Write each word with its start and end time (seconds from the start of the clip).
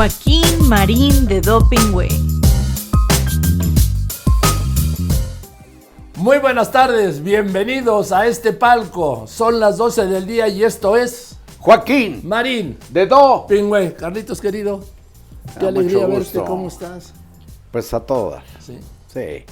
Joaquín 0.00 0.68
Marín 0.68 1.24
de 1.24 1.40
Doping 1.40 1.94
Way. 1.94 2.10
Muy 6.16 6.36
buenas 6.36 6.70
tardes, 6.70 7.22
bienvenidos 7.22 8.12
a 8.12 8.26
este 8.26 8.52
palco. 8.52 9.26
Son 9.26 9.58
las 9.58 9.78
12 9.78 10.04
del 10.04 10.26
día 10.26 10.48
y 10.48 10.64
esto 10.64 10.98
es 10.98 11.38
Joaquín 11.60 12.20
Marín 12.28 12.76
de 12.90 13.06
Do. 13.06 13.46
Pingüe. 13.48 13.94
Carlitos 13.94 14.38
querido, 14.38 14.80
qué 15.58 15.64
Ah, 15.64 15.68
alegría 15.68 16.06
mucho 16.06 16.18
verte. 16.18 16.44
¿cómo 16.44 16.68
estás? 16.68 17.14
Pues 17.72 17.94
a 17.94 18.00
todas. 18.00 18.44
Sí. 18.60 18.78
Sí. 19.10 19.44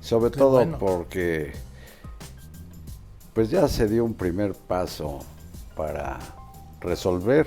Sobre 0.00 0.32
Qué 0.32 0.38
todo 0.38 0.50
bueno. 0.54 0.78
porque 0.80 1.52
pues 3.34 3.50
ya 3.50 3.68
se 3.68 3.86
dio 3.86 4.04
un 4.04 4.14
primer 4.14 4.52
paso 4.54 5.20
para 5.76 6.18
resolver 6.80 7.46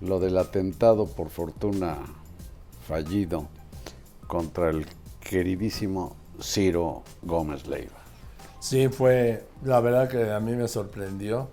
lo 0.00 0.20
del 0.20 0.36
atentado 0.38 1.06
por 1.06 1.30
fortuna 1.30 1.98
fallido 2.86 3.48
contra 4.26 4.70
el 4.70 4.86
queridísimo 5.20 6.16
Ciro 6.42 7.02
Gómez 7.22 7.66
Leiva. 7.66 7.96
Sí, 8.60 8.88
fue, 8.88 9.46
la 9.62 9.80
verdad 9.80 10.08
que 10.08 10.30
a 10.32 10.40
mí 10.40 10.52
me 10.52 10.68
sorprendió 10.68 11.48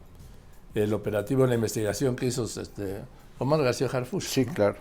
el 0.73 0.94
operativo, 0.94 1.46
la 1.46 1.55
investigación 1.55 2.16
que 2.16 2.26
hizo 2.27 2.46
este, 2.46 3.02
Omar 3.40 3.62
García 3.62 3.88
Harfuch. 3.91 4.23
Sí, 4.23 4.46
claro. 4.46 4.77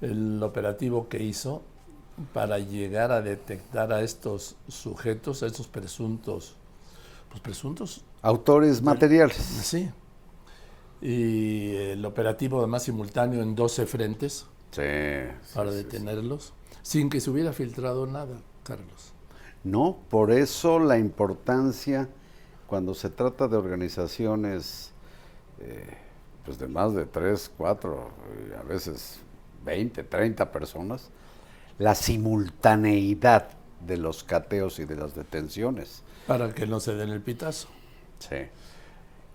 el 0.00 0.42
operativo 0.42 1.08
que 1.08 1.22
hizo 1.22 1.62
para 2.32 2.58
llegar 2.58 3.12
a 3.12 3.20
detectar 3.20 3.92
a 3.92 4.00
estos 4.02 4.56
sujetos, 4.68 5.42
a 5.42 5.46
estos 5.46 5.68
presuntos, 5.68 6.54
pues 7.30 7.40
presuntos, 7.40 8.02
Autores 8.22 8.82
materiales. 8.82 9.36
sí. 9.36 9.90
Y 11.00 11.74
el 11.74 12.04
operativo 12.04 12.58
además 12.58 12.84
simultáneo 12.84 13.42
en 13.42 13.54
12 13.54 13.86
frentes 13.86 14.46
Sí. 14.70 14.82
para 15.54 15.70
sí, 15.70 15.78
sí, 15.78 15.84
detenerlos, 15.84 16.52
sin 16.82 17.08
que 17.10 17.20
se 17.20 17.30
hubiera 17.30 17.52
filtrado 17.52 18.06
nada, 18.06 18.40
Carlos. 18.62 19.12
No, 19.64 19.98
por 20.10 20.30
eso 20.30 20.78
la 20.78 20.98
importancia 20.98 22.08
cuando 22.66 22.94
se 22.94 23.10
trata 23.10 23.48
de 23.48 23.56
organizaciones 23.56 24.92
eh, 25.60 25.96
pues 26.44 26.58
de 26.58 26.68
más 26.68 26.94
de 26.94 27.06
3, 27.06 27.50
4, 27.56 28.10
a 28.60 28.62
veces 28.62 29.18
20, 29.64 30.04
30 30.04 30.52
personas, 30.52 31.10
la 31.78 31.94
simultaneidad 31.94 33.48
de 33.84 33.96
los 33.96 34.22
cateos 34.24 34.78
y 34.78 34.84
de 34.84 34.96
las 34.96 35.14
detenciones. 35.14 36.02
Para 36.26 36.54
que 36.54 36.66
no 36.66 36.80
se 36.80 36.94
den 36.94 37.10
el 37.10 37.20
pitazo. 37.20 37.68
Sí. 38.18 38.36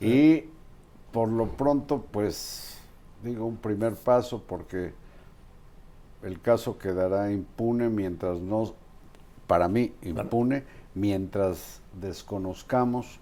Y 0.05 0.45
por 1.11 1.29
lo 1.29 1.47
pronto, 1.47 2.05
pues, 2.11 2.77
digo, 3.23 3.45
un 3.45 3.57
primer 3.57 3.95
paso 3.95 4.43
porque 4.47 4.93
el 6.23 6.39
caso 6.41 6.77
quedará 6.77 7.31
impune 7.31 7.89
mientras 7.89 8.39
no, 8.39 8.73
para 9.47 9.67
mí, 9.67 9.93
impune, 10.01 10.63
mientras 10.93 11.81
desconozcamos 11.99 13.19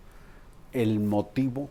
el 0.71 0.99
motivo 0.99 1.69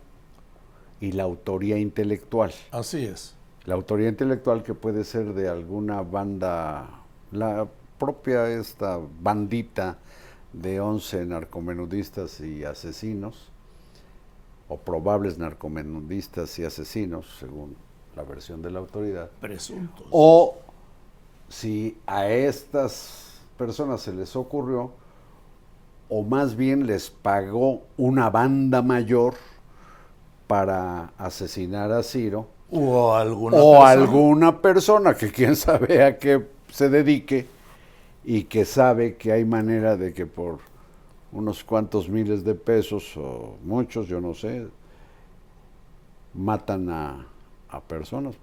y 0.99 1.13
la 1.13 1.23
autoría 1.23 1.77
intelectual. 1.77 2.51
Así 2.71 3.05
es. 3.05 3.35
La 3.65 3.75
autoría 3.75 4.09
intelectual 4.09 4.63
que 4.63 4.73
puede 4.73 5.03
ser 5.03 5.33
de 5.33 5.47
alguna 5.47 6.01
banda, 6.01 7.03
la 7.31 7.67
propia 7.97 8.49
esta 8.49 8.99
bandita 9.21 9.99
de 10.53 10.79
11 10.79 11.25
narcomenudistas 11.25 12.39
y 12.39 12.63
asesinos, 12.63 13.51
o 14.69 14.77
probables 14.77 15.37
narcomenudistas 15.37 16.57
y 16.59 16.63
asesinos, 16.63 17.25
según 17.39 17.75
la 18.15 18.23
versión 18.23 18.61
de 18.61 18.71
la 18.71 18.79
autoridad, 18.79 19.29
Presuntos. 19.41 20.05
o 20.11 20.57
si 21.49 21.97
a 22.05 22.27
estas 22.29 23.41
personas 23.57 24.01
se 24.01 24.13
les 24.13 24.35
ocurrió, 24.35 24.91
o 26.07 26.23
más 26.23 26.55
bien 26.55 26.85
les 26.87 27.09
pagó 27.09 27.81
una 27.97 28.29
banda 28.29 28.81
mayor 28.81 29.33
para 30.47 31.11
asesinar 31.17 31.91
a 31.91 32.01
Ciro, 32.03 32.47
o 32.71 33.13
alguna 33.13 33.57
o 33.57 33.71
persona. 33.81 33.89
alguna 33.89 34.61
persona 34.61 35.13
que 35.15 35.31
quién 35.31 35.55
sabe 35.55 36.03
a 36.03 36.17
qué 36.17 36.47
se 36.71 36.89
dedique 36.89 37.47
y 38.23 38.43
que 38.43 38.65
sabe 38.65 39.15
que 39.17 39.31
hay 39.31 39.45
manera 39.45 39.97
de 39.97 40.13
que 40.13 40.27
por 40.27 40.59
unos 41.31 41.63
cuantos 41.63 42.09
miles 42.09 42.43
de 42.43 42.55
pesos 42.55 43.15
o 43.17 43.57
muchos, 43.63 44.07
yo 44.07 44.19
no 44.19 44.33
sé, 44.33 44.67
matan 46.33 46.89
a, 46.89 47.27
a 47.69 47.81
personas. 47.81 48.35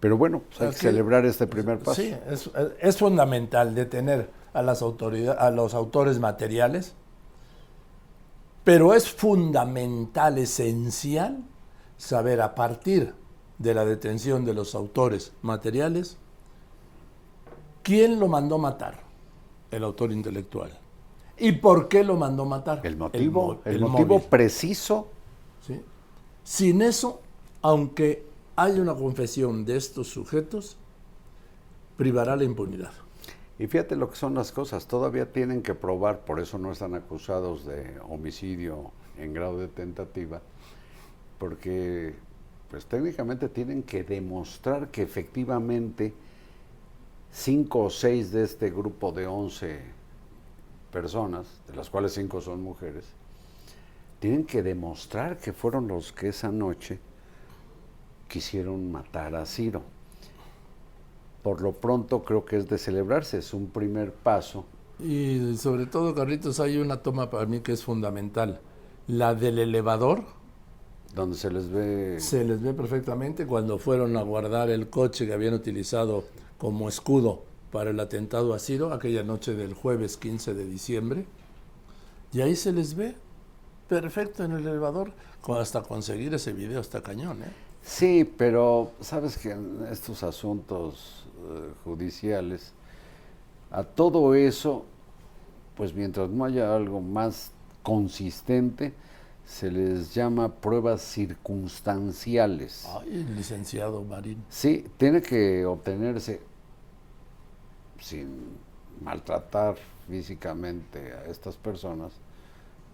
Pero 0.00 0.16
bueno, 0.16 0.42
pues 0.48 0.60
hay 0.60 0.68
que 0.68 0.74
Así- 0.76 0.86
celebrar 0.86 1.24
este 1.26 1.46
primer 1.46 1.78
paso. 1.78 2.00
Sí, 2.00 2.14
es, 2.28 2.50
es 2.80 2.96
fundamental 2.96 3.74
detener 3.74 4.30
a 4.52 4.62
las 4.62 4.82
autoridades, 4.82 5.40
a 5.40 5.50
los 5.50 5.74
autores 5.74 6.18
materiales, 6.18 6.94
pero 8.64 8.94
es 8.94 9.10
fundamental, 9.10 10.38
esencial, 10.38 11.44
saber 11.96 12.40
a 12.40 12.54
partir 12.54 13.14
de 13.58 13.74
la 13.74 13.84
detención 13.84 14.44
de 14.44 14.54
los 14.54 14.74
autores 14.74 15.32
materiales 15.42 16.16
quién 17.82 18.18
lo 18.18 18.28
mandó 18.28 18.58
matar, 18.58 19.00
el 19.70 19.84
autor 19.84 20.12
intelectual, 20.12 20.78
y 21.40 21.52
por 21.52 21.88
qué 21.88 22.04
lo 22.04 22.16
mandó 22.16 22.44
matar. 22.44 22.80
El 22.84 22.96
motivo, 22.96 23.54
mo- 23.54 23.60
el, 23.64 23.80
motivo 23.80 24.14
móvil. 24.14 24.28
preciso, 24.28 25.08
¿sí? 25.66 25.80
Sin 26.44 26.82
eso, 26.82 27.20
aunque 27.62 28.26
haya 28.56 28.80
una 28.82 28.94
confesión 28.94 29.64
de 29.64 29.76
estos 29.76 30.08
sujetos, 30.08 30.76
privará 31.96 32.36
la 32.36 32.44
impunidad. 32.44 32.92
y 33.58 33.66
fíjate 33.66 33.94
lo 33.96 34.08
que 34.10 34.16
son 34.16 34.34
las 34.34 34.52
cosas, 34.52 34.86
todavía 34.86 35.32
tienen 35.32 35.62
que 35.62 35.74
probar, 35.74 36.20
por 36.20 36.40
eso 36.40 36.58
no 36.58 36.72
están 36.72 36.94
acusados 36.94 37.66
de 37.66 37.98
homicidio 38.08 38.90
en 39.18 39.34
grado 39.34 39.58
de 39.58 39.68
tentativa, 39.68 40.40
porque 41.38 42.14
pues 42.70 42.86
técnicamente 42.86 43.48
tienen 43.48 43.82
que 43.82 44.02
demostrar 44.04 44.88
que 44.88 45.02
efectivamente 45.02 46.14
cinco 47.32 47.80
o 47.84 47.90
seis 47.90 48.30
de 48.32 48.44
este 48.44 48.70
grupo 48.70 49.12
de 49.12 49.26
11 49.26 49.80
personas, 50.90 51.46
de 51.68 51.76
las 51.76 51.90
cuales 51.90 52.12
cinco 52.12 52.40
son 52.40 52.62
mujeres, 52.62 53.04
tienen 54.18 54.44
que 54.44 54.62
demostrar 54.62 55.38
que 55.38 55.52
fueron 55.52 55.88
los 55.88 56.12
que 56.12 56.28
esa 56.28 56.50
noche 56.50 56.98
quisieron 58.28 58.92
matar 58.92 59.34
a 59.34 59.46
Ciro. 59.46 59.82
Por 61.42 61.62
lo 61.62 61.72
pronto 61.72 62.22
creo 62.22 62.44
que 62.44 62.56
es 62.56 62.68
de 62.68 62.76
celebrarse, 62.76 63.38
es 63.38 63.54
un 63.54 63.68
primer 63.68 64.12
paso. 64.12 64.66
Y 64.98 65.56
sobre 65.56 65.86
todo, 65.86 66.14
Carlitos, 66.14 66.60
hay 66.60 66.76
una 66.76 67.02
toma 67.02 67.30
para 67.30 67.46
mí 67.46 67.60
que 67.60 67.72
es 67.72 67.82
fundamental. 67.82 68.60
La 69.06 69.34
del 69.34 69.58
elevador, 69.58 70.24
donde 71.14 71.36
se 71.36 71.50
les 71.50 71.70
ve 71.70 72.20
se 72.20 72.44
les 72.44 72.62
ve 72.62 72.74
perfectamente 72.74 73.46
cuando 73.46 73.78
fueron 73.78 74.16
a 74.16 74.22
guardar 74.22 74.70
el 74.70 74.90
coche 74.90 75.26
que 75.26 75.32
habían 75.32 75.54
utilizado 75.54 76.24
como 76.58 76.88
escudo 76.88 77.49
para 77.70 77.90
el 77.90 78.00
atentado 78.00 78.54
a 78.54 78.58
Ciro, 78.58 78.92
aquella 78.92 79.22
noche 79.22 79.54
del 79.54 79.74
jueves 79.74 80.16
15 80.16 80.54
de 80.54 80.66
diciembre. 80.66 81.26
Y 82.32 82.40
ahí 82.40 82.56
se 82.56 82.72
les 82.72 82.94
ve 82.94 83.14
perfecto 83.88 84.44
en 84.44 84.52
el 84.52 84.66
elevador, 84.66 85.12
hasta 85.48 85.82
conseguir 85.82 86.32
ese 86.34 86.52
video 86.52 86.80
está 86.80 87.02
cañón, 87.02 87.42
¿eh? 87.42 87.52
Sí, 87.82 88.30
pero 88.36 88.92
sabes 89.00 89.38
que 89.38 89.52
en 89.52 89.86
estos 89.90 90.22
asuntos 90.22 91.26
eh, 91.38 91.72
judiciales, 91.82 92.72
a 93.70 93.82
todo 93.84 94.34
eso, 94.34 94.84
pues 95.76 95.94
mientras 95.94 96.28
no 96.28 96.44
haya 96.44 96.74
algo 96.74 97.00
más 97.00 97.52
consistente, 97.82 98.92
se 99.46 99.70
les 99.70 100.14
llama 100.14 100.54
pruebas 100.54 101.02
circunstanciales. 101.02 102.86
Ay, 102.86 103.24
licenciado 103.34 104.02
Marín. 104.04 104.44
Sí, 104.48 104.86
tiene 104.96 105.22
que 105.22 105.64
obtenerse 105.64 106.40
sin 108.00 108.58
maltratar 109.02 109.76
físicamente 110.08 111.12
a 111.12 111.30
estas 111.30 111.56
personas, 111.56 112.12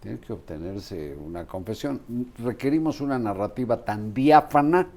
tiene 0.01 0.19
que 0.19 0.33
obtenerse 0.33 1.17
una 1.17 1.47
confesión. 1.47 2.01
Requerimos 2.39 3.01
una 3.01 3.19
narrativa 3.19 3.85
tan 3.85 4.13
diáfana 4.13 4.89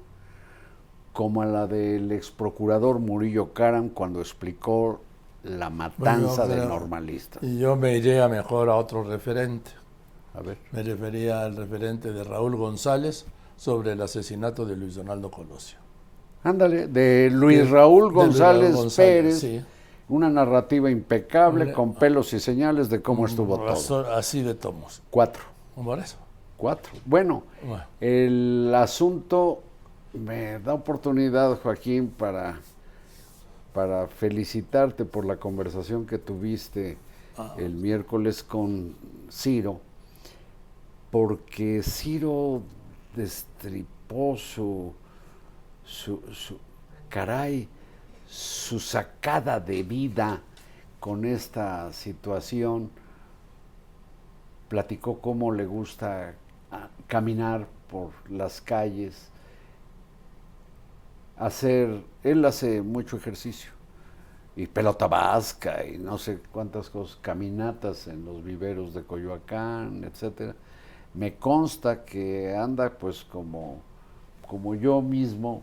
como 1.12 1.44
la 1.44 1.66
del 1.66 2.12
ex 2.12 2.30
procurador 2.30 2.98
Murillo 2.98 3.52
Karam 3.52 3.88
cuando 3.88 4.20
explicó 4.20 5.00
la 5.42 5.70
matanza 5.70 6.46
Bueno, 6.46 6.62
de 6.62 6.68
normalistas. 6.68 7.42
Y 7.42 7.58
yo 7.58 7.76
me 7.76 7.96
iría 7.96 8.28
mejor 8.28 8.68
a 8.68 8.76
otro 8.76 9.02
referente. 9.02 9.70
A 10.34 10.42
ver. 10.42 10.58
Me 10.70 10.82
refería 10.82 11.42
al 11.42 11.56
referente 11.56 12.12
de 12.12 12.22
Raúl 12.22 12.56
González 12.56 13.26
sobre 13.56 13.92
el 13.92 14.02
asesinato 14.02 14.64
de 14.64 14.76
Luis 14.76 14.94
Donaldo 14.94 15.30
Colosio. 15.30 15.78
Ándale, 16.44 16.86
de 16.86 17.28
Luis 17.30 17.68
Raúl 17.68 18.04
Luis 18.04 18.14
González, 18.14 18.70
Raúl 18.70 18.82
González, 18.82 19.06
Pérez, 19.12 19.40
sí. 19.40 19.64
Una 20.10 20.28
narrativa 20.28 20.90
impecable 20.90 21.72
con 21.72 21.94
pelos 21.94 22.32
y 22.34 22.40
señales 22.40 22.88
de 22.90 23.00
cómo 23.00 23.26
estuvo 23.26 23.56
todo. 23.58 24.12
Así 24.14 24.42
de 24.42 24.54
tomos. 24.54 25.02
Cuatro. 25.10 25.42
Por 25.74 25.98
eso. 25.98 26.16
Cuatro. 26.56 26.92
Bueno, 27.06 27.44
Bueno. 27.66 27.84
el 28.00 28.72
asunto 28.74 29.62
me 30.12 30.58
da 30.58 30.74
oportunidad, 30.74 31.58
Joaquín, 31.62 32.08
para 32.10 32.60
para 33.72 34.08
felicitarte 34.08 35.04
por 35.04 35.24
la 35.24 35.36
conversación 35.36 36.04
que 36.04 36.18
tuviste 36.18 36.98
Ah. 37.38 37.54
el 37.56 37.72
miércoles 37.74 38.42
con 38.42 38.96
Ciro, 39.30 39.78
porque 41.12 41.80
Ciro 41.84 42.62
destripó 43.14 44.36
su, 44.36 44.92
su, 45.84 46.20
su- 46.32 46.58
caray, 47.08 47.68
su 48.30 48.78
sacada 48.78 49.58
de 49.58 49.82
vida 49.82 50.40
con 51.00 51.24
esta 51.24 51.92
situación. 51.92 52.90
Platicó 54.68 55.20
cómo 55.20 55.50
le 55.50 55.66
gusta 55.66 56.34
ah, 56.70 56.88
caminar 57.08 57.66
por 57.90 58.12
las 58.30 58.60
calles, 58.60 59.30
hacer, 61.36 62.04
él 62.22 62.44
hace 62.44 62.82
mucho 62.82 63.16
ejercicio 63.16 63.72
y 64.54 64.68
pelota 64.68 65.08
vasca 65.08 65.84
y 65.84 65.98
no 65.98 66.16
sé 66.16 66.38
cuántas 66.52 66.88
cosas, 66.88 67.18
caminatas 67.20 68.06
en 68.06 68.24
los 68.24 68.44
viveros 68.44 68.94
de 68.94 69.02
Coyoacán, 69.02 70.04
etcétera. 70.04 70.54
Me 71.14 71.34
consta 71.34 72.04
que 72.04 72.54
anda 72.54 72.90
pues 72.90 73.24
como, 73.24 73.80
como 74.46 74.76
yo 74.76 75.02
mismo, 75.02 75.62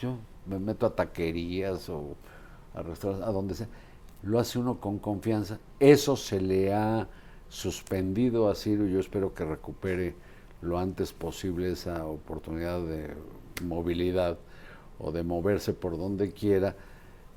yo 0.00 0.16
me 0.46 0.58
meto 0.58 0.86
a 0.86 0.94
taquerías 0.94 1.88
o 1.88 2.16
a 2.74 2.82
restaurantes, 2.82 3.28
a 3.28 3.32
donde 3.32 3.54
sea, 3.54 3.68
lo 4.22 4.38
hace 4.38 4.58
uno 4.58 4.80
con 4.80 4.98
confianza. 4.98 5.58
Eso 5.78 6.16
se 6.16 6.40
le 6.40 6.74
ha 6.74 7.08
suspendido 7.48 8.48
a 8.48 8.54
Ciro 8.54 8.86
y 8.86 8.92
yo 8.92 9.00
espero 9.00 9.34
que 9.34 9.44
recupere 9.44 10.14
lo 10.62 10.78
antes 10.78 11.12
posible 11.12 11.72
esa 11.72 12.06
oportunidad 12.06 12.80
de 12.82 13.14
movilidad 13.64 14.38
o 14.98 15.10
de 15.12 15.22
moverse 15.22 15.72
por 15.72 15.96
donde 15.96 16.32
quiera 16.32 16.76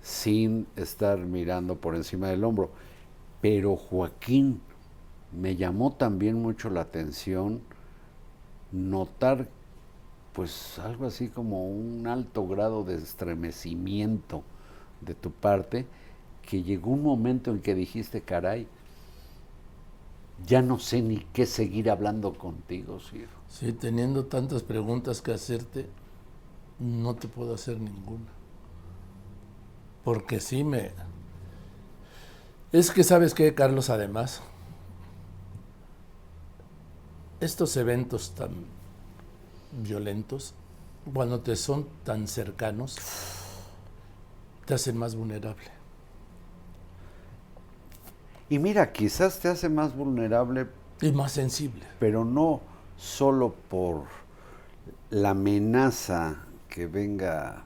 sin 0.02 0.68
estar 0.76 1.18
mirando 1.20 1.78
por 1.78 1.96
encima 1.96 2.28
del 2.28 2.44
hombro. 2.44 2.72
Pero 3.42 3.76
Joaquín, 3.76 4.62
me 5.32 5.56
llamó 5.56 5.94
también 5.94 6.42
mucho 6.42 6.70
la 6.70 6.82
atención 6.82 7.62
notar 8.72 9.48
pues 10.34 10.80
algo 10.80 11.06
así 11.06 11.30
como 11.30 11.68
un 11.68 12.08
alto 12.08 12.48
grado 12.48 12.84
de 12.84 12.96
estremecimiento 12.96 14.44
de 15.02 15.14
tu 15.14 15.32
parte, 15.32 15.86
que 16.42 16.64
llegó 16.64 16.92
un 16.92 17.04
momento 17.04 17.52
en 17.52 17.62
que 17.62 17.76
dijiste, 17.76 18.22
caray, 18.22 18.68
ya 20.46 20.62
no 20.62 20.80
sé 20.80 21.02
ni 21.02 21.20
qué 21.34 21.46
seguir 21.46 21.90
hablando 21.90 22.34
contigo, 22.34 23.00
Ciro. 23.00 23.30
Sí, 23.48 23.72
teniendo 23.74 24.26
tantas 24.26 24.64
preguntas 24.64 25.22
que 25.22 25.32
hacerte, 25.32 25.88
no 26.80 27.16
te 27.16 27.28
puedo 27.28 27.54
hacer 27.54 27.80
ninguna. 27.80 28.32
Porque 30.04 30.40
sí 30.40 30.64
me... 30.64 30.92
Es 32.72 32.92
que 32.92 33.04
sabes 33.04 33.36
qué, 33.36 33.54
Carlos, 33.54 33.92
además, 33.92 34.42
estos 37.40 37.78
eventos 37.78 38.34
tan 38.34 38.52
violentos, 39.81 40.54
cuando 41.14 41.42
te 41.42 41.56
son 41.56 41.88
tan 42.04 42.28
cercanos, 42.28 42.98
te 44.66 44.74
hacen 44.74 44.98
más 44.98 45.16
vulnerable. 45.16 45.66
Y 48.50 48.60
mira, 48.60 48.92
quizás 48.92 49.40
te 49.40 49.48
hace 49.48 49.70
más 49.70 49.96
vulnerable 49.96 50.68
Y 51.02 51.12
más 51.12 51.31
sensible. 51.31 51.84
pero 52.00 52.24
no 52.25 52.62
solo 52.98 53.54
por 53.70 54.04
la 55.10 55.31
amenaza 55.31 56.36
que 56.70 56.88
venga 56.88 57.64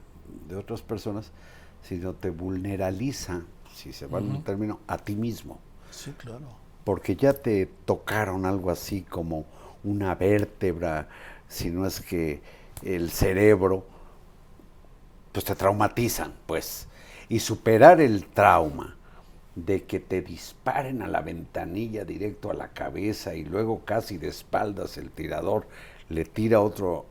de 0.48 0.56
otras 0.56 0.82
personas, 0.82 1.30
sino 1.82 2.14
te 2.14 2.30
vulneraliza, 2.30 3.42
si 3.74 3.92
se 3.92 4.06
vale 4.06 4.30
el 4.30 4.42
término, 4.42 4.80
a 4.86 4.98
ti 4.98 5.14
mismo, 5.14 5.58
Sí, 5.90 6.12
claro. 6.16 6.46
porque 6.84 7.16
ya 7.16 7.32
te 7.34 7.66
tocaron 7.84 8.44
algo 8.46 8.70
así 8.70 9.02
como 9.02 9.44
una 9.84 10.14
vértebra, 10.14 11.08
si 11.48 11.70
no 11.70 11.86
es 11.86 12.00
que 12.00 12.40
el 12.82 13.10
cerebro, 13.10 13.86
pues 15.32 15.44
te 15.44 15.54
traumatizan, 15.54 16.34
pues. 16.46 16.88
Y 17.28 17.40
superar 17.40 18.00
el 18.00 18.26
trauma 18.26 18.96
de 19.54 19.84
que 19.84 19.98
te 20.00 20.22
disparen 20.22 21.02
a 21.02 21.08
la 21.08 21.20
ventanilla 21.20 22.04
directo 22.04 22.50
a 22.50 22.54
la 22.54 22.68
cabeza 22.68 23.34
y 23.34 23.44
luego 23.44 23.80
casi 23.84 24.16
de 24.16 24.28
espaldas 24.28 24.96
el 24.98 25.10
tirador 25.10 25.66
le 26.08 26.24
tira 26.24 26.60
otro 26.60 27.06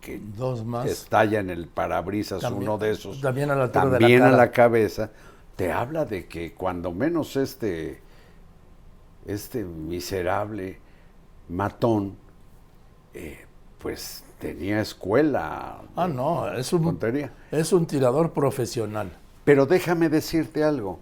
que 0.00 0.18
Dos 0.18 0.64
más. 0.64 0.86
estalla 0.86 1.38
en 1.38 1.48
el 1.48 1.68
parabrisas, 1.68 2.42
También- 2.42 2.64
uno 2.68 2.76
de 2.78 2.90
esos, 2.90 3.20
también 3.20 3.50
a 3.52 3.54
la 3.54 3.64
altura 3.64 3.84
de 3.84 3.90
la 3.92 3.98
también 4.00 4.22
a 4.22 4.30
la 4.32 4.50
cabeza, 4.50 5.10
te 5.54 5.70
habla 5.70 6.04
de 6.04 6.26
que 6.26 6.54
cuando 6.54 6.90
menos 6.90 7.36
este, 7.36 8.00
este 9.26 9.62
miserable 9.64 10.80
matón, 11.48 12.16
eh, 13.14 13.46
pues 13.82 14.22
tenía 14.38 14.80
escuela. 14.80 15.82
Ah, 15.96 16.06
no, 16.06 16.50
es 16.52 16.72
un, 16.72 16.84
Tontería. 16.84 17.32
es 17.50 17.72
un 17.72 17.86
tirador 17.86 18.32
profesional. 18.32 19.10
Pero 19.44 19.66
déjame 19.66 20.08
decirte 20.08 20.62
algo. 20.62 21.00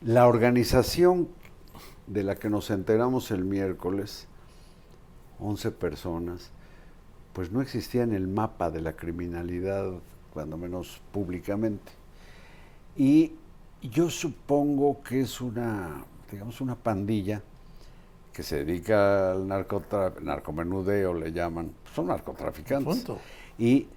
La 0.00 0.28
organización 0.28 1.28
de 2.06 2.22
la 2.22 2.36
que 2.36 2.48
nos 2.48 2.70
enteramos 2.70 3.32
el 3.32 3.44
miércoles, 3.44 4.28
11 5.40 5.72
personas, 5.72 6.50
pues 7.32 7.50
no 7.50 7.60
existía 7.60 8.04
en 8.04 8.14
el 8.14 8.28
mapa 8.28 8.70
de 8.70 8.80
la 8.80 8.94
criminalidad, 8.94 9.90
cuando 10.32 10.56
menos 10.56 11.00
públicamente. 11.12 11.92
Y 12.96 13.32
yo 13.82 14.10
supongo 14.10 15.02
que 15.02 15.20
es 15.20 15.40
una, 15.40 16.04
digamos, 16.30 16.60
una 16.60 16.76
pandilla 16.76 17.42
que 18.32 18.42
se 18.42 18.64
dedica 18.64 19.32
al 19.32 19.46
narcotra- 19.48 20.18
narcomenudeo, 20.20 21.14
le 21.14 21.32
llaman, 21.32 21.72
son 21.94 22.06
narcotraficantes, 22.06 22.96
Punto. 22.96 23.18
y 23.58 23.88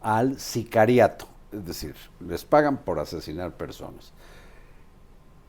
al 0.00 0.38
sicariato, 0.38 1.26
es 1.52 1.64
decir, 1.64 1.94
les 2.20 2.44
pagan 2.44 2.78
por 2.78 2.98
asesinar 2.98 3.56
personas. 3.56 4.12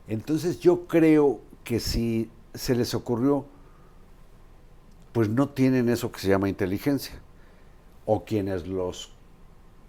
Entonces 0.08 0.58
yo 0.60 0.86
creo 0.86 1.40
que 1.64 1.78
si 1.80 2.30
se 2.54 2.74
les 2.74 2.94
ocurrió, 2.94 3.44
pues 5.12 5.28
no 5.28 5.48
tienen 5.48 5.88
eso 5.88 6.10
que 6.10 6.20
se 6.20 6.28
llama 6.28 6.48
inteligencia. 6.48 7.14
O 8.06 8.24
quienes 8.24 8.66
los 8.66 9.12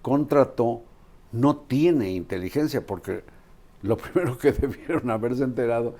contrató 0.02 0.82
no 1.32 1.56
tiene 1.56 2.10
inteligencia, 2.12 2.86
porque 2.86 3.24
lo 3.82 3.96
primero 3.98 4.38
que 4.38 4.52
debieron 4.52 5.10
haberse 5.10 5.42
enterado 5.44 5.96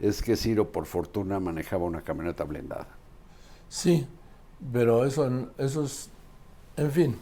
es 0.00 0.22
que 0.22 0.36
Ciro, 0.36 0.70
por 0.72 0.86
fortuna, 0.86 1.40
manejaba 1.40 1.84
una 1.84 2.02
camioneta 2.02 2.44
blindada. 2.44 2.88
Sí, 3.68 4.06
pero 4.72 5.04
eso, 5.04 5.28
eso 5.58 5.84
es, 5.84 6.10
en 6.76 6.90
fin, 6.90 7.16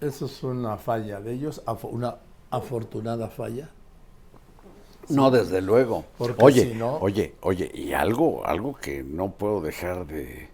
eso 0.00 0.26
es 0.26 0.42
una 0.42 0.76
falla 0.76 1.20
de 1.20 1.32
ellos, 1.32 1.62
una 1.90 2.16
afortunada 2.50 3.28
falla. 3.28 3.70
No, 5.08 5.30
desde 5.30 5.60
luego. 5.60 6.04
Porque 6.18 6.44
Oye, 6.44 6.70
si 6.70 6.74
no- 6.78 6.98
oye, 6.98 7.34
oye, 7.40 7.70
y 7.74 7.92
algo, 7.92 8.46
algo 8.46 8.74
que 8.76 9.02
no 9.02 9.32
puedo 9.32 9.60
dejar 9.60 10.06
de 10.06 10.48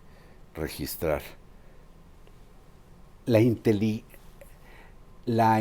registrar. 0.55 1.23
La, 3.27 3.41
inteli- 3.41 4.05
la 5.27 5.61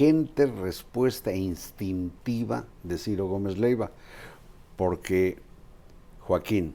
inteligente 0.00 0.46
respuesta 0.46 1.32
instintiva 1.32 2.64
de 2.82 2.98
Ciro 2.98 3.26
Gómez 3.26 3.58
Leiva. 3.58 3.90
Porque, 4.76 5.38
Joaquín, 6.20 6.74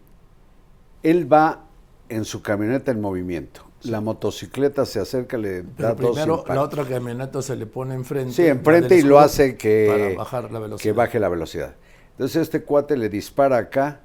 él 1.04 1.32
va 1.32 1.66
en 2.10 2.26
su 2.26 2.42
camioneta 2.42 2.92
en 2.92 3.02
movimiento. 3.02 3.62
La 3.84 4.02
motocicleta 4.02 4.86
se 4.86 5.00
acerca, 5.00 5.38
le 5.38 5.62
da 5.62 5.96
Pero 5.96 5.96
dos 5.96 6.12
primero 6.12 6.44
la 6.48 6.62
otra 6.62 6.86
camioneta 6.86 7.42
se 7.42 7.56
le 7.56 7.66
pone 7.66 7.94
enfrente. 7.94 8.34
Sí, 8.34 8.46
enfrente 8.48 8.98
y 8.98 9.02
lo 9.02 9.20
hace 9.20 9.58
que, 9.58 9.88
para 9.90 10.18
bajar 10.18 10.52
la 10.52 10.60
velocidad. 10.60 10.84
que 10.84 10.98
baje 10.98 11.20
la 11.20 11.30
velocidad. 11.30 11.76
Entonces 12.12 12.44
este 12.44 12.64
cuate 12.64 12.98
le 12.98 13.10
dispara 13.10 13.58
acá 13.58 14.02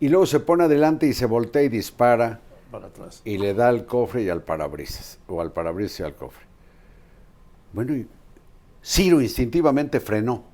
y 0.00 0.08
luego 0.08 0.26
se 0.26 0.40
pone 0.40 0.64
adelante 0.64 1.06
y 1.06 1.12
se 1.12 1.26
voltea 1.26 1.62
y 1.62 1.68
dispara 1.68 2.40
para 2.72 2.86
atrás. 2.86 3.22
y 3.24 3.38
le 3.38 3.54
da 3.54 3.68
al 3.68 3.86
cofre 3.86 4.22
y 4.22 4.30
al 4.30 4.42
parabrisas, 4.42 5.20
o 5.28 5.40
al 5.40 5.52
parabrisas 5.52 6.00
y 6.00 6.02
al 6.02 6.14
cofre. 6.16 6.51
Bueno, 7.72 7.94
y 7.94 8.06
Ciro 8.84 9.20
instintivamente 9.20 10.00
frenó, 10.00 10.44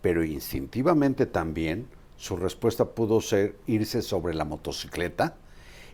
pero 0.00 0.22
instintivamente 0.22 1.26
también 1.26 1.88
su 2.16 2.36
respuesta 2.36 2.84
pudo 2.84 3.20
ser 3.20 3.58
irse 3.66 4.02
sobre 4.02 4.34
la 4.34 4.44
motocicleta 4.44 5.36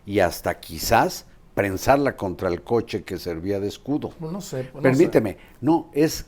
y 0.05 0.19
hasta 0.19 0.59
quizás 0.59 1.25
prensarla 1.53 2.15
contra 2.15 2.49
el 2.49 2.61
coche 2.61 3.03
que 3.03 3.17
servía 3.17 3.59
de 3.59 3.67
escudo. 3.67 4.09
Pues 4.19 4.31
no 4.31 4.41
sé. 4.41 4.63
pues 4.71 4.75
no 4.75 4.81
Permíteme, 4.81 5.37
no, 5.59 5.89
es, 5.93 6.25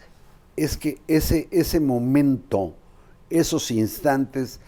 es 0.56 0.78
que 0.78 1.00
ese, 1.08 1.48
ese 1.52 1.80
momento, 1.80 2.76
esos 3.30 3.72
instantes, 3.72 4.60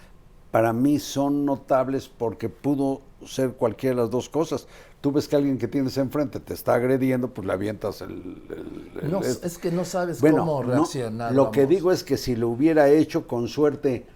para 0.51 0.73
mí 0.73 0.99
son 0.99 1.45
notables 1.45 2.07
porque 2.07 2.49
pudo 2.49 3.01
ser 3.25 3.53
cualquiera 3.53 3.95
de 3.95 4.01
las 4.03 4.11
dos 4.11 4.29
cosas. 4.29 4.67
Tú 5.05 5.11
ves 5.11 5.27
que 5.27 5.35
alguien 5.35 5.59
que 5.59 5.67
tienes 5.67 5.95
enfrente 5.99 6.39
te 6.39 6.55
está 6.55 6.73
agrediendo, 6.73 7.31
pues 7.31 7.45
le 7.45 7.53
avientas 7.53 8.01
el... 8.01 8.09
el- 8.49 8.91
el- 9.03 9.11
No, 9.11 9.19
es- 9.21 9.39
es 9.43 9.59
que 9.59 9.71
no 9.71 9.85
sabes 9.85 10.19
Bueno, 10.19 10.39
cómo 10.39 10.63
no, 10.63 10.69
reaccionar. 10.71 11.31
lo 11.31 11.51
que 11.51 11.67
digo 11.67 11.91
es 11.91 12.03
que 12.03 12.17
si 12.17 12.35
lo 12.35 12.49
hubiera 12.49 12.89
hecho 12.89 13.27
con 13.27 13.47
suerte, 13.47 14.07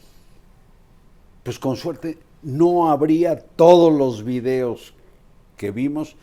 pues 1.44 1.60
con 1.60 1.76
suerte 1.76 2.18
no 2.42 2.90
habría 2.90 3.38
todos 3.40 3.94
los 3.94 4.24
videos 4.24 4.96
que 5.58 5.70
vimos 5.70 6.16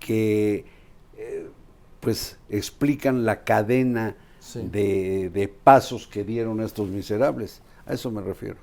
que 0.00 0.66
eh, 1.16 1.48
pues 2.00 2.36
explican 2.50 3.24
la 3.24 3.42
cadena 3.42 4.16
Sí. 4.38 4.68
de, 4.70 5.30
de 5.32 5.48
pasos 5.48 6.06
que 6.06 6.24
dieron 6.24 6.60
estos 6.60 6.90
miserables. 6.90 7.62
A 7.86 7.94
eso 7.94 8.10
me 8.10 8.20
refiero. 8.20 8.56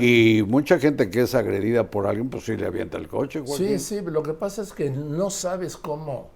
Y 0.00 0.42
mucha 0.46 0.78
gente 0.78 1.10
que 1.10 1.22
es 1.22 1.34
agredida 1.34 1.90
por 1.90 2.06
alguien, 2.06 2.28
pues 2.30 2.44
sí 2.44 2.56
le 2.56 2.66
avienta 2.66 2.96
el 2.98 3.06
coche. 3.06 3.40
Sí, 3.40 3.46
Joaquín. 3.46 3.78
sí, 3.80 4.00
lo 4.00 4.22
que 4.22 4.32
pasa 4.32 4.62
es 4.62 4.72
que 4.72 4.90
no 4.90 5.30
sabes 5.30 5.76
cómo, 5.76 6.30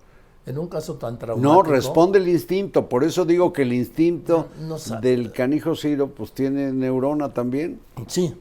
en 0.46 0.58
un 0.58 0.68
caso 0.68 0.94
tan 0.96 1.18
traumático. 1.18 1.54
No, 1.54 1.62
responde 1.62 2.18
el 2.18 2.28
instinto. 2.28 2.88
Por 2.88 3.04
eso 3.04 3.24
digo 3.24 3.52
que 3.52 3.62
el 3.62 3.72
instinto 3.72 4.48
No- 4.60 4.66
no 4.68 4.78
sabe. 4.78 5.08
del 5.10 5.32
canijo 5.32 5.74
Ciro, 5.74 6.08
pues 6.08 6.32
tiene 6.32 6.72
neurona 6.72 7.32
también, 7.34 7.80
Sí, 8.06 8.34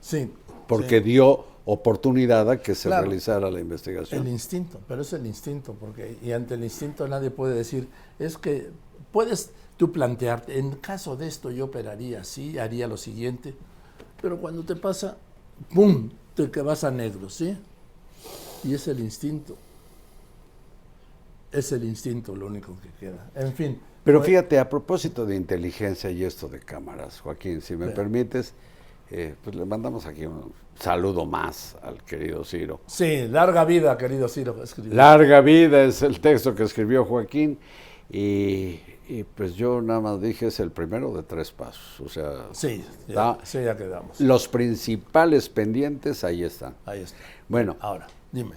sí. 0.00 0.30
porque 0.66 0.98
sí. 0.98 1.04
dio 1.04 1.44
oportunidad 1.64 2.48
a 2.50 2.58
que 2.62 2.74
se 2.74 2.88
Claro. 2.88 3.04
realizara 3.06 3.50
la 3.50 3.56
El 3.58 3.64
investigación. 3.64 4.26
instinto, 4.28 4.80
pero 4.86 5.02
es 5.02 5.12
el 5.12 5.26
instinto, 5.26 5.74
porque 5.78 6.16
y 6.22 6.32
ante 6.32 6.54
el 6.54 6.62
instinto 6.64 7.06
nadie 7.08 7.30
puede 7.30 7.54
decir, 7.54 7.88
es 8.18 8.38
que 8.38 8.70
puedes 9.12 9.50
tú 9.76 9.92
plantearte, 9.92 10.58
en 10.58 10.72
caso 10.76 11.16
de 11.16 11.26
esto 11.26 11.50
yo 11.50 11.64
operaría 11.66 12.20
así, 12.20 12.58
haría 12.58 12.86
lo 12.86 12.96
siguiente, 12.96 13.54
pero 14.26 14.38
cuando 14.38 14.64
te 14.64 14.74
pasa, 14.74 15.16
¡pum!, 15.72 16.10
te 16.34 16.50
que 16.50 16.60
vas 16.60 16.82
a 16.82 16.90
negro, 16.90 17.30
¿sí? 17.30 17.56
Y 18.64 18.74
es 18.74 18.88
el 18.88 18.98
instinto. 18.98 19.56
Es 21.52 21.70
el 21.70 21.84
instinto 21.84 22.34
lo 22.34 22.48
único 22.48 22.76
que 22.82 22.88
queda. 22.98 23.30
En 23.36 23.52
fin. 23.52 23.80
Pero 24.02 24.20
fíjate, 24.20 24.58
a 24.58 24.68
propósito 24.68 25.24
de 25.26 25.36
inteligencia 25.36 26.10
y 26.10 26.24
esto 26.24 26.48
de 26.48 26.58
cámaras, 26.58 27.20
Joaquín, 27.20 27.60
si 27.60 27.76
me 27.76 27.86
permites, 27.92 28.52
eh, 29.12 29.36
pues 29.44 29.54
le 29.54 29.64
mandamos 29.64 30.06
aquí 30.06 30.26
un 30.26 30.52
saludo 30.76 31.24
más 31.24 31.76
al 31.80 32.02
querido 32.02 32.44
Ciro. 32.44 32.80
Sí, 32.88 33.28
larga 33.28 33.64
vida, 33.64 33.96
querido 33.96 34.28
Ciro. 34.28 34.60
escribió. 34.60 34.92
Larga 34.92 35.40
vida 35.40 35.84
es 35.84 36.02
el 36.02 36.18
texto 36.18 36.52
que 36.52 36.64
escribió 36.64 37.04
Joaquín 37.04 37.60
y, 38.10 38.80
y 39.08 39.22
pues 39.24 39.54
yo 39.54 39.80
nada 39.80 40.00
más 40.00 40.20
dije 40.20 40.46
es 40.48 40.60
el 40.60 40.70
primero 40.70 41.12
de 41.14 41.22
tres 41.22 41.52
pasos. 41.52 42.00
O 42.00 42.08
sea, 42.08 42.46
Sí, 42.52 42.84
ya, 43.08 43.38
sí, 43.44 43.62
ya 43.64 43.76
quedamos. 43.76 44.20
los 44.20 44.48
principales 44.48 45.48
pendientes 45.48 46.24
ahí 46.24 46.42
están. 46.42 46.74
Ahí 46.84 47.00
está. 47.02 47.16
Bueno, 47.48 47.76
Ahora, 47.80 48.06
dime. 48.32 48.56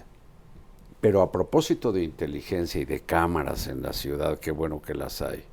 pero 1.00 1.22
a 1.22 1.30
propósito 1.32 1.92
de 1.92 2.02
inteligencia 2.02 2.80
y 2.80 2.84
de 2.84 3.00
cámaras 3.00 3.66
en 3.68 3.82
la 3.82 3.92
ciudad, 3.92 4.38
qué 4.38 4.50
bueno 4.50 4.82
que 4.82 4.94
las 4.94 5.22
hay. 5.22 5.44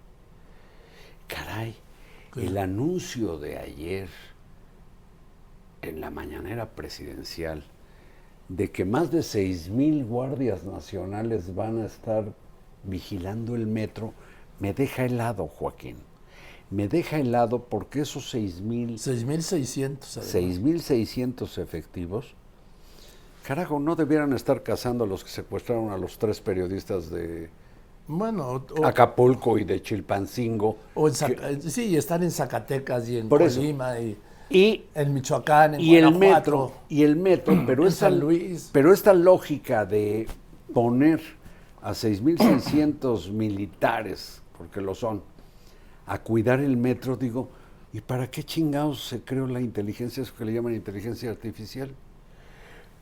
Caray, 1.28 1.76
¿Qué? 2.34 2.46
el 2.48 2.58
anuncio 2.58 3.38
de 3.38 3.58
ayer 3.58 4.10
en 5.82 6.02
la 6.02 6.10
mañanera 6.10 6.70
presidencial 6.72 7.64
de 8.50 8.72
que 8.72 8.86
más 8.86 9.12
de 9.12 9.24
seis 9.24 9.70
mil 9.70 10.06
guardias 10.06 10.64
nacionales 10.64 11.54
van 11.54 11.82
a 11.82 11.86
estar 11.86 12.34
vigilando 12.84 13.56
el 13.56 13.68
metro, 13.68 14.14
me 14.60 14.74
deja 14.74 15.06
helado, 15.06 15.48
Joaquín. 15.48 15.98
Me 16.70 16.88
deja 16.88 17.18
helado 17.18 17.64
porque 17.64 18.02
esos 18.02 18.30
seis 18.30 18.60
mil 18.62 18.98
6.600. 18.98 20.18
además. 20.18 20.34
6.600 20.34 21.58
efectivos. 21.62 22.36
Carajo, 23.48 23.80
no 23.80 23.96
debieran 23.96 24.34
estar 24.34 24.62
cazando 24.62 25.06
a 25.06 25.08
los 25.08 25.24
que 25.24 25.30
secuestraron 25.30 25.92
a 25.92 25.98
los 25.98 26.20
tres 26.20 26.42
periodistas 26.42 27.10
de 27.10 27.50
Bueno, 28.06 28.66
o, 28.78 28.86
Acapulco 28.86 29.58
y 29.58 29.64
de 29.64 29.82
Chilpancingo. 29.82 30.76
o 30.96 31.08
en 31.08 31.62
sí, 31.62 31.96
están 31.96 32.24
en 32.24 32.32
Zacatecas 32.32 33.08
y 33.08 33.20
en 33.20 33.30
Por 33.30 33.42
eso. 33.42 33.62
Colima 33.62 33.98
y 34.00 34.18
Y, 34.50 34.84
en 34.94 35.14
Michoacán, 35.14 35.76
en 35.76 35.80
y 35.82 35.96
el 35.96 36.14
metro, 36.14 36.74
y 36.90 37.04
el 37.04 37.16
metro, 37.16 37.54
pero 37.66 37.84
en 37.84 37.90
esta, 37.90 38.10
San 38.10 38.20
Luis. 38.20 38.70
pero 38.74 38.92
esta 38.92 39.14
lógica 39.14 39.86
de 39.86 40.28
poner 40.74 41.22
a 41.82 41.92
6.600 41.92 43.32
militares, 43.32 44.42
porque 44.58 44.82
lo 44.82 44.96
son, 44.96 45.22
a 46.06 46.20
cuidar 46.20 46.60
el 46.60 46.78
metro, 46.78 47.16
digo, 47.16 47.50
¿y 47.94 48.02
para 48.02 48.30
qué 48.30 48.44
chingados 48.44 49.08
se 49.08 49.22
creó 49.22 49.48
la 49.48 49.62
inteligencia, 49.62 50.24
eso 50.24 50.34
que 50.36 50.46
le 50.46 50.54
llaman 50.54 50.74
inteligencia 50.74 51.30
artificial? 51.30 51.90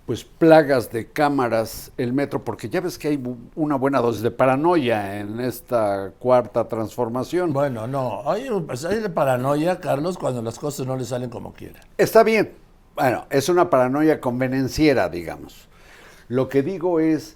Pues 0.06 0.24
plagas 0.24 0.92
de 0.92 1.08
cámaras 1.08 1.92
el 1.98 2.14
metro, 2.14 2.44
porque 2.44 2.70
ya 2.70 2.82
ves 2.82 3.00
que 3.00 3.08
hay 3.08 3.24
una 3.56 3.76
buena 3.76 4.02
dosis 4.02 4.22
de 4.22 4.30
paranoia 4.30 5.20
en 5.20 5.40
esta 5.40 6.12
cuarta 6.20 6.68
transformación. 6.68 7.54
Bueno, 7.54 7.88
no, 7.88 8.30
hay, 8.30 8.48
pues 8.68 8.86
hay 8.86 9.00
de 9.00 9.10
paranoia, 9.10 9.80
Carlos, 9.80 10.18
cuando 10.18 10.44
las 10.44 10.60
cosas 10.60 10.86
no 10.86 10.96
le 10.96 11.06
salen 11.06 11.32
como 11.32 11.54
quieren. 11.54 11.82
Está 11.98 12.24
bien. 12.24 12.54
Bueno, 12.96 13.26
es 13.32 13.50
una 13.50 13.70
paranoia 13.70 14.22
convenenciera, 14.22 15.10
digamos. 15.10 15.68
Lo 16.28 16.50
que 16.50 16.62
digo 16.62 17.00
es 17.00 17.36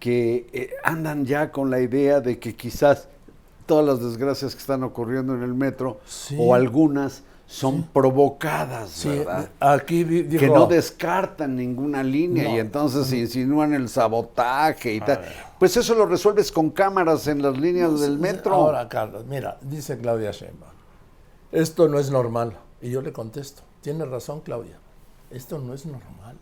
que 0.00 0.46
eh, 0.52 0.70
andan 0.84 1.24
ya 1.26 1.52
con 1.52 1.70
la 1.70 1.80
idea 1.80 2.20
de 2.20 2.38
que 2.38 2.54
quizás 2.56 3.08
todas 3.66 3.84
las 3.84 4.00
desgracias 4.00 4.54
que 4.54 4.60
están 4.60 4.82
ocurriendo 4.84 5.34
en 5.34 5.42
el 5.42 5.54
metro, 5.54 6.00
Sí. 6.06 6.36
o 6.38 6.54
algunas, 6.54 7.22
son 7.48 7.84
provocadas, 7.84 8.90
Sí, 8.90 9.08
¿verdad? 9.08 9.48
aquí 9.60 10.02
dijo... 10.02 10.40
que 10.40 10.48
no 10.48 10.66
descartan 10.66 11.54
ninguna 11.54 12.02
línea 12.02 12.44
No. 12.48 12.56
y 12.56 12.58
entonces 12.58 13.12
insinúan 13.12 13.72
el 13.72 13.88
sabotaje 13.88 14.94
y 14.94 14.98
A 15.00 15.04
tal. 15.04 15.18
ver. 15.20 15.32
Pues 15.58 15.76
eso 15.76 15.94
lo 15.94 16.06
resuelves 16.06 16.50
con 16.50 16.70
cámaras 16.70 17.28
en 17.28 17.42
las 17.42 17.56
líneas 17.56 18.00
del 18.00 18.18
metro. 18.18 18.52
Ahora, 18.54 18.88
Carlos, 18.88 19.26
mira, 19.26 19.58
dice 19.62 19.96
Claudia 19.98 20.32
Sheinbaum, 20.32 20.72
esto 21.52 21.88
no 21.88 21.98
es 22.00 22.10
normal. 22.10 22.56
Y 22.82 22.90
yo 22.90 23.00
le 23.00 23.12
contesto, 23.12 23.62
tiene 23.80 24.04
razón 24.04 24.40
Claudia, 24.40 24.78
esto 25.30 25.58
no 25.58 25.72
es 25.72 25.86
normal. 25.86 26.36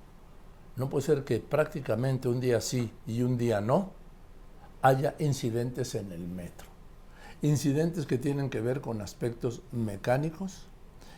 No 0.76 0.88
puede 0.88 1.04
ser 1.04 1.24
que 1.24 1.38
prácticamente 1.38 2.28
un 2.28 2.40
día 2.40 2.60
sí 2.62 2.90
y 3.06 3.22
un 3.22 3.36
día 3.36 3.60
no 3.60 3.90
haya 4.82 5.14
incidentes 5.18 5.94
en 5.94 6.10
el 6.12 6.26
metro. 6.26 6.66
Incidentes 7.44 8.06
que 8.06 8.16
tienen 8.16 8.48
que 8.48 8.62
ver 8.62 8.80
con 8.80 9.02
aspectos 9.02 9.60
mecánicos, 9.70 10.62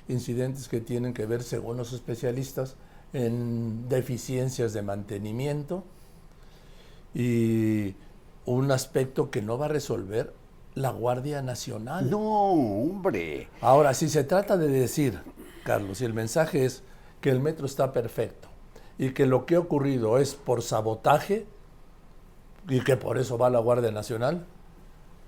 incidentes 0.08 0.66
que 0.66 0.80
tienen 0.80 1.14
que 1.14 1.24
ver, 1.24 1.44
según 1.44 1.76
los 1.76 1.92
especialistas, 1.92 2.74
en 3.12 3.88
deficiencias 3.88 4.72
de 4.72 4.82
mantenimiento 4.82 5.84
y 7.14 7.94
un 8.44 8.72
aspecto 8.72 9.30
que 9.30 9.40
no 9.40 9.56
va 9.56 9.66
a 9.66 9.68
resolver 9.68 10.34
la 10.74 10.90
Guardia 10.90 11.42
Nacional. 11.42 12.10
No, 12.10 12.18
hombre. 12.18 13.48
Ahora, 13.60 13.94
si 13.94 14.08
se 14.08 14.24
trata 14.24 14.56
de 14.56 14.66
decir, 14.66 15.20
Carlos, 15.62 16.00
y 16.00 16.06
el 16.06 16.12
mensaje 16.12 16.64
es 16.64 16.82
que 17.20 17.30
el 17.30 17.38
metro 17.38 17.66
está 17.66 17.92
perfecto 17.92 18.48
y 18.98 19.10
que 19.10 19.26
lo 19.26 19.46
que 19.46 19.54
ha 19.54 19.60
ocurrido 19.60 20.18
es 20.18 20.34
por 20.34 20.62
sabotaje 20.62 21.46
y 22.68 22.80
que 22.80 22.96
por 22.96 23.16
eso 23.16 23.38
va 23.38 23.48
la 23.48 23.60
Guardia 23.60 23.92
Nacional, 23.92 24.44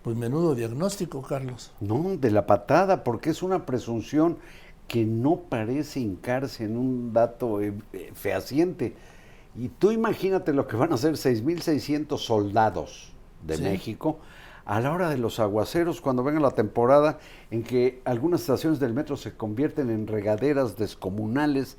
pues 0.08 0.16
menudo 0.16 0.54
diagnóstico, 0.54 1.20
Carlos. 1.20 1.70
No, 1.80 2.16
de 2.16 2.30
la 2.30 2.46
patada, 2.46 3.04
porque 3.04 3.28
es 3.28 3.42
una 3.42 3.66
presunción 3.66 4.38
que 4.86 5.04
no 5.04 5.36
parece 5.50 6.00
hincarse 6.00 6.64
en 6.64 6.78
un 6.78 7.12
dato 7.12 7.60
eh, 7.60 7.74
eh, 7.92 8.10
fehaciente. 8.14 8.94
Y 9.54 9.68
tú 9.68 9.92
imagínate 9.92 10.54
lo 10.54 10.66
que 10.66 10.76
van 10.76 10.92
a 10.92 10.94
hacer 10.94 11.12
6.600 11.16 12.16
soldados 12.16 13.12
de 13.46 13.58
Sí. 13.58 13.62
México 13.64 14.18
a 14.64 14.80
la 14.80 14.94
hora 14.94 15.10
de 15.10 15.18
los 15.18 15.40
aguaceros, 15.40 16.00
cuando 16.00 16.24
venga 16.24 16.40
la 16.40 16.52
temporada 16.52 17.18
en 17.50 17.62
que 17.62 18.00
algunas 18.06 18.40
estaciones 18.40 18.80
del 18.80 18.94
metro 18.94 19.18
se 19.18 19.36
convierten 19.36 19.90
en 19.90 20.06
regaderas 20.06 20.78
descomunales 20.78 21.76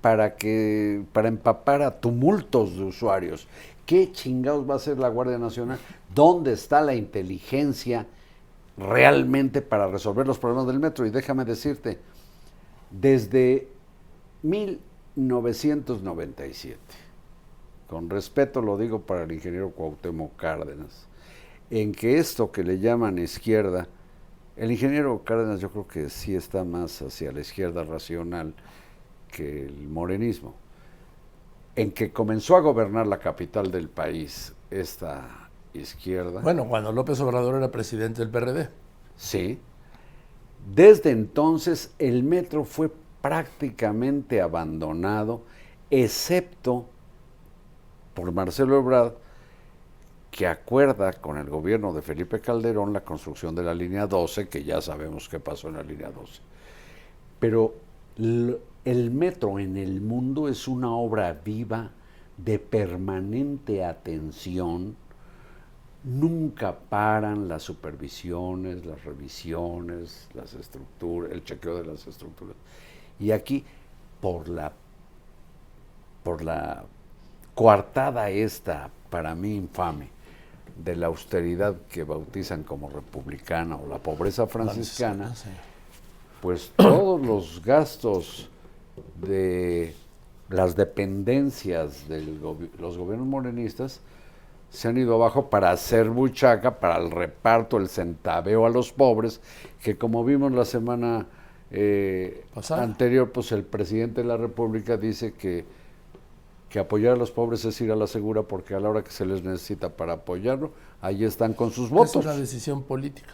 para 0.00 0.36
que 0.36 1.02
para 1.12 1.26
empapar 1.26 1.82
a 1.82 1.98
tumultos 1.98 2.76
de 2.76 2.84
usuarios. 2.84 3.48
¿Qué 3.86 4.12
chingados 4.12 4.68
va 4.68 4.74
a 4.74 4.76
hacer 4.76 4.98
la 4.98 5.08
Guardia 5.08 5.38
Nacional? 5.38 5.78
¿Dónde 6.14 6.52
está 6.52 6.80
la 6.80 6.94
inteligencia 6.94 8.06
realmente 8.76 9.62
para 9.62 9.88
resolver 9.88 10.26
los 10.26 10.38
problemas 10.38 10.66
del 10.66 10.80
metro? 10.80 11.06
Y 11.06 11.10
déjame 11.10 11.44
decirte, 11.44 11.98
desde 12.90 13.68
1997, 14.42 16.78
con 17.86 18.08
respeto 18.08 18.62
lo 18.62 18.78
digo 18.78 19.02
para 19.02 19.24
el 19.24 19.32
ingeniero 19.32 19.70
Cuauhtémoc 19.70 20.34
Cárdenas, 20.36 21.06
en 21.70 21.92
que 21.92 22.18
esto 22.18 22.50
que 22.50 22.64
le 22.64 22.78
llaman 22.78 23.18
izquierda, 23.18 23.86
el 24.56 24.70
ingeniero 24.70 25.22
Cárdenas 25.24 25.60
yo 25.60 25.70
creo 25.70 25.86
que 25.86 26.08
sí 26.08 26.34
está 26.34 26.64
más 26.64 27.02
hacia 27.02 27.32
la 27.32 27.40
izquierda 27.40 27.84
racional 27.84 28.54
que 29.30 29.66
el 29.66 29.88
morenismo, 29.88 30.54
en 31.76 31.92
que 31.92 32.12
comenzó 32.12 32.56
a 32.56 32.60
gobernar 32.60 33.06
la 33.06 33.18
capital 33.18 33.70
del 33.70 33.88
país 33.88 34.54
esta 34.70 35.48
izquierda. 35.72 36.40
Bueno, 36.40 36.68
cuando 36.68 36.92
López 36.92 37.20
Obrador 37.20 37.56
era 37.56 37.70
presidente 37.70 38.20
del 38.20 38.30
PRD. 38.30 38.68
Sí. 39.16 39.58
Desde 40.74 41.10
entonces 41.10 41.94
el 41.98 42.22
metro 42.22 42.64
fue 42.64 42.90
prácticamente 43.20 44.40
abandonado, 44.40 45.42
excepto 45.90 46.86
por 48.14 48.32
Marcelo 48.32 48.78
Ebrard, 48.78 49.14
que 50.30 50.46
acuerda 50.46 51.12
con 51.12 51.38
el 51.38 51.48
gobierno 51.48 51.92
de 51.92 52.02
Felipe 52.02 52.40
Calderón 52.40 52.92
la 52.92 53.02
construcción 53.02 53.54
de 53.54 53.62
la 53.62 53.74
línea 53.74 54.06
12, 54.06 54.48
que 54.48 54.64
ya 54.64 54.80
sabemos 54.80 55.28
qué 55.28 55.38
pasó 55.38 55.68
en 55.68 55.74
la 55.74 55.82
línea 55.82 56.10
12. 56.10 56.40
Pero 57.38 57.74
el 58.84 59.10
metro 59.10 59.58
en 59.58 59.76
el 59.76 60.00
mundo 60.00 60.48
es 60.48 60.68
una 60.68 60.94
obra 60.94 61.32
viva 61.32 61.90
de 62.36 62.58
permanente 62.58 63.84
atención. 63.84 64.96
Nunca 66.02 66.76
paran 66.78 67.48
las 67.48 67.62
supervisiones, 67.62 68.84
las 68.84 69.02
revisiones, 69.04 70.28
las 70.34 70.52
estructuras, 70.52 71.32
el 71.32 71.44
chequeo 71.44 71.78
de 71.78 71.86
las 71.86 72.06
estructuras. 72.06 72.56
Y 73.18 73.30
aquí, 73.30 73.64
por 74.20 74.48
la, 74.48 74.72
por 76.22 76.44
la 76.44 76.84
coartada 77.54 78.28
esta, 78.28 78.90
para 79.08 79.34
mí 79.34 79.54
infame, 79.54 80.08
de 80.76 80.96
la 80.96 81.06
austeridad 81.06 81.74
que 81.88 82.02
bautizan 82.02 82.64
como 82.64 82.90
republicana 82.90 83.76
o 83.76 83.86
la 83.86 83.98
pobreza 83.98 84.46
franciscana, 84.46 85.32
pues 86.42 86.72
todos 86.76 87.24
los 87.24 87.64
gastos 87.64 88.50
de 89.20 89.94
las 90.48 90.76
dependencias 90.76 92.08
de 92.08 92.22
los 92.78 92.98
gobiernos 92.98 93.26
morenistas 93.26 94.00
se 94.74 94.88
han 94.88 94.98
ido 94.98 95.14
abajo 95.14 95.50
para 95.50 95.70
hacer 95.70 96.10
buchaca, 96.10 96.80
para 96.80 96.96
el 96.96 97.12
reparto, 97.12 97.76
el 97.76 97.88
centaveo 97.88 98.66
a 98.66 98.70
los 98.70 98.92
pobres, 98.92 99.40
que 99.80 99.96
como 99.96 100.24
vimos 100.24 100.50
la 100.50 100.64
semana 100.64 101.28
eh, 101.70 102.44
anterior, 102.70 103.30
pues 103.30 103.52
el 103.52 103.62
presidente 103.62 104.22
de 104.22 104.26
la 104.26 104.36
República 104.36 104.96
dice 104.96 105.32
que, 105.32 105.64
que 106.68 106.80
apoyar 106.80 107.12
a 107.12 107.16
los 107.16 107.30
pobres 107.30 107.64
es 107.64 107.80
ir 107.80 107.92
a 107.92 107.96
la 107.96 108.08
segura 108.08 108.42
porque 108.42 108.74
a 108.74 108.80
la 108.80 108.90
hora 108.90 109.04
que 109.04 109.12
se 109.12 109.24
les 109.24 109.44
necesita 109.44 109.90
para 109.90 110.14
apoyarlo, 110.14 110.72
ahí 111.00 111.24
están 111.24 111.54
con 111.54 111.70
sus 111.70 111.88
votos. 111.88 112.16
Es 112.16 112.24
una 112.24 112.34
decisión 112.36 112.82
política. 112.82 113.32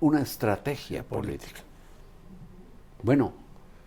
Una 0.00 0.22
estrategia 0.22 1.02
política. 1.02 1.60
Bueno, 3.02 3.34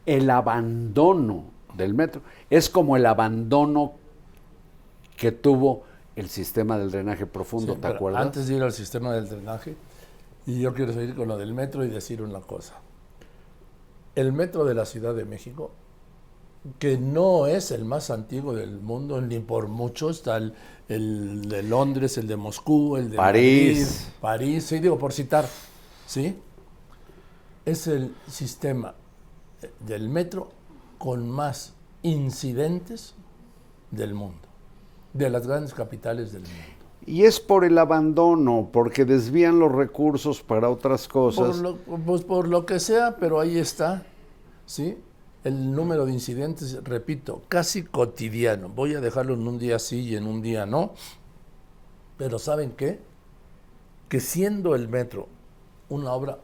el 0.10 0.32
abandono 0.32 1.44
del 1.75 1.94
metro 1.94 2.24
es 2.50 2.68
como 2.68 2.98
el 2.98 3.06
abandono 3.06 3.94
que 5.16 5.32
tuvo 5.32 5.84
el 6.16 6.30
sistema 6.30 6.80
del 6.80 6.89
drenaje 6.89 7.28
profundo, 7.28 7.75
¿te 7.75 7.88
acuerdas? 7.88 8.24
Antes 8.24 8.48
de 8.48 8.56
ir 8.56 8.63
al 8.63 8.74
sistema 8.74 9.13
del 9.13 9.30
drenaje, 9.30 9.75
y 10.48 10.62
yo 10.62 10.74
quiero 10.74 10.94
seguir 10.94 11.16
con 11.16 11.28
lo 11.28 11.38
del 11.38 11.54
metro 11.54 11.86
y 11.86 11.89
decir 11.89 12.24
una 12.24 12.39
cosa. 12.39 12.74
El 14.16 14.34
metro 14.34 14.66
de 14.66 14.74
la 14.74 14.86
Ciudad 14.86 15.13
de 15.13 15.25
México, 15.25 15.72
que 16.80 16.98
no 16.98 17.46
es 17.46 17.70
el 17.70 17.86
más 17.86 18.10
antiguo 18.10 18.56
del 18.56 18.80
mundo, 18.80 19.22
ni 19.22 19.38
por 19.38 19.68
mucho, 19.68 20.10
está 20.10 20.38
el, 20.38 20.54
de 20.88 21.62
Londres, 21.62 22.18
el 22.18 22.28
de 22.28 22.36
Moscú, 22.36 22.98
el 22.98 23.12
de 23.12 23.18
París. 23.18 24.12
París, 24.20 24.66
sí, 24.66 24.80
digo 24.80 24.98
por 24.98 25.13
citar, 25.13 25.48
¿sí? 26.08 26.36
Es 27.63 27.86
el 27.86 28.16
sistema 28.28 28.96
del 29.86 30.10
metro 30.10 30.50
con 30.98 31.30
más 31.30 31.74
incidentes 32.04 33.16
del 33.92 34.13
mundo, 34.13 34.48
de 35.13 35.30
las 35.30 35.48
grandes 35.48 35.74
capitales 35.74 36.32
del 36.32 36.44
mundo. 36.44 36.80
Y 37.06 37.24
es 37.24 37.39
por 37.39 37.66
el 37.66 37.78
abandono, 37.78 38.70
porque 38.72 39.06
desvían 39.06 39.60
los 39.60 39.72
recursos 39.72 40.44
para 40.44 40.70
otras 40.70 41.08
cosas. 41.08 41.58
Por 41.58 41.58
lo, 41.58 41.78
pues 42.06 42.24
por 42.24 42.48
lo 42.48 42.66
que 42.66 42.80
sea, 42.80 43.18
pero 43.18 43.39
ahí 43.39 43.58
está, 43.58 44.06
¿sí? 44.66 44.98
El 45.44 45.72
número 45.72 46.06
de 46.06 46.13
incidentes, 46.13 46.84
repito, 46.84 47.42
casi 47.48 47.84
cotidiano. 47.84 48.70
Voy 48.70 48.94
a 48.94 49.01
dejarlo 49.01 49.34
en 49.34 49.48
un 49.48 49.58
día 49.58 49.80
sí 49.80 50.01
y 50.01 50.16
en 50.16 50.28
un 50.28 50.42
día 50.42 50.66
no. 50.66 50.94
Pero 52.18 52.38
¿saben 52.38 52.72
qué? 52.72 53.00
Que 54.10 54.20
siendo 54.20 54.75
el 54.75 54.89
metro 54.89 55.30
una 55.88 56.12
obra 56.13 56.39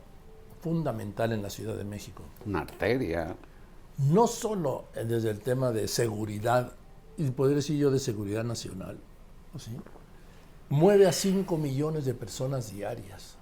fundamental 0.65 1.31
en 1.31 1.43
la 1.43 1.51
Ciudad 1.51 1.75
de 1.75 1.83
México. 1.83 2.23
Una 2.43 2.61
arteria. 2.61 3.35
No 3.99 4.25
solo 4.25 4.85
desde 4.95 5.29
el 5.29 5.39
tema 5.39 5.69
de 5.71 5.87
seguridad, 5.87 6.71
y 7.17 7.29
podría 7.29 7.57
decir 7.57 7.77
yo 7.77 7.91
de 7.91 7.99
seguridad 7.99 8.43
nacional, 8.43 8.97
¿sí? 9.59 9.77
mueve 10.69 11.05
a 11.05 11.11
5 11.11 11.55
millones 11.57 12.05
de 12.05 12.15
personas 12.15 12.73
diarias. 12.73 13.35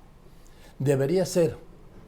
Debería 0.80 1.26
ser, 1.26 1.56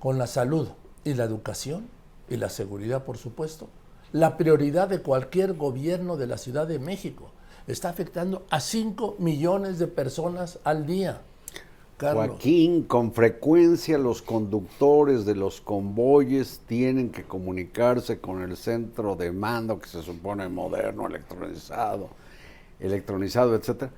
con 0.01 0.17
la 0.17 0.27
salud 0.27 0.67
y 1.05 1.13
la 1.13 1.23
educación, 1.23 1.87
y 2.29 2.35
la 2.35 2.49
seguridad, 2.49 3.05
por 3.05 3.17
supuesto, 3.17 3.69
la 4.11 4.35
prioridad 4.35 4.89
de 4.89 5.01
cualquier 5.01 5.53
gobierno 5.53 6.17
de 6.17 6.27
la 6.27 6.37
Ciudad 6.37 6.67
de 6.67 6.77
México. 6.77 7.31
Está 7.67 7.87
afectando 7.87 8.45
a 8.49 8.59
5 8.59 9.15
millones 9.19 9.79
de 9.79 9.87
personas 9.87 10.59
al 10.65 10.85
día. 10.85 11.21
Joaquín, 11.97 12.83
con 12.83 13.13
frecuencia 13.13 13.97
los 13.97 14.21
conductores 14.21 15.25
de 15.25 15.33
los 15.33 15.61
convoyes 15.61 16.61
tienen 16.67 17.09
que 17.09 17.23
comunicarse 17.23 18.19
con 18.19 18.41
el 18.41 18.57
centro 18.57 19.15
de 19.15 19.31
mando 19.31 19.79
que 19.79 19.87
se 19.87 20.01
supone 20.01 20.49
moderno, 20.49 21.07
electronizado, 21.07 22.09
electronizado, 22.81 23.55
etcétera, 23.55 23.91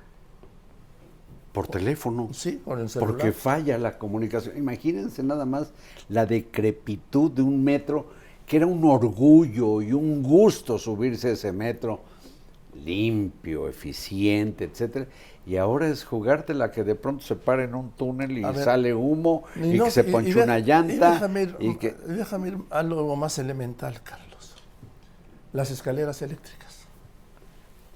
por 1.52 1.66
teléfono. 1.66 2.28
Sí, 2.32 2.60
con 2.64 2.78
el 2.78 2.88
celular. 2.88 3.16
Porque 3.16 3.32
falla 3.32 3.76
la 3.78 3.98
comunicación. 3.98 4.56
Imagínense 4.56 5.24
nada 5.24 5.44
más 5.44 5.72
la 6.08 6.24
decrepitud 6.24 7.32
de 7.32 7.42
un 7.42 7.64
metro, 7.64 8.06
que 8.46 8.58
era 8.58 8.66
un 8.66 8.84
orgullo 8.84 9.82
y 9.82 9.92
un 9.92 10.22
gusto 10.22 10.78
subirse 10.78 11.30
a 11.30 11.32
ese 11.32 11.50
metro 11.50 12.00
limpio, 12.84 13.66
eficiente, 13.66 14.64
etcétera 14.64 15.08
y 15.48 15.56
ahora 15.56 15.88
es 15.88 16.04
jugártela 16.04 16.70
que 16.70 16.84
de 16.84 16.94
pronto 16.94 17.24
se 17.24 17.34
para 17.34 17.64
en 17.64 17.74
un 17.74 17.92
túnel 17.92 18.36
y 18.36 18.42
sale 18.54 18.92
humo 18.92 19.44
y, 19.56 19.78
que 19.78 19.90
se 19.90 20.04
ponche 20.04 20.42
una 20.42 20.58
llanta. 20.58 21.14
Y 21.58 21.74
déjame, 22.06 22.48
ir, 22.48 22.58
a 22.68 22.80
algo 22.80 23.16
más 23.16 23.38
elemental, 23.38 24.02
Carlos. 24.02 24.56
Las 25.54 25.70
escaleras 25.70 26.20
eléctricas. 26.20 26.80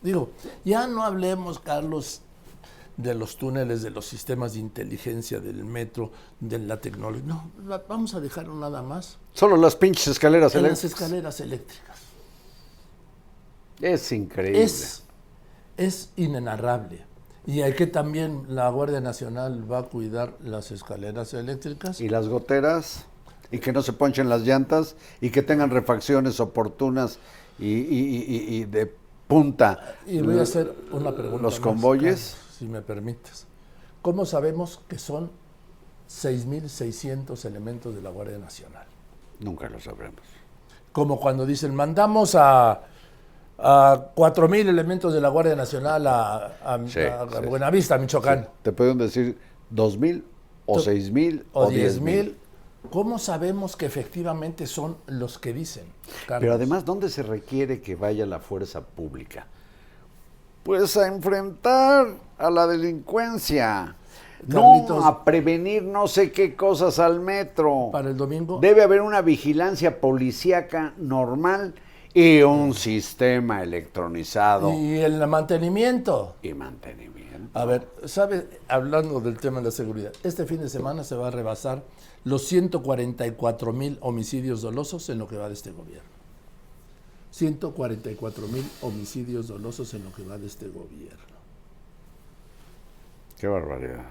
Digo, 0.00 0.30
ya 0.64 0.86
no 0.86 1.02
hablemos, 1.02 1.58
Carlos, 1.58 2.22
de 2.96 3.14
los 3.14 3.36
túneles, 3.36 3.82
de 3.82 3.90
los 3.90 4.06
sistemas 4.06 4.54
de 4.54 4.60
inteligencia 4.60 5.38
del 5.38 5.62
metro, 5.66 6.10
de 6.40 6.58
la 6.58 6.80
tecnología. 6.80 7.26
No, 7.26 7.50
vamos 7.86 8.14
a 8.14 8.20
dejarlo 8.20 8.54
nada 8.54 8.80
más. 8.80 9.18
Solo 9.34 9.58
las 9.58 9.76
pinches 9.76 10.08
escaleras 10.08 10.54
eléctricas. 10.54 10.84
Las 10.84 10.92
escaleras 10.92 11.40
eléctricas. 11.40 11.98
Es 13.78 14.10
increíble. 14.10 14.62
Es, 14.62 15.02
es 15.76 16.12
inenarrable. 16.16 17.11
Y 17.46 17.62
hay 17.62 17.74
que 17.74 17.86
también 17.86 18.44
la 18.48 18.68
Guardia 18.68 19.00
Nacional 19.00 19.70
va 19.70 19.78
a 19.78 19.82
cuidar 19.84 20.34
las 20.44 20.70
escaleras 20.70 21.34
eléctricas. 21.34 22.00
Y 22.00 22.08
las 22.08 22.28
goteras, 22.28 23.06
y 23.50 23.58
que 23.58 23.72
no 23.72 23.82
se 23.82 23.92
ponchen 23.92 24.28
las 24.28 24.42
llantas, 24.42 24.94
y 25.20 25.30
que 25.30 25.42
tengan 25.42 25.70
refacciones 25.70 26.38
oportunas 26.38 27.18
y, 27.58 28.64
de 28.64 28.94
punta. 29.26 29.96
Y 30.06 30.20
voy 30.20 30.38
a 30.38 30.42
hacer 30.42 30.72
una 30.92 31.12
pregunta. 31.12 31.42
Los 31.42 31.58
convoyes. 31.58 32.36
si 32.58 32.66
me 32.66 32.80
permites. 32.80 33.46
¿Cómo 34.02 34.24
sabemos 34.24 34.80
que 34.88 34.98
son 34.98 35.30
6.600 36.08 37.44
elementos 37.44 37.94
de 37.94 38.02
la 38.02 38.10
Guardia 38.10 38.38
Nacional? 38.38 38.86
Nunca 39.40 39.68
lo 39.68 39.80
sabremos. 39.80 40.20
Como 40.92 41.18
cuando 41.18 41.46
dicen, 41.46 41.74
mandamos 41.74 42.34
a 42.36 42.82
a 43.62 44.12
4.000 44.14 44.68
elementos 44.68 45.14
de 45.14 45.20
la 45.20 45.28
Guardia 45.28 45.54
Nacional 45.54 46.06
a, 46.06 46.78
Buenavista, 47.48 47.96
Michoacán. 47.96 48.48
Te 48.62 48.72
pueden 48.72 48.98
decir 48.98 49.38
2.000 49.72 50.22
o 50.66 50.78
6.000 50.78 51.44
o 51.52 51.70
10.000. 51.70 52.34
¿Cómo 52.90 53.18
sabemos 53.20 53.76
que 53.76 53.86
efectivamente 53.86 54.66
son 54.66 54.96
los 55.06 55.38
que 55.38 55.52
dicen? 55.52 55.84
Pero 56.26 56.52
además, 56.52 56.84
¿dónde 56.84 57.08
se 57.08 57.22
requiere 57.22 57.80
que 57.80 57.94
vaya 57.94 58.26
la 58.26 58.40
fuerza 58.40 58.80
pública? 58.80 59.46
Pues 60.64 60.96
a 60.96 61.06
enfrentar 61.06 62.08
a 62.38 62.50
la 62.50 62.66
delincuencia. 62.66 63.94
no 64.48 65.04
a 65.04 65.24
prevenir 65.24 65.84
no 65.84 66.08
sé 66.08 66.32
qué 66.32 66.56
cosas 66.56 66.98
al 66.98 67.20
metro. 67.20 67.90
Para 67.92 68.10
el 68.10 68.16
domingo. 68.16 68.58
Debe 68.60 68.82
haber 68.82 69.00
una 69.00 69.22
vigilancia 69.22 70.00
policíaca 70.00 70.94
normal 70.98 71.74
y 72.14 72.42
un 72.42 72.74
sistema 72.74 73.62
electronizado. 73.62 74.72
Y 74.72 74.98
el 74.98 75.26
mantenimiento. 75.26 76.36
Y 76.42 76.52
mantenimiento. 76.54 77.58
A 77.58 77.64
ver, 77.64 77.88
¿sabe? 78.04 78.60
Hablando 78.68 79.20
del 79.20 79.38
tema 79.38 79.58
de 79.58 79.66
la 79.66 79.70
seguridad, 79.70 80.12
este 80.22 80.46
fin 80.46 80.60
de 80.60 80.68
semana 80.68 81.04
se 81.04 81.16
va 81.16 81.28
a 81.28 81.30
rebasar 81.30 81.82
los 82.24 82.46
144 82.46 83.72
mil 83.72 83.98
homicidios 84.00 84.62
dolosos 84.62 85.08
en 85.08 85.18
lo 85.18 85.26
que 85.26 85.36
va 85.36 85.48
de 85.48 85.54
este 85.54 85.70
gobierno. 85.70 86.10
144 87.30 88.46
mil 88.48 88.64
homicidios 88.82 89.48
dolosos 89.48 89.94
en 89.94 90.04
lo 90.04 90.12
que 90.12 90.22
va 90.22 90.38
de 90.38 90.46
este 90.46 90.68
gobierno. 90.68 91.32
Qué 93.38 93.48
barbaridad. 93.48 94.04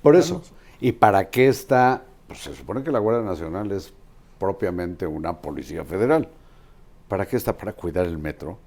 Por 0.00 0.14
eso, 0.14 0.40
¿y 0.80 0.92
para 0.92 1.28
qué 1.30 1.48
está? 1.48 2.04
Pues 2.28 2.38
se 2.40 2.54
supone 2.54 2.82
que 2.84 2.92
la 2.92 3.00
Guardia 3.00 3.28
Nacional 3.28 3.72
es 3.72 3.92
propiamente 4.38 5.06
una 5.06 5.40
policía 5.40 5.84
federal. 5.84 6.28
¿Para 7.08 7.26
qué 7.26 7.36
está? 7.36 7.56
Para 7.56 7.72
cuidar 7.72 8.06
el 8.06 8.18
metro. 8.18 8.58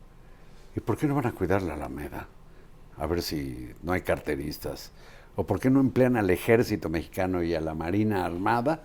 ¿Y 0.75 0.79
por 0.79 0.97
qué 0.97 1.07
no 1.07 1.15
van 1.15 1.27
a 1.27 1.31
cuidar 1.31 1.61
la 1.61 1.73
Alameda? 1.73 2.27
a 2.97 3.07
ver 3.07 3.21
si 3.21 3.69
no 3.83 3.93
hay 3.93 4.01
carteristas. 4.01 4.91
¿O 5.35 5.45
por 5.45 5.59
qué 5.59 5.69
no 5.69 5.79
emplean 5.79 6.17
al 6.17 6.29
ejército 6.29 6.89
mexicano 6.89 7.43
y 7.43 7.53
a 7.53 7.61
la 7.61 7.75
Marina 7.75 8.25
Armada 8.25 8.81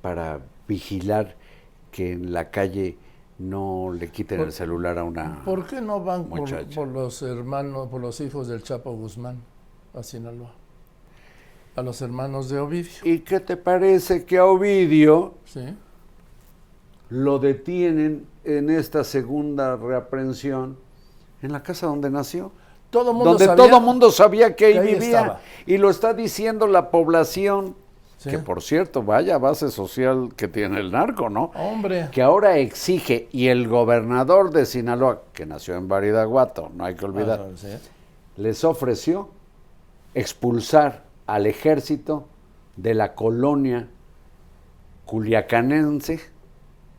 para 0.00 0.40
vigilar 0.66 1.36
que 1.92 2.12
en 2.12 2.32
la 2.32 2.50
calle 2.50 2.96
no 3.38 3.92
le 3.92 4.10
quiten 4.10 4.40
el 4.40 4.52
celular 4.52 4.98
a 4.98 5.04
una 5.04 5.42
¿Por 5.44 5.66
qué 5.66 5.80
no 5.80 6.02
van 6.02 6.26
por, 6.26 6.88
los 6.88 7.22
hermanos, 7.22 7.88
por 7.88 8.00
los 8.00 8.20
hijos 8.20 8.48
del 8.48 8.62
Chapo 8.62 8.92
Guzmán 8.92 9.42
a 9.92 10.02
Sinaloa? 10.02 10.52
A 11.76 11.82
los 11.82 12.00
hermanos 12.00 12.48
de 12.48 12.60
Ovidio. 12.60 12.92
¿Y 13.02 13.18
qué 13.20 13.40
te 13.40 13.56
parece 13.56 14.24
que 14.24 14.38
a 14.38 14.46
Ovidio 14.46 15.34
¿Sí? 15.44 15.76
Lo 17.14 17.38
detienen 17.38 18.26
en 18.42 18.70
esta 18.70 19.04
segunda 19.04 19.76
reaprensión 19.76 20.76
en 21.42 21.52
la 21.52 21.62
casa 21.62 21.86
donde 21.86 22.10
nació? 22.10 22.50
Todo 22.90 23.12
mundo 23.12 23.30
donde 23.30 23.46
sabía- 23.46 23.64
todo 23.64 23.80
mundo 23.80 24.10
sabía 24.10 24.56
que 24.56 24.66
ahí 24.66 24.72
que 24.74 24.78
ahí 24.80 24.94
vivía. 24.94 25.18
estaba. 25.20 25.40
Y 25.66 25.78
lo 25.78 25.90
está 25.90 26.12
diciendo 26.14 26.66
la 26.66 26.90
población. 26.90 27.76
Sí. 28.18 28.30
Que 28.30 28.38
por 28.38 28.62
cierto, 28.62 29.02
vaya 29.02 29.36
base 29.38 29.70
social 29.70 30.30
que 30.34 30.48
tiene 30.48 30.80
el 30.80 30.90
narco, 30.90 31.28
¿no? 31.28 31.50
Hombre, 31.56 32.08
Que 32.10 32.22
ahora 32.22 32.56
exige, 32.56 33.28
y 33.32 33.48
el 33.48 33.68
gobernador 33.68 34.50
de 34.50 34.64
Sinaloa, 34.64 35.22
que 35.34 35.44
nació 35.44 35.74
en 35.76 35.88
Baridaguato, 35.88 36.70
no 36.74 36.84
hay 36.86 36.94
que 36.94 37.04
olvidar, 37.04 37.40
Ah, 37.44 37.56
sí. 37.56 37.68
les 38.38 38.64
ofreció 38.64 39.28
expulsar 40.14 41.02
al 41.26 41.46
ejército 41.46 42.26
de 42.76 42.94
la 42.94 43.14
colonia 43.14 43.88
culiacanense 45.04 46.20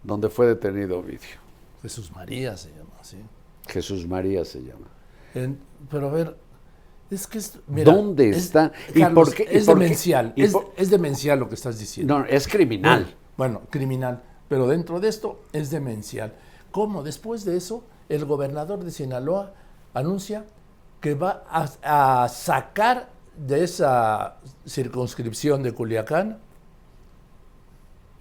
donde 0.05 0.29
fue 0.29 0.47
detenido 0.47 0.99
Ovidio. 0.99 1.39
Jesús 1.81 2.11
María 2.11 2.55
se 2.57 2.69
llama 2.69 2.91
así. 2.99 3.17
Jesús 3.67 4.07
María 4.07 4.45
se 4.45 4.61
llama. 4.63 4.87
En- 5.33 5.59
pero 5.89 6.09
a 6.09 6.11
ver, 6.11 6.37
es 7.09 7.27
que 7.27 7.37
es. 7.39 7.59
mira, 7.67 7.93
¿Dónde 7.93 8.29
es- 8.29 8.37
está? 8.37 8.71
¿Y 8.93 8.99
Carlos, 9.01 9.29
por 9.29 9.35
qué- 9.35 9.43
y 9.51 9.57
es 9.57 9.65
qué? 9.65 9.73
demencial. 9.73 10.33
¿Y 10.35 10.43
Es, 10.43 10.53
por- 10.53 10.71
es 10.77 10.89
demencial 10.89 11.39
lo 11.39 11.49
que 11.49 11.55
estás 11.55 11.77
diciendo. 11.79 12.19
No, 12.19 12.25
es 12.25 12.47
criminal. 12.47 13.15
Bueno, 13.37 13.61
criminal. 13.69 14.23
Pero 14.47 14.67
dentro 14.67 14.99
de 14.99 15.09
esto 15.09 15.41
es 15.53 15.71
demencial. 15.71 16.33
¿Cómo? 16.71 17.03
Después 17.03 17.45
de 17.45 17.57
eso, 17.57 17.83
el 18.09 18.25
gobernador 18.25 18.83
de 18.83 18.91
Sinaloa 18.91 19.53
anuncia 19.93 20.45
que 21.01 21.15
va 21.15 21.43
a, 21.49 22.23
a 22.23 22.29
sacar 22.29 23.09
de 23.35 23.63
esa 23.63 24.37
circunscripción 24.67 25.63
de 25.63 25.73
Culiacán 25.73 26.39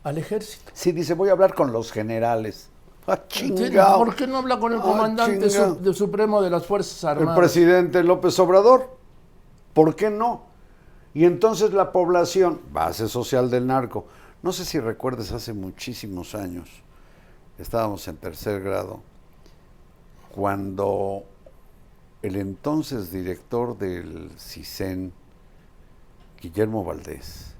al 0.05 0.19
ejército. 0.19 0.71
Sí, 0.75 0.93
dice, 0.93 1.15
voy 1.15 1.31
a 1.31 1.33
hablar 1.33 1.55
con 1.55 1.73
los 1.73 1.91
generales. 1.91 2.71
Ah, 3.07 3.21
chingao. 3.27 3.99
¿Por 4.05 4.15
qué 4.17 4.27
no 4.27 4.39
habla 4.39 4.59
con 4.59 4.73
el 4.73 4.79
Ah, 4.79 4.83
comandante 4.83 5.49
chingao. 5.49 5.75
su- 5.75 5.83
de 5.83 5.93
supremo 5.95 6.41
de 6.41 6.51
las 6.51 6.65
Fuerzas 6.67 7.03
El 7.03 7.09
Armadas? 7.19 7.39
presidente 7.39 8.03
López 8.03 8.39
Obrador. 8.39 8.97
¿Por 9.75 9.95
qué 9.97 10.09
no? 10.11 10.45
Y 11.13 11.25
entonces 11.25 11.73
la 11.73 11.93
población, 11.93 12.61
base 12.73 13.09
social 13.09 13.51
del 13.51 13.67
narco, 13.67 14.07
no 14.43 14.53
sé 14.53 14.65
si 14.65 14.81
recuerdes 14.81 15.33
hace 15.33 15.53
muchísimos 15.53 16.35
años, 16.35 16.69
estábamos 17.59 18.07
en 18.09 18.17
tercer 18.17 18.63
grado, 18.63 19.01
cuando 20.35 21.25
el 22.23 22.37
entonces 22.37 23.11
director 23.13 23.77
del 23.79 24.31
CISEN, 24.39 25.13
Guillermo 26.41 26.85
Valdés, 26.85 27.54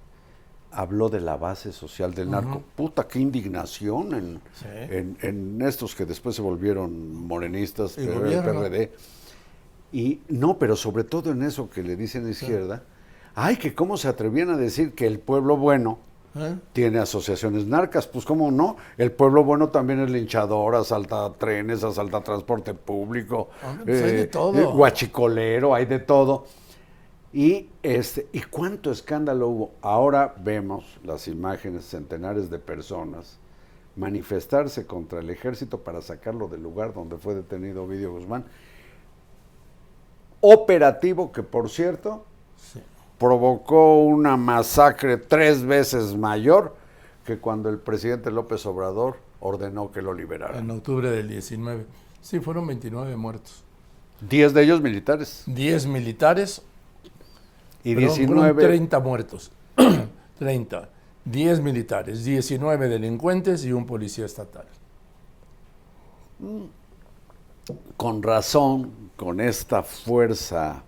habló 0.75 1.09
de 1.09 1.21
la 1.21 1.37
base 1.37 1.73
social 1.73 2.15
del 2.15 2.31
narco. 2.31 2.63
Puta, 2.77 3.07
qué 3.09 3.19
indignación 3.21 4.15
en, 4.15 4.41
Sí. 4.55 4.67
en, 4.69 5.17
en 5.23 5.63
estos 5.63 5.95
que 5.95 6.05
después 6.05 6.35
se 6.37 6.43
volvieron 6.43 7.15
morenistas, 7.15 7.93
PRD, 7.93 8.15
gobierno. 8.15 8.61
PRD. 8.63 8.93
Y 9.93 10.21
no, 10.29 10.59
pero 10.59 10.77
sobre 10.77 11.05
todo 11.05 11.31
en 11.31 11.43
eso 11.43 11.71
que 11.71 11.83
le 11.83 11.97
dicen 11.97 12.27
a 12.27 12.31
izquierda, 12.31 12.83
ay, 13.35 13.57
que 13.57 13.75
cómo 13.75 13.97
se 13.97 14.09
atrevían 14.09 14.51
a 14.51 14.57
decir 14.57 14.93
que 14.95 15.07
el 15.07 15.19
pueblo 15.21 15.57
bueno 15.57 15.99
¿Eh? 16.37 16.57
tiene 16.73 16.99
asociaciones 16.99 17.65
narcas, 17.67 18.09
pues 18.09 18.25
cómo 18.25 18.51
no, 18.51 18.77
el 18.99 19.13
pueblo 19.13 19.45
bueno 19.45 19.69
también 19.69 20.01
es 20.01 20.11
linchador, 20.11 20.75
asalta 20.75 21.33
trenes, 21.39 21.85
asalta 21.85 22.23
transporte 22.25 22.75
público, 22.75 23.51
Hombre, 23.65 23.85
pues 23.85 24.03
hay 24.03 24.13
de 24.17 24.27
todo. 24.27 24.59
eh, 24.59 24.65
guachicolero, 24.65 25.75
hay 25.77 25.87
de 25.87 26.01
todo. 26.01 26.45
Y 27.35 27.69
este, 27.83 28.29
¿y 28.33 28.43
cuánto 28.43 28.93
escándalo 28.93 29.49
hubo? 29.49 29.73
Ahora 29.83 30.35
vemos 30.39 30.85
las 31.03 31.27
imágenes, 31.27 31.85
centenares 31.85 32.49
de 32.49 32.61
personas 32.61 33.39
manifestarse 33.97 34.87
contra 34.87 35.19
el 35.21 35.31
ejército 35.31 35.81
para 35.81 36.01
sacarlo 36.01 36.47
del 36.49 36.63
lugar 36.63 36.95
donde 36.95 37.17
fue 37.17 37.35
detenido 37.35 37.85
Ovidio 37.85 38.13
Guzmán. 38.13 38.45
Operativo 40.41 41.33
que, 41.33 41.43
por 41.43 41.71
cierto, 41.71 42.25
Sí. 42.57 42.81
provocó 43.19 44.03
una 44.05 44.37
masacre 44.37 45.17
tres 45.17 45.65
veces 45.65 46.17
mayor 46.17 46.77
que 47.25 47.39
cuando 47.39 47.69
el 47.69 47.79
presidente 47.79 48.31
López 48.31 48.65
Obrador 48.67 49.17
ordenó 49.41 49.91
que 49.91 50.03
lo 50.03 50.13
liberaran. 50.15 50.59
En 50.65 50.71
octubre 50.71 51.11
del 51.11 51.29
19. 51.29 51.87
Sí, 52.21 52.41
fueron 52.41 52.67
29 52.67 53.17
muertos. 53.17 53.65
Diez 54.21 54.55
de 54.55 54.63
ellos 54.63 54.81
militares 54.81 55.43
10 55.47 55.87
militares 55.87 56.63
y 57.85 57.95
Perdón, 57.95 58.11
fueron 58.11 58.35
19 58.35 58.65
30 58.65 59.01
muertos. 59.01 59.53
30. 60.39 60.89
10 61.25 61.61
militares, 61.61 62.25
19 62.25 62.89
delincuentes 62.89 63.65
y 63.65 63.73
un 63.73 63.87
policía 63.87 64.27
estatal. 64.27 64.67
con 67.97 68.23
razón, 68.23 69.11
con 69.17 69.41
esta 69.41 69.83
fuerza 69.83 70.83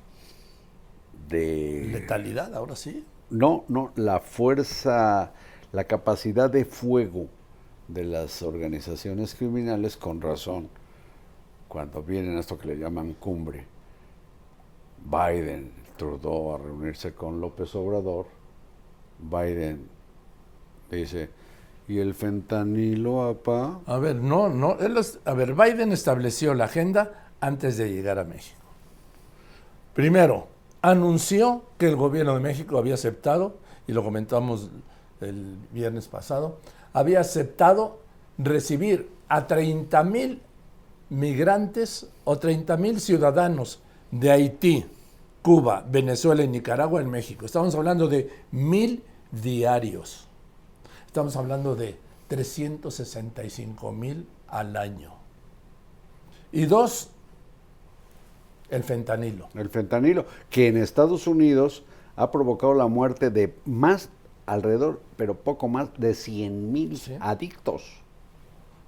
de... 1.28 1.88
Letalidad, 1.90 2.54
ahora 2.54 2.76
sí. 2.76 3.04
No, 3.30 3.64
no, 3.68 3.92
la 3.96 4.20
fuerza, 4.20 5.32
la 5.72 5.84
capacidad 5.84 6.50
de 6.50 6.66
fuego 6.66 7.28
de 7.88 8.04
las 8.04 8.42
organizaciones 8.42 9.34
criminales, 9.34 9.96
con 9.96 10.20
razón, 10.20 10.68
cuando 11.66 12.02
vienen 12.02 12.36
a 12.36 12.40
esto 12.40 12.58
que 12.58 12.68
le 12.68 12.76
llaman 12.76 13.14
cumbre, 13.14 13.66
Biden, 15.04 15.72
Trudeau 15.96 16.54
a 16.54 16.58
reunirse 16.58 17.14
con 17.14 17.40
López 17.40 17.74
Obrador, 17.74 18.26
Biden 19.18 19.88
dice, 20.90 21.30
¿y 21.88 21.98
el 21.98 22.14
fentanilo, 22.14 23.24
apá? 23.24 23.80
A 23.86 23.98
ver, 23.98 24.16
no, 24.16 24.48
no. 24.48 24.78
él 24.78 24.98
a 25.24 25.34
ver, 25.34 25.54
Biden 25.54 25.92
estableció 25.92 26.54
la 26.54 26.64
agenda 26.64 27.30
antes 27.40 27.76
de 27.76 27.92
llegar 27.92 28.18
a 28.18 28.24
México. 28.24 28.60
Primero, 29.94 30.48
anunció 30.82 31.62
que 31.78 31.88
el 31.88 31.96
gobierno 31.96 32.34
de 32.34 32.40
México 32.40 32.78
había 32.78 32.94
aceptado, 32.94 33.56
y 33.86 33.92
lo 33.92 34.04
comentamos 34.04 34.70
el 35.20 35.56
viernes 35.72 36.08
pasado, 36.08 36.58
había 36.92 37.20
aceptado 37.20 37.98
recibir 38.38 39.10
a 39.28 39.46
30 39.46 40.04
mil 40.04 40.42
migrantes 41.08 42.08
o 42.24 42.38
30 42.38 42.76
mil 42.76 43.00
ciudadanos 43.00 43.80
de 44.10 44.30
Haití, 44.30 44.86
Cuba, 45.46 45.84
Venezuela 45.88 46.42
y 46.42 46.48
Nicaragua 46.48 47.00
en 47.00 47.08
México. 47.08 47.46
Estamos 47.46 47.72
hablando 47.76 48.08
de 48.08 48.28
mil 48.50 49.04
diarios. 49.30 50.26
Estamos 51.06 51.36
hablando 51.36 51.76
de 51.76 51.96
365 52.26 53.92
mil 53.92 54.26
al 54.48 54.76
año. 54.76 55.12
Y 56.50 56.66
dos, 56.66 57.10
el 58.70 58.82
fentanilo. 58.82 59.48
El 59.54 59.70
fentanilo, 59.70 60.26
que 60.50 60.66
en 60.66 60.78
Estados 60.78 61.28
Unidos 61.28 61.84
ha 62.16 62.32
provocado 62.32 62.74
la 62.74 62.88
muerte 62.88 63.30
de 63.30 63.54
más, 63.66 64.08
alrededor, 64.46 65.00
pero 65.16 65.36
poco 65.36 65.68
más, 65.68 65.90
de 65.96 66.14
100 66.14 66.72
mil 66.72 66.98
Sí. 66.98 67.16
adictos. 67.20 67.84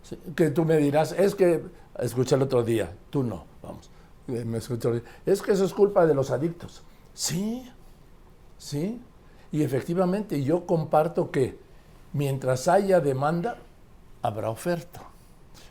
Sí, 0.03 0.19
Que 0.35 0.51
tú 0.51 0.65
me 0.65 0.79
dirás, 0.79 1.13
es 1.13 1.37
que, 1.37 1.63
escuché 2.01 2.35
el 2.35 2.43
otro 2.43 2.65
día, 2.65 2.97
tú 3.11 3.23
no, 3.23 3.45
vamos, 3.63 3.93
me 4.29 4.61
día, 4.61 5.03
es 5.27 5.43
que 5.43 5.53
eso 5.53 5.65
es 5.65 5.75
culpa 5.75 6.07
de 6.07 6.15
los 6.15 6.31
adictos. 6.31 6.83
Sí, 7.15 7.69
sí, 8.59 9.01
y 9.51 9.63
efectivamente 9.63 10.43
yo 10.43 10.67
comparto 10.67 11.31
que 11.31 11.59
mientras 12.13 12.69
haya 12.69 13.01
demanda, 13.01 13.59
habrá 14.23 14.51
oferta. 14.51 15.03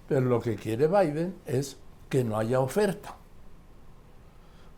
Pero 0.07 0.21
lo 0.21 0.41
que 0.41 0.55
quiere 0.55 0.87
Biden 0.87 1.35
es 1.45 1.77
que 2.09 2.23
no 2.23 2.37
haya 2.37 2.59
oferta. 2.59 3.15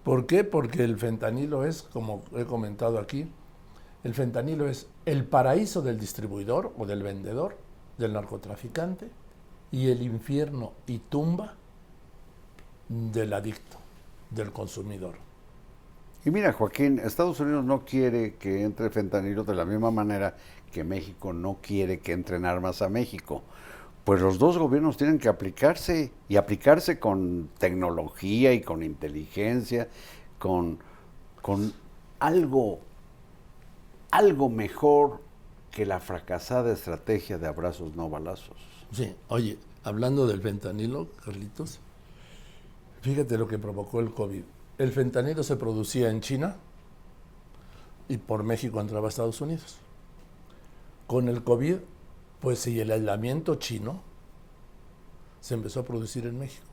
¿Por 0.03 0.25
qué? 0.25 0.43
Porque 0.43 0.83
el 0.83 0.97
fentanilo 0.97 1.65
es, 1.65 1.83
como 1.83 2.23
he 2.35 2.45
comentado 2.45 2.99
aquí, 2.99 3.31
el 4.03 4.13
fentanilo 4.13 4.67
es 4.67 4.87
el 5.05 5.25
paraíso 5.25 5.81
del 5.81 5.99
distribuidor 5.99 6.73
o 6.77 6.85
del 6.85 7.03
vendedor, 7.03 7.57
del 7.97 8.13
narcotraficante, 8.13 9.09
y 9.71 9.89
el 9.89 10.01
infierno 10.01 10.73
y 10.87 10.99
tumba 10.99 11.55
del 12.89 13.33
adicto, 13.33 13.77
del 14.29 14.51
consumidor. 14.51 15.15
Y 16.25 16.31
mira, 16.31 16.51
Joaquín, 16.51 16.99
Estados 16.99 17.39
Unidos 17.39 17.63
no 17.63 17.85
quiere 17.85 18.35
que 18.35 18.63
entre 18.63 18.89
fentanilo 18.89 19.43
de 19.45 19.55
la 19.55 19.63
misma 19.63 19.89
manera 19.89 20.35
que 20.71 20.83
México 20.83 21.31
no 21.31 21.59
quiere 21.61 21.99
que 21.99 22.11
entren 22.11 22.45
armas 22.45 22.81
a 22.81 22.89
México. 22.89 23.43
Pues 24.03 24.21
los 24.21 24.39
dos 24.39 24.57
gobiernos 24.57 24.97
tienen 24.97 25.19
que 25.19 25.29
aplicarse 25.29 26.11
y 26.27 26.35
aplicarse 26.35 26.99
con 26.99 27.49
tecnología 27.57 28.53
y 28.53 28.61
con 28.61 28.83
inteligencia, 28.83 29.87
con, 30.39 30.79
con 31.41 31.73
algo, 32.19 32.79
algo 34.11 34.49
mejor 34.49 35.21
que 35.71 35.85
la 35.85 35.99
fracasada 35.99 36.73
estrategia 36.73 37.37
de 37.37 37.47
abrazos 37.47 37.95
no 37.95 38.09
balazos. 38.09 38.57
Sí, 38.91 39.15
oye, 39.27 39.57
hablando 39.83 40.27
del 40.27 40.41
fentanilo, 40.41 41.07
Carlitos, 41.23 41.79
fíjate 43.01 43.37
lo 43.37 43.47
que 43.47 43.57
provocó 43.57 43.99
el 43.99 44.13
COVID. 44.13 44.43
El 44.77 44.91
fentanilo 44.91 45.43
se 45.43 45.55
producía 45.55 46.09
en 46.09 46.21
China 46.21 46.55
y 48.07 48.17
por 48.17 48.43
México 48.43 48.79
entraba 48.79 49.07
a 49.07 49.09
Estados 49.09 49.39
Unidos. 49.41 49.77
Con 51.07 51.27
el 51.27 51.43
COVID, 51.43 51.77
pues 52.39 52.65
y 52.67 52.79
el 52.79 52.91
aislamiento 52.91 53.55
chino, 53.55 54.01
se 55.41 55.53
empezó 55.55 55.81
a 55.81 55.83
producir 55.85 56.25
en 56.25 56.37
México. 56.39 56.65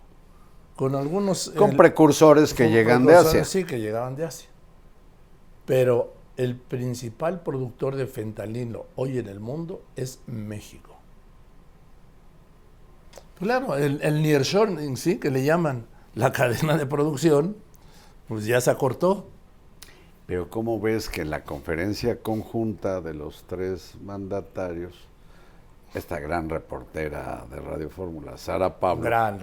Con 0.77 0.95
algunos... 0.95 1.51
Con 1.57 1.71
el- 1.71 1.77
precursores 1.77 2.53
que 2.53 2.71
llegan 2.71 3.07
de 3.07 3.15
Asia. 3.15 3.45
Sí, 3.45 3.65
que 3.65 3.81
llegaban 3.81 4.15
de 4.15 4.25
Asia. 4.25 4.49
Pero 5.65 6.15
el 6.37 6.55
principal 6.57 7.41
productor 7.43 7.97
de 7.97 8.07
fentanilo 8.07 8.87
hoy 8.95 9.19
en 9.19 9.27
el 9.29 9.41
mundo 9.41 9.83
es 9.97 10.21
México. 10.27 10.95
Claro, 13.39 13.77
el, 13.77 14.01
el 14.03 14.23
nearshoring, 14.23 14.97
sí, 14.97 15.19
que 15.19 15.31
le 15.31 15.45
llaman 15.45 15.87
la 16.17 16.33
cadena 16.33 16.77
de 16.79 16.87
producción, 16.87 17.57
pues 18.27 18.47
ya 18.47 18.61
se 18.61 18.71
acortó. 18.71 19.29
Pero 20.27 20.51
¿cómo 20.51 20.81
ves 20.81 21.09
que 21.09 21.21
en 21.21 21.31
la 21.31 21.45
conferencia 21.45 22.21
conjunta 22.21 23.01
de 23.01 23.15
los 23.15 23.45
tres 23.47 23.95
mandatarios, 24.03 24.95
esta 25.95 26.19
gran 26.19 26.49
reportera 26.49 27.45
de 27.49 27.61
Radio 27.61 27.91
Fórmula, 27.91 28.37
Sara 28.39 28.81
Pablo, 28.81 29.05
Gran 29.05 29.39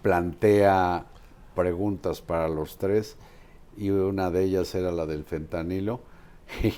plantea 0.00 1.04
preguntas 1.54 2.22
para 2.22 2.48
los 2.48 2.78
tres 2.78 3.16
y 3.76 3.90
una 3.90 4.30
de 4.30 4.44
ellas 4.44 4.74
era 4.76 4.92
la 4.92 5.04
del 5.04 5.24
fentanilo. 5.24 6.00
Y 6.62 6.72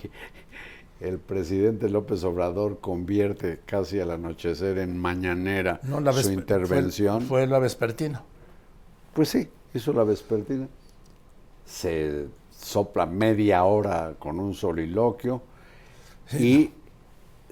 el 1.04 1.18
presidente 1.18 1.90
López 1.90 2.24
Obrador 2.24 2.80
convierte 2.80 3.60
casi 3.66 4.00
al 4.00 4.12
anochecer 4.12 4.78
en 4.78 4.98
mañanera 4.98 5.78
No, 5.82 6.00
la 6.00 6.12
su 6.14 6.32
intervención. 6.32 7.20
Fue, 7.20 7.42
fue 7.42 7.46
la 7.46 7.58
vespertina. 7.58 8.24
Pues 9.12 9.28
sí, 9.28 9.48
hizo 9.74 9.92
la 9.92 10.04
vespertina. 10.04 10.68
Se 11.64 12.26
sopla 12.50 13.06
media 13.06 13.64
hora 13.64 14.14
con 14.18 14.38
un 14.40 14.54
soliloquio 14.54 15.42
y 16.38 16.70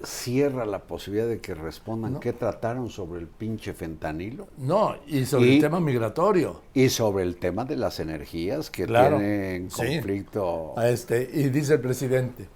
cierra 0.03 0.65
la 0.65 0.79
posibilidad 0.79 1.27
de 1.27 1.39
que 1.41 1.53
respondan 1.53 2.13
No. 2.13 2.19
qué 2.21 2.31
trataron 2.31 2.89
sobre 2.89 3.19
el 3.19 3.27
pinche 3.27 3.73
fentanilo 3.73 4.47
No, 4.57 4.95
y 5.07 5.25
sobre 5.25 5.47
Y- 5.47 5.55
el 5.55 5.61
tema 5.61 5.81
migratorio. 5.81 6.61
y 6.73 6.87
sobre 6.87 7.23
el 7.23 7.35
tema 7.35 7.65
de 7.65 7.75
las 7.75 7.99
energías 7.99 8.69
que 8.69 8.85
Claro, 8.85 9.17
tienen 9.17 9.69
sí. 9.69 9.77
conflicto. 9.95 10.73
A 10.77 10.87
este, 10.89 11.29
y 11.33 11.49
dice 11.49 11.73
el 11.73 11.81
presidente, 11.81 12.47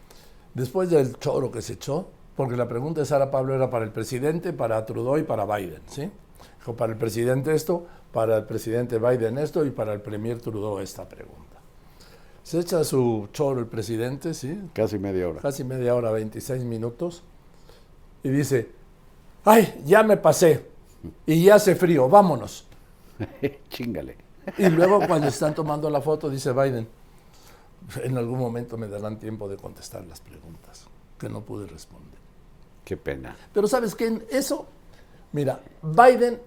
después 0.53 0.89
del 0.89 1.17
choro 1.19 1.51
que 1.51 1.61
se 1.61 1.73
echó, 1.73 2.07
porque 2.37 2.55
la 2.55 2.67
pregunta 2.69 3.01
de 3.01 3.05
Sara 3.05 3.29
Pablo 3.29 3.53
era 3.55 3.69
para 3.69 3.83
el 3.83 3.91
presidente, 3.91 4.53
para 4.53 4.85
Trudeau 4.85 5.17
y 5.17 5.23
para 5.23 5.45
Biden, 5.45 5.81
¿sí? 5.87 6.09
Dijo, 6.59 6.75
para 6.77 6.93
el 6.93 6.97
presidente 6.97 7.53
esto, 7.53 7.85
para 8.13 8.38
el 8.38 8.45
presidente 8.45 8.99
Biden 8.99 9.39
esto 9.39 9.65
y 9.65 9.71
para 9.71 9.91
el 9.91 10.02
premier 10.02 10.39
Trudeau 10.39 10.80
esta 10.80 11.10
pregunta. 11.10 11.58
Se 12.43 12.60
echa 12.60 12.84
su 12.84 13.28
choro 13.34 13.60
el 13.60 13.65
presidente, 13.65 14.34
¿sí? 14.34 14.69
Casi 14.73 14.99
media 14.99 15.28
hora. 15.28 15.41
Casi 15.41 15.63
media 15.63 15.95
hora, 15.95 16.12
26 16.12 16.63
minutos, 16.63 17.23
y 18.21 18.30
dice, 18.30 18.69
ay, 19.43 19.82
ya 19.86 20.04
me 20.04 20.17
pasé, 20.17 20.65
y 21.26 21.43
ya 21.43 21.56
hace 21.56 21.76
frío, 21.76 22.08
vámonos. 22.08 22.67
Chingale. 23.69 24.17
Y 24.58 24.69
luego 24.69 24.99
cuando 25.08 25.28
están 25.28 25.56
tomando 25.56 25.89
la 25.89 26.02
foto, 26.02 26.30
dice 26.30 26.52
Biden, 26.52 26.88
en 28.04 28.17
algún 28.17 28.38
momento 28.38 28.78
me 28.78 28.88
darán 28.88 29.17
tiempo 29.17 29.49
de 29.49 29.58
contestar 29.58 30.06
las 30.06 30.19
preguntas 30.19 30.86
que 31.17 31.30
no 31.30 31.41
pude 31.41 31.65
responder. 31.65 32.19
Qué 32.84 32.97
pena. 32.97 33.36
Pero 33.54 33.67
sabes 33.67 33.95
que 33.95 34.26
eso, 34.30 34.67
mira, 35.32 35.62
Biden 35.82 36.39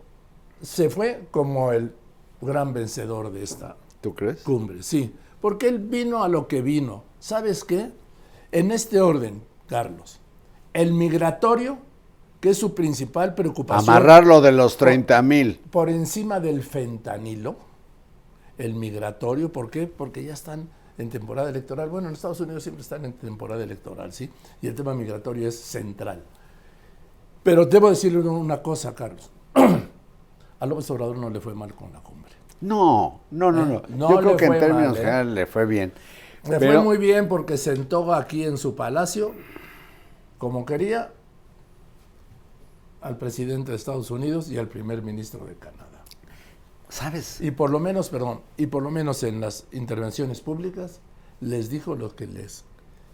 se 0.63 0.91
fue 0.91 1.27
como 1.31 1.73
el 1.73 1.93
gran 2.41 2.73
vencedor 2.73 3.31
de 3.33 3.43
esta 3.43 3.77
¿Tú 4.01 4.15
crees? 4.15 4.43
cumbre, 4.43 4.83
sí, 4.83 5.15
porque 5.41 5.69
él 5.69 5.79
vino 5.79 6.23
a 6.23 6.29
lo 6.29 6.47
que 6.49 6.63
vino. 6.63 7.05
¿Sabes 7.19 7.65
qué? 7.65 7.91
En 8.53 8.71
este 8.71 9.01
orden, 9.01 9.43
Carlos, 9.67 10.21
el 10.73 10.93
migratorio, 10.93 11.79
que 12.41 12.51
es 12.51 12.59
su 12.59 12.75
principal 12.75 13.35
preocupación 13.35 13.89
Amarrarlo 13.97 14.41
de 14.41 14.53
los 14.53 14.77
30 14.77 15.23
mil. 15.23 15.61
por 15.71 15.89
encima 15.89 16.39
del 16.41 16.63
fentanilo, 16.63 17.57
el 18.59 18.75
migratorio, 18.75 19.53
¿por 19.53 19.71
qué? 19.71 19.87
Porque 19.87 20.23
ya 20.25 20.35
están 20.35 20.69
en 20.99 21.11
temporada 21.11 21.51
electoral. 21.51 21.89
Bueno, 21.91 22.09
en 22.09 22.15
Estados 22.15 22.41
Unidos 22.41 22.63
siempre 22.63 22.83
están 22.83 23.05
en 23.05 23.13
temporada 23.15 23.63
electoral, 23.63 24.13
¿sí? 24.13 24.31
Y 24.63 24.67
el 24.67 24.75
tema 24.75 24.95
migratorio 24.95 25.49
es 25.49 25.59
central. 25.59 26.23
Pero 27.43 27.67
debo 27.67 27.91
decirle 27.91 28.21
una 28.21 28.63
cosa, 28.63 28.95
Carlos. 28.95 29.31
A 30.61 30.67
López 30.67 30.91
Obrador 30.91 31.19
no 31.19 31.31
le 31.31 31.41
fue 31.41 31.55
mal 31.55 31.75
con 31.75 31.93
la 31.93 32.01
cumbre. 32.01 32.33
No, 32.61 33.21
no, 33.31 33.53
no, 33.53 33.67
no. 33.67 33.75
Eh, 33.79 33.83
no 33.91 34.11
Yo 34.11 34.19
creo 34.19 34.37
que 34.37 34.47
en 34.47 34.59
términos 34.59 34.89
mal, 34.93 34.97
¿eh? 34.97 35.01
generales 35.01 35.35
le 35.35 35.47
fue 35.47 35.67
bien. 35.67 35.93
Le 36.49 36.59
Pero- 36.59 36.73
fue 36.73 36.83
muy 36.83 36.97
bien 36.99 37.29
porque 37.29 37.57
sentó 37.59 38.15
aquí 38.15 38.45
en 38.45 38.57
su 38.57 38.75
palacio, 38.75 39.33
como 40.39 40.65
quería, 40.65 41.13
al 43.01 43.19
presidente 43.19 43.71
de 43.73 43.77
Estados 43.77 44.11
Unidos 44.11 44.51
y 44.51 44.59
al 44.59 44.69
primer 44.69 45.03
ministro 45.03 45.45
de 45.45 45.55
Canadá. 45.55 45.85
¿Sabes? 46.89 47.41
Y 47.41 47.51
por 47.51 47.71
lo 47.71 47.79
menos, 47.81 48.09
perdón, 48.09 48.41
y 48.57 48.67
por 48.69 48.83
lo 48.83 48.91
menos 48.91 49.23
en 49.23 49.41
las 49.41 49.67
intervenciones 49.73 50.41
públicas 50.41 51.01
les 51.41 51.69
dijo 51.69 51.95
lo 51.97 52.15
que 52.15 52.27
les 52.27 52.65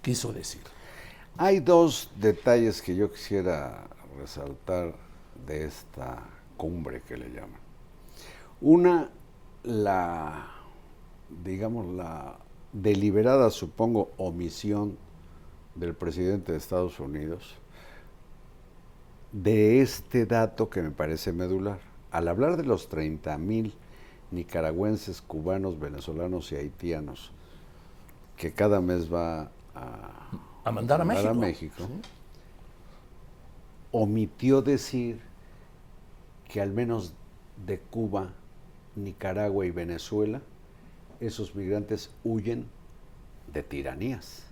quiso 0.02 0.32
decir. 0.32 0.62
Hay 1.38 1.60
dos 1.60 2.10
detalles 2.16 2.82
que 2.82 2.94
yo 2.94 3.10
quisiera 3.10 3.84
resaltar 4.18 4.94
de 5.46 5.64
esta 5.64 6.22
cumbre 6.56 7.02
que 7.02 7.16
le 7.16 7.30
llaman. 7.30 7.60
Una, 8.60 9.10
la, 9.64 10.48
digamos, 11.44 11.86
la 11.94 12.38
deliberada, 12.72 13.50
supongo, 13.50 14.10
omisión 14.16 14.96
del 15.74 15.94
presidente 15.94 16.52
de 16.52 16.58
Estados 16.58 17.00
Unidos 17.00 17.56
de 19.32 19.80
este 19.80 20.26
dato 20.26 20.68
que 20.68 20.82
me 20.82 20.90
parece 20.90 21.32
medular. 21.32 21.78
Al 22.10 22.28
hablar 22.28 22.56
de 22.56 22.64
los 22.64 22.88
30 22.88 23.36
mil 23.38 23.74
nicaragüenses, 24.30 25.22
cubanos, 25.22 25.78
venezolanos 25.80 26.52
y 26.52 26.56
haitianos 26.56 27.32
que 28.36 28.52
cada 28.52 28.80
mes 28.80 29.12
va 29.12 29.50
a, 29.74 30.30
A 30.64 30.70
mandar 30.72 31.00
a 31.00 31.04
México. 31.04 31.84
omitió 33.90 34.62
decir 34.62 35.20
que 36.52 36.60
al 36.60 36.70
menos 36.70 37.14
de 37.66 37.78
Cuba, 37.80 38.32
Nicaragua 38.94 39.64
y 39.64 39.70
Venezuela, 39.70 40.42
esos 41.18 41.54
migrantes 41.54 42.10
huyen 42.24 42.66
de 43.54 43.62
tiranías. 43.62 44.42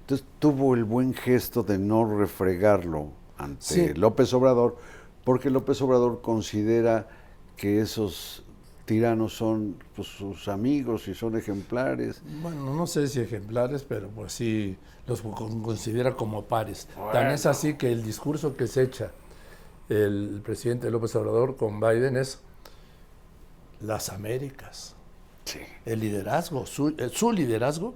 Entonces 0.00 0.26
tuvo 0.38 0.74
el 0.74 0.84
buen 0.84 1.14
gesto 1.14 1.62
de 1.62 1.78
no 1.78 2.04
refregarlo 2.18 3.08
ante 3.38 3.62
Sí. 3.64 3.94
López 3.94 4.34
Obrador, 4.34 4.76
porque 5.24 5.48
López 5.48 5.80
Obrador 5.80 6.20
considera 6.20 7.08
que 7.56 7.80
esos 7.80 8.44
tiranos 8.84 9.32
son 9.34 9.76
pues, 9.94 10.08
sus 10.08 10.48
amigos 10.48 11.08
y 11.08 11.14
son 11.14 11.34
ejemplares. 11.34 12.20
Bueno, 12.42 12.74
no 12.74 12.86
sé 12.86 13.08
si 13.08 13.20
ejemplares, 13.20 13.84
pero 13.84 14.08
pues 14.10 14.34
sí 14.34 14.76
los 15.06 15.22
con- 15.22 15.62
considera 15.62 16.14
como 16.14 16.42
pares. 16.44 16.88
Tan 17.14 17.28
es 17.30 17.46
así 17.46 17.74
que 17.74 17.90
el 17.90 18.02
discurso 18.04 18.54
que 18.54 18.66
se 18.66 18.82
echa 18.82 19.12
el 19.88 20.40
presidente 20.44 20.90
López 20.90 21.14
Obrador 21.16 21.56
con 21.56 21.80
Biden 21.80 22.16
es 22.16 22.40
las 23.80 24.08
Américas, 24.10 24.94
Sí. 25.44 25.60
el 25.84 26.00
liderazgo, 26.00 26.66
su, 26.66 26.88
eh, 26.98 27.10
su 27.12 27.30
liderazgo 27.32 27.94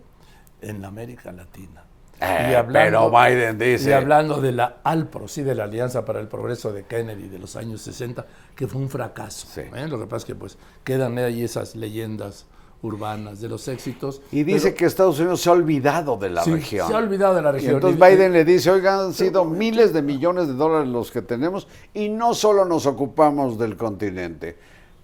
en 0.61 0.83
la 0.83 0.89
América 0.89 1.33
Latina. 1.33 1.85
Eh, 2.21 2.63
pero 2.71 3.11
Biden 3.11 3.59
dice- 3.59 3.89
Y 3.91 3.93
hablando 3.95 4.43
de 4.43 4.53
la 4.53 4.77
ALPRO, 4.85 5.27
sí, 5.27 5.43
de 5.43 5.55
la 5.55 5.65
Alianza 5.65 6.05
para 6.05 6.21
el 6.21 6.29
Progreso 6.29 6.71
de 6.71 6.85
Kennedy 6.85 7.29
de 7.29 7.39
los 7.39 7.57
años 7.57 7.81
60, 7.81 8.27
que 8.55 8.67
fue 8.69 8.79
un 8.81 8.91
fracaso. 8.91 9.47
Sí. 9.51 9.63
¿eh? 9.75 9.89
Lo 9.89 9.99
que 9.99 10.05
pasa 10.05 10.19
es 10.19 10.25
que 10.27 10.35
pues 10.35 10.59
quedan 10.85 11.17
ahí 11.17 11.43
esas 11.43 11.75
leyendas 11.75 12.45
urbanas 12.83 13.41
de 13.41 13.49
los 13.49 13.69
éxitos. 13.69 14.23
Y 14.33 14.43
dice 14.45 14.69
pero- 14.69 14.77
que 14.77 14.85
Estados 14.87 15.19
Unidos 15.19 15.41
se 15.41 15.49
ha 15.49 15.53
olvidado 15.53 16.17
de 16.17 16.31
la 16.31 16.43
Sí, 16.45 16.53
región. 16.53 16.89
se 16.89 16.95
ha 16.95 16.99
olvidado 16.99 17.35
de 17.35 17.43
la 17.43 17.51
Y 17.51 17.53
región. 17.53 17.75
entonces 17.75 17.99
Y- 18.01 18.03
Biden 18.03 18.33
le 18.33 18.45
dice, 18.45 18.71
oigan, 18.71 19.01
han 19.01 19.15
sido 19.15 19.45
miles 19.45 19.93
de 19.93 20.03
millones 20.03 20.47
de 20.49 20.55
dólares 20.55 20.89
los 20.89 21.11
que 21.11 21.21
tenemos 21.23 21.69
y 21.93 22.09
no 22.09 22.33
solo 22.35 22.65
nos 22.65 22.87
ocupamos 22.87 23.59
del 23.59 23.77
continente. 23.77 24.57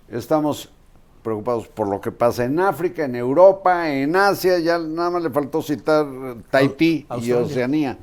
Estamos 0.08 0.70
preocupados 1.22 1.66
por 1.68 1.88
lo 1.88 2.00
que 2.00 2.12
pasa 2.12 2.44
en 2.44 2.60
África, 2.60 3.04
en 3.04 3.16
Europa, 3.16 3.90
en 3.92 4.14
Asia, 4.14 4.58
ya 4.60 4.78
nada 4.78 5.10
más 5.10 5.22
le 5.24 5.30
faltó 5.30 5.60
citar 5.60 6.06
Tahití 6.50 7.04
y. 7.20 7.32
Oceanía. 7.32 7.98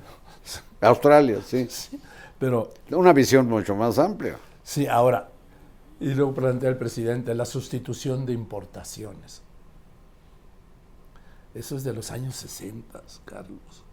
Australia, 0.82 1.40
sí. 1.48 1.68
Pero 2.38 2.72
Una 2.92 3.14
visión 3.14 3.48
mucho 3.48 3.74
más 3.76 3.98
amplia. 3.98 4.36
sí, 4.62 4.86
ahora, 4.86 5.30
y 6.02 6.14
luego 6.14 6.34
plantea 6.34 6.70
el 6.70 6.78
presidente 6.78 7.34
la 7.34 7.46
sustitución 7.46 8.26
de 8.26 8.34
importaciones. 8.34 9.42
Eso 11.56 11.76
es 11.76 11.84
de 11.84 11.94
los 11.94 12.10
años 12.12 12.36
60, 12.36 13.02
Carlos. 13.26 13.86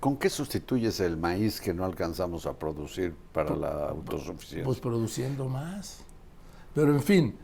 ¿Con 0.00 0.16
qué 0.16 0.28
sustituyes 0.30 1.00
el 1.00 1.16
maíz 1.16 1.60
que 1.60 1.72
no 1.72 1.84
alcanzamos 1.84 2.46
a 2.46 2.58
producir 2.58 3.14
para 3.32 3.56
la 3.56 3.88
autosuficiencia? 3.88 4.64
Pues 4.64 4.80
produciendo 4.80 5.48
más. 5.48 6.00
Pero 6.74 6.92
en 6.92 7.02
fin, 7.02 7.36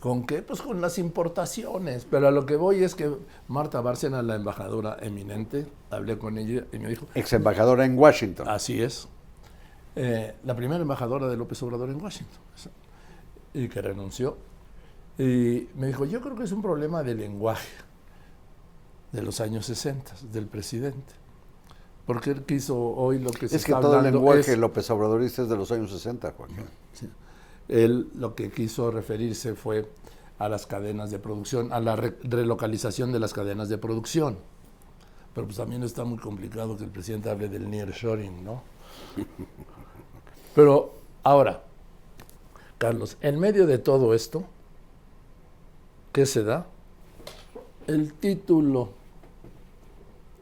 ¿con 0.00 0.26
qué? 0.26 0.42
Pues 0.42 0.62
con 0.62 0.80
las 0.80 0.98
importaciones. 0.98 2.06
Pero 2.10 2.28
a 2.28 2.30
lo 2.30 2.44
que 2.44 2.56
voy 2.56 2.82
es 2.82 2.94
que 2.94 3.10
Marta 3.48 3.80
Bárcena, 3.80 4.20
la 4.22 4.34
embajadora 4.34 4.96
eminente, 5.00 5.66
hablé 5.90 6.18
con 6.18 6.38
ella 6.38 6.66
y 6.72 6.78
me 6.78 6.88
dijo... 6.88 7.06
Ex 7.14 7.32
embajadora 7.32 7.84
en 7.84 7.96
Washington. 7.96 8.48
Así 8.48 8.82
es. 8.82 9.08
Eh, 9.94 10.34
la 10.44 10.56
primera 10.56 10.82
embajadora 10.82 11.28
de 11.28 11.36
López 11.36 11.62
Obrador 11.62 11.88
en 11.90 12.02
Washington. 12.02 12.40
Y 13.54 13.68
que 13.68 13.80
renunció. 13.80 14.38
Y 15.18 15.68
me 15.76 15.86
dijo, 15.86 16.04
yo 16.04 16.20
creo 16.20 16.34
que 16.34 16.44
es 16.44 16.52
un 16.52 16.62
problema 16.62 17.02
de 17.02 17.14
lenguaje 17.14 17.91
de 19.12 19.22
los 19.22 19.40
años 19.40 19.66
60, 19.66 20.12
del 20.32 20.46
presidente. 20.46 21.14
Porque 22.06 22.30
él 22.30 22.42
quiso 22.44 22.76
hoy 22.78 23.18
lo 23.20 23.30
que 23.30 23.48
se 23.48 23.56
es 23.56 23.64
que 23.64 23.72
está 23.72 23.80
todo 23.80 23.98
el 23.98 24.04
lenguaje 24.04 24.52
es- 24.52 24.58
López 24.58 24.90
Obradorista 24.90 25.42
es 25.42 25.48
de 25.48 25.56
los 25.56 25.70
años 25.70 25.90
60, 25.90 26.32
Joaquín. 26.36 26.56
Sí. 26.92 27.08
Él 27.68 28.10
lo 28.14 28.34
que 28.34 28.50
quiso 28.50 28.90
referirse 28.90 29.54
fue 29.54 29.88
a 30.38 30.48
las 30.48 30.66
cadenas 30.66 31.10
de 31.12 31.18
producción, 31.20 31.72
a 31.72 31.78
la 31.80 31.94
re- 31.94 32.16
relocalización 32.24 33.12
de 33.12 33.20
las 33.20 33.32
cadenas 33.32 33.68
de 33.68 33.78
producción. 33.78 34.36
Pero 35.34 35.46
pues 35.46 35.56
también 35.58 35.82
está 35.84 36.04
muy 36.04 36.18
complicado 36.18 36.76
que 36.76 36.84
el 36.84 36.90
presidente 36.90 37.30
hable 37.30 37.48
del 37.48 37.70
nearshoring, 37.70 38.44
¿no? 38.44 38.62
Pero 40.54 40.94
ahora, 41.22 41.62
Carlos, 42.78 43.16
en 43.20 43.38
medio 43.38 43.66
de 43.66 43.78
todo 43.78 44.12
esto, 44.12 44.44
¿qué 46.12 46.26
se 46.26 46.42
da? 46.42 46.66
El 47.86 48.12
título 48.14 48.90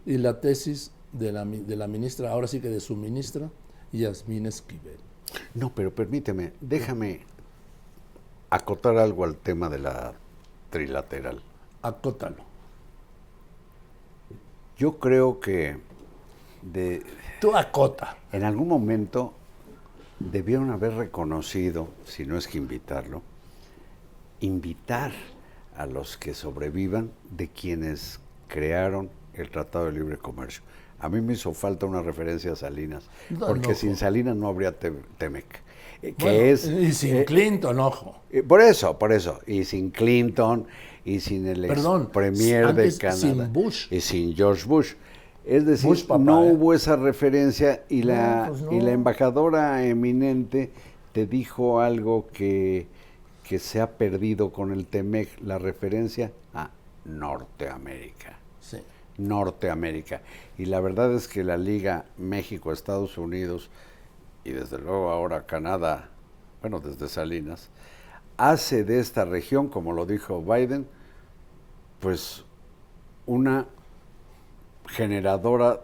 y 0.06 0.18
la 0.18 0.40
tesis 0.40 0.92
de 1.12 1.32
la, 1.32 1.44
de 1.44 1.76
la 1.76 1.86
ministra, 1.86 2.30
ahora 2.30 2.46
sí 2.46 2.60
que 2.60 2.68
de 2.68 2.80
su 2.80 2.96
ministra, 2.96 3.50
Yasmín 3.92 4.46
Esquivel. 4.46 4.98
No, 5.54 5.72
pero 5.74 5.94
permíteme, 5.94 6.52
déjame 6.60 7.20
acotar 8.50 8.96
algo 8.96 9.24
al 9.24 9.36
tema 9.36 9.68
de 9.68 9.78
la 9.78 10.12
trilateral. 10.70 11.42
Acótalo. 11.82 12.44
Yo 14.76 14.98
creo 14.98 15.40
que 15.40 15.76
de, 16.62 17.02
Tú 17.40 17.56
acota. 17.56 18.16
en 18.32 18.44
algún 18.44 18.68
momento 18.68 19.34
debieron 20.18 20.70
haber 20.70 20.94
reconocido, 20.94 21.88
si 22.04 22.26
no 22.26 22.36
es 22.36 22.46
que 22.48 22.58
invitarlo, 22.58 23.22
invitar 24.40 25.12
a 25.76 25.86
los 25.86 26.16
que 26.16 26.34
sobrevivan 26.34 27.10
de 27.30 27.48
quienes 27.48 28.20
crearon 28.48 29.10
el 29.34 29.50
Tratado 29.50 29.86
de 29.86 29.92
Libre 29.92 30.16
Comercio. 30.16 30.62
A 30.98 31.08
mí 31.08 31.20
me 31.20 31.32
hizo 31.32 31.52
falta 31.54 31.86
una 31.86 32.02
referencia 32.02 32.52
a 32.52 32.56
Salinas, 32.56 33.08
No, 33.30 33.46
porque 33.46 33.74
sin. 33.74 33.96
Salinas 33.96 34.36
no 34.36 34.48
habría 34.48 34.72
Te- 34.78 34.92
Temec. 35.18 35.46
eh, 36.02 36.14
que 36.16 36.24
Bueno, 36.24 36.38
es 36.40 36.66
y 36.66 36.92
sin 36.92 37.16
eh, 37.16 37.24
Clinton, 37.24 37.78
ojo. 37.80 38.16
eh, 38.30 38.42
por 38.42 38.60
eso, 38.60 38.98
por 38.98 39.12
eso. 39.12 39.40
Y 39.46 39.64
sin 39.64 39.90
Clinton, 39.90 40.66
y 41.04 41.20
sin 41.20 41.46
el 41.46 41.64
ex 41.64 41.74
Perdón, 41.74 42.10
premier 42.12 42.64
antes 42.66 42.98
de 42.98 43.00
Canadá. 43.00 43.18
sin 43.44 43.52
Bush. 43.52 43.86
Y 43.90 44.00
sin 44.02 44.34
George 44.36 44.66
Bush. 44.66 44.92
Es 45.46 45.64
decir, 45.64 45.88
Bush 45.88 46.04
papá, 46.06 46.22
no 46.22 46.42
hubo 46.42 46.74
esa 46.74 46.96
referencia 46.96 47.82
y 47.88 48.02
la, 48.02 48.44
pues 48.48 48.60
no. 48.60 48.72
y 48.72 48.80
la 48.80 48.90
embajadora 48.92 49.82
eminente 49.86 50.70
te 51.12 51.26
dijo 51.26 51.80
algo 51.80 52.28
que, 52.30 52.86
que 53.42 53.58
se 53.58 53.80
ha 53.80 53.90
perdido 53.92 54.52
con 54.52 54.70
el 54.70 54.84
TEMEC, 54.86 55.40
la 55.40 55.56
referencia 55.58 56.30
a 56.52 56.70
Norteamérica. 57.06 58.38
Sí. 58.60 58.78
Norteamérica. 59.28 60.22
Y 60.58 60.66
la 60.66 60.80
verdad 60.80 61.12
es 61.14 61.28
que 61.28 61.44
la 61.44 61.56
Liga 61.56 62.04
México-Estados 62.18 63.18
Unidos 63.18 63.70
y 64.44 64.52
desde 64.52 64.78
luego 64.78 65.10
ahora 65.10 65.46
Canadá, 65.46 66.08
bueno, 66.60 66.80
desde 66.80 67.08
Salinas, 67.08 67.68
hace 68.36 68.84
de 68.84 69.00
esta 69.00 69.24
región, 69.24 69.68
como 69.68 69.92
lo 69.92 70.06
dijo 70.06 70.42
Biden, 70.42 70.86
pues 72.00 72.44
una 73.26 73.66
generadora 74.88 75.80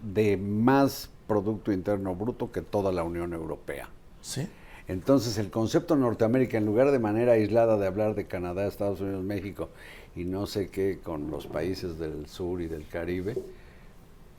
de 0.00 0.36
más 0.36 1.10
Producto 1.26 1.72
Interno 1.72 2.14
Bruto 2.14 2.52
que 2.52 2.62
toda 2.62 2.92
la 2.92 3.02
Unión 3.02 3.32
Europea. 3.32 3.88
Sí. 4.20 4.48
Entonces 4.86 5.38
el 5.38 5.50
concepto 5.50 5.96
Norteamérica, 5.96 6.56
en 6.56 6.64
lugar 6.64 6.92
de 6.92 7.00
manera 7.00 7.32
aislada 7.32 7.76
de 7.76 7.88
hablar 7.88 8.14
de 8.14 8.26
Canadá, 8.26 8.66
Estados 8.66 9.00
Unidos, 9.00 9.24
México 9.24 9.70
y 10.16 10.24
no 10.24 10.46
sé 10.46 10.68
qué 10.70 10.98
con 10.98 11.30
los 11.30 11.46
países 11.46 11.98
del 11.98 12.26
sur 12.26 12.60
y 12.62 12.66
del 12.66 12.88
Caribe, 12.88 13.36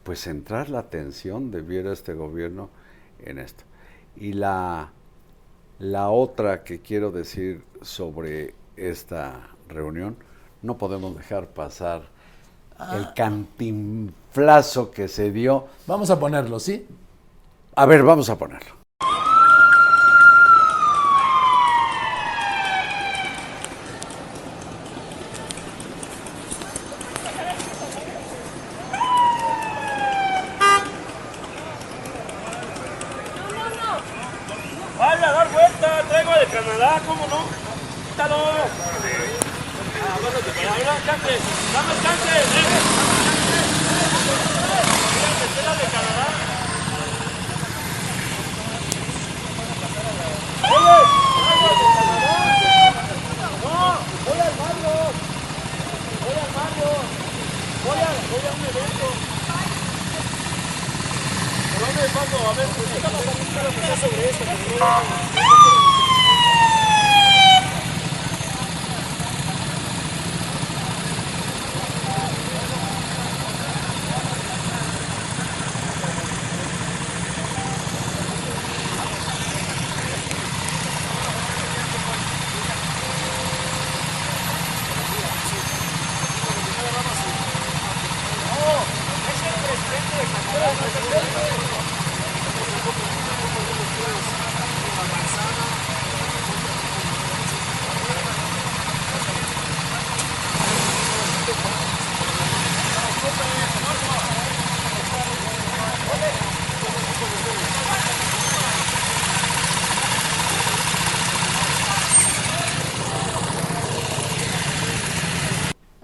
pues 0.04 0.22
centrar 0.22 0.70
la 0.70 0.80
atención 0.80 1.52
debiera 1.52 1.94
este 1.94 2.14
gobierno 2.14 2.70
en 3.24 3.38
esto. 3.38 3.64
Y 4.16 4.34
la, 4.34 4.92
la 5.80 6.10
otra 6.10 6.64
que 6.64 6.80
quiero 6.80 7.12
decir 7.12 7.64
sobre 7.82 8.56
esta 8.76 9.50
reunión, 9.68 10.18
no 10.64 10.78
podemos 10.78 11.16
dejar 11.16 11.48
pasar 11.48 12.04
el 12.94 13.14
cantinflazo 13.14 14.92
que 14.92 15.08
se 15.08 15.32
dio. 15.32 15.68
Vamos 15.86 16.10
a 16.10 16.20
ponerlo, 16.20 16.60
¿sí? 16.60 16.88
A 17.76 17.86
ver, 17.86 18.04
vamos 18.04 18.30
a 18.30 18.38
ponerlo. 18.38 18.87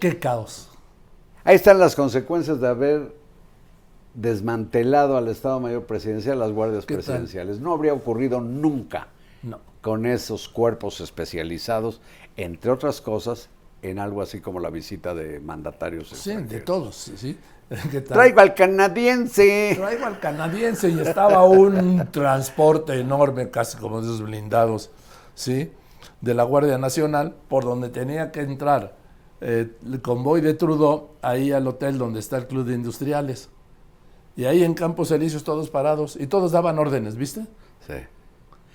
Qué 0.03 0.19
caos. 0.19 0.67
Ahí 1.45 1.55
están 1.55 1.79
las 1.79 1.95
consecuencias 1.95 2.59
de 2.59 2.67
haber 2.67 3.15
desmantelado 4.13 5.15
al 5.15 5.29
Estado 5.29 5.61
Mayor 5.61 5.85
Presidencial, 5.85 6.39
las 6.39 6.51
guardias 6.51 6.85
presidenciales. 6.85 7.61
No 7.61 7.71
habría 7.71 7.93
ocurrido 7.93 8.41
nunca 8.41 9.07
No. 9.43 9.61
con 9.79 10.05
esos 10.05 10.49
cuerpos 10.49 10.99
especializados, 10.99 12.01
entre 12.35 12.71
otras 12.71 12.99
cosas, 12.99 13.47
en 13.81 13.97
algo 13.97 14.21
así 14.21 14.41
como 14.41 14.59
la 14.59 14.69
visita 14.69 15.15
de 15.15 15.39
mandatarios 15.39 16.09
Sí, 16.09 16.35
de 16.35 16.59
todos. 16.59 17.09
Traigo 18.09 18.41
al 18.41 18.53
canadiense. 18.55 19.77
Traigo 19.77 20.05
al 20.05 20.19
canadiense 20.19 20.89
y 20.89 20.99
estaba 20.99 21.45
un 21.45 22.05
transporte 22.11 22.99
enorme, 22.99 23.49
casi 23.51 23.77
como 23.77 24.01
esos 24.01 24.21
blindados, 24.21 24.91
¿sí? 25.33 25.71
De 26.19 26.33
la 26.33 26.43
Guardia 26.43 26.77
Nacional, 26.77 27.35
por 27.47 27.63
donde 27.63 27.87
tenía 27.87 28.33
que 28.33 28.41
entrar 28.41 29.01
eh, 29.45 29.69
el 29.85 30.01
convoy 30.01 30.39
de 30.41 30.53
Trudeau 30.53 31.09
ahí 31.21 31.51
al 31.51 31.67
hotel 31.67 31.97
donde 31.97 32.19
está 32.21 32.37
el 32.37 32.47
club 32.47 32.65
de 32.65 32.75
industriales. 32.75 33.49
Y 34.35 34.45
ahí 34.45 34.63
en 34.63 34.73
Campos 34.73 35.11
Elíseos 35.11 35.43
todos 35.43 35.69
parados 35.69 36.15
y 36.15 36.27
todos 36.27 36.51
daban 36.53 36.79
órdenes, 36.79 37.15
¿viste? 37.17 37.41
Sí. 37.85 37.93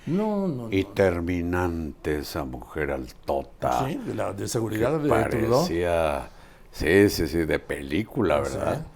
No, 0.07 0.47
no, 0.47 0.69
Y 0.71 0.85
no. 0.85 0.89
terminante 0.91 2.19
esa 2.19 2.45
mujer 2.45 2.91
altota. 2.93 3.87
Sí, 3.87 3.97
de, 3.97 4.15
la, 4.15 4.33
de 4.33 4.47
seguridad 4.47 4.93
de 5.01 5.09
Trudeau. 5.31 5.61
parecía, 5.61 6.29
sí, 6.71 7.09
sí, 7.11 7.27
sí, 7.29 7.39
de 7.39 7.59
película, 7.59 8.45
Sí. 8.45 8.53
¿verdad? 8.57 8.87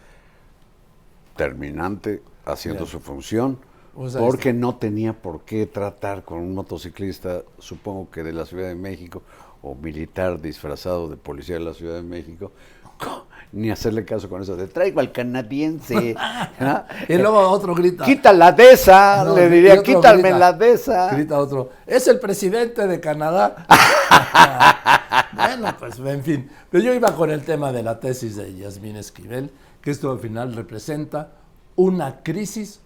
Terminante 1.36 2.22
haciendo 2.44 2.86
su 2.86 3.00
función, 3.00 3.58
Pues 3.94 4.14
porque 4.16 4.52
no 4.52 4.76
tenía 4.76 5.14
por 5.14 5.42
qué 5.42 5.66
tratar 5.66 6.24
con 6.24 6.38
un 6.38 6.54
motociclista, 6.54 7.42
supongo 7.58 8.10
que 8.10 8.22
de 8.22 8.32
la 8.32 8.44
Ciudad 8.46 8.68
de 8.68 8.74
México, 8.74 9.22
o 9.62 9.74
militar 9.74 10.40
disfrazado 10.40 11.08
de 11.08 11.16
policía 11.16 11.54
de 11.56 11.64
la 11.64 11.74
Ciudad 11.74 11.94
de 11.94 12.02
México, 12.02 12.52
co- 12.98 13.26
ni 13.52 13.70
hacerle 13.70 14.04
caso 14.04 14.28
con 14.28 14.42
eso 14.42 14.56
de 14.56 14.66
traigo 14.66 15.00
al 15.00 15.12
canadiense. 15.12 16.14
¿no? 16.60 16.84
Y 17.08 17.16
luego 17.16 17.38
otro 17.48 17.74
grita. 17.74 18.04
Quítala 18.04 18.52
de 18.52 18.72
esa, 18.72 19.24
No, 19.24 19.36
le 19.36 19.48
diría, 19.48 19.82
quítame 19.82 20.22
grita, 20.22 20.38
la 20.38 20.52
de 20.52 20.72
esa. 20.72 21.10
Grita 21.14 21.38
otro, 21.38 21.70
es 21.86 22.08
el 22.08 22.18
presidente 22.18 22.86
de 22.86 22.98
Canadá. 23.00 23.66
bueno, 25.34 25.74
pues 25.78 25.98
en 25.98 26.22
fin. 26.24 26.50
Pero 26.70 26.84
yo 26.84 26.94
iba 26.94 27.14
con 27.14 27.30
el 27.30 27.44
tema 27.44 27.72
de 27.72 27.82
la 27.82 28.00
tesis 28.00 28.36
de 28.36 28.54
Yasmín 28.54 28.96
Esquivel, 28.96 29.50
que 29.80 29.90
esto 29.90 30.10
al 30.10 30.18
final 30.18 30.54
representa 30.54 31.32
una 31.76 32.22
crisis 32.22 32.80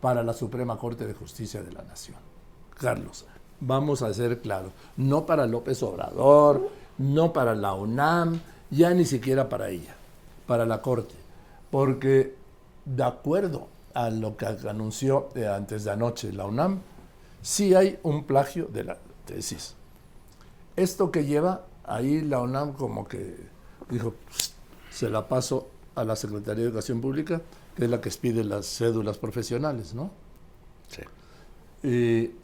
para 0.00 0.22
la 0.22 0.32
Suprema 0.32 0.76
Corte 0.78 1.06
de 1.06 1.14
Justicia 1.14 1.62
de 1.62 1.72
la 1.72 1.82
Nación. 1.82 2.16
Carlos, 2.78 3.26
vamos 3.62 4.02
a 4.02 4.12
ser 4.12 4.40
claros, 4.40 4.72
no 4.96 5.24
para 5.24 5.46
López 5.46 5.82
Obrador, 5.82 6.68
no 6.98 7.32
para 7.32 7.54
la 7.54 7.74
UNAM, 7.74 8.40
ya 8.70 8.92
ni 8.92 9.04
siquiera 9.04 9.48
para 9.48 9.70
ella, 9.70 9.94
para 10.46 10.66
la 10.66 10.82
Corte. 10.82 11.14
Porque 11.70 12.34
de 12.84 13.04
acuerdo 13.04 13.68
a 13.94 14.10
lo 14.10 14.36
que 14.36 14.46
anunció 14.46 15.28
eh, 15.34 15.46
antes 15.46 15.84
de 15.84 15.92
anoche 15.92 16.32
la 16.32 16.46
UNAM, 16.46 16.80
sí 17.40 17.74
hay 17.74 17.98
un 18.02 18.24
plagio 18.24 18.66
de 18.66 18.84
la 18.84 18.98
tesis. 19.24 19.74
Esto 20.74 21.10
que 21.10 21.24
lleva 21.24 21.64
ahí 21.84 22.20
la 22.20 22.40
UNAM 22.40 22.72
como 22.72 23.06
que 23.06 23.36
dijo, 23.88 24.14
"Psst, 24.30 24.54
se 24.90 25.08
la 25.08 25.28
paso 25.28 25.68
a 25.94 26.04
la 26.04 26.16
Secretaría 26.16 26.64
de 26.64 26.70
Educación 26.70 27.00
Pública, 27.00 27.40
que 27.76 27.84
es 27.84 27.90
la 27.90 28.00
que 28.00 28.08
expide 28.08 28.44
las 28.44 28.66
cédulas 28.66 29.18
profesionales, 29.18 29.94
¿no? 29.94 30.10
Sí. 30.88 31.02
Y 31.86 32.41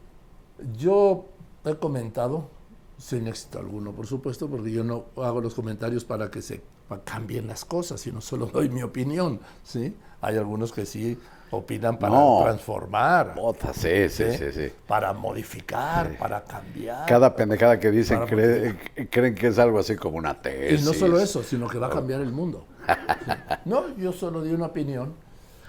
yo 0.76 1.26
he 1.64 1.74
comentado, 1.76 2.48
sin 2.96 3.26
éxito 3.28 3.58
alguno, 3.58 3.92
por 3.92 4.06
supuesto, 4.06 4.48
porque 4.48 4.70
yo 4.72 4.84
no 4.84 5.06
hago 5.16 5.40
los 5.40 5.54
comentarios 5.54 6.04
para 6.04 6.30
que 6.30 6.42
se 6.42 6.62
cambien 7.04 7.46
las 7.46 7.64
cosas, 7.64 8.00
sino 8.00 8.20
solo 8.20 8.46
doy 8.52 8.68
mi 8.68 8.82
opinión, 8.82 9.40
¿sí? 9.62 9.96
Hay 10.20 10.36
algunos 10.36 10.72
que 10.72 10.84
sí 10.86 11.16
opinan 11.50 11.98
para 11.98 12.14
No. 12.14 12.40
transformar, 12.42 13.34
sí, 13.72 14.08
sí, 14.10 14.24
¿sí? 14.36 14.52
sí, 14.52 14.72
para 14.86 15.12
modificar, 15.12 16.18
para 16.18 16.42
cambiar. 16.44 17.06
Cada 17.08 17.34
pendejada 17.34 17.78
que 17.78 17.90
dicen 17.90 18.20
cree- 18.26 19.08
creen 19.10 19.34
que 19.34 19.46
es 19.46 19.58
algo 19.58 19.78
así 19.78 19.96
como 19.96 20.18
una 20.18 20.32
Y 20.32 20.42
tesis. 20.42 20.84
no 20.84 20.92
solo 20.92 21.18
eso, 21.20 21.42
sino 21.42 21.68
que 21.68 21.78
va 21.78 21.86
a 21.86 21.90
cambiar 21.90 22.20
el 22.20 22.32
mundo. 22.32 22.66
Sí. 22.86 22.92
No, 23.64 23.94
yo 23.96 24.12
solo 24.12 24.42
di 24.42 24.52
una 24.52 24.66
opinión 24.66 25.14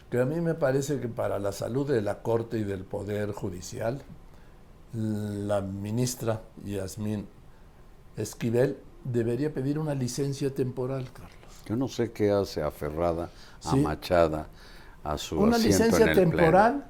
que 0.10 0.20
a 0.22 0.26
mí 0.26 0.40
me 0.42 0.54
parece 0.56 1.00
que 1.00 1.08
para 1.10 1.38
la 1.38 1.52
salud 1.52 1.88
de 1.90 2.02
la 2.02 2.22
Corte 2.22 2.58
y 2.58 2.64
del 2.64 2.84
Poder 2.86 3.32
Judicial, 3.34 4.02
la 4.94 5.62
ministra 5.62 6.42
Yasmín 6.64 7.28
Esquivel 8.18 8.78
debería 9.04 9.54
pedir 9.54 9.80
una 9.80 9.94
licencia 9.96 10.54
temporal, 10.54 11.08
Carlos. 11.14 11.32
Yo 11.66 11.76
no 11.76 11.88
sé 11.88 12.12
qué 12.12 12.32
hace 12.32 12.62
aferrada, 12.62 13.30
Sí. 13.60 13.70
amachada 13.80 14.48
a 15.04 15.18
su 15.18 15.40
Una 15.40 15.56
asiento 15.58 15.84
licencia 15.84 16.04
en 16.06 16.10
el 16.10 16.16
pleno. 16.16 16.32
temporal 16.38 16.86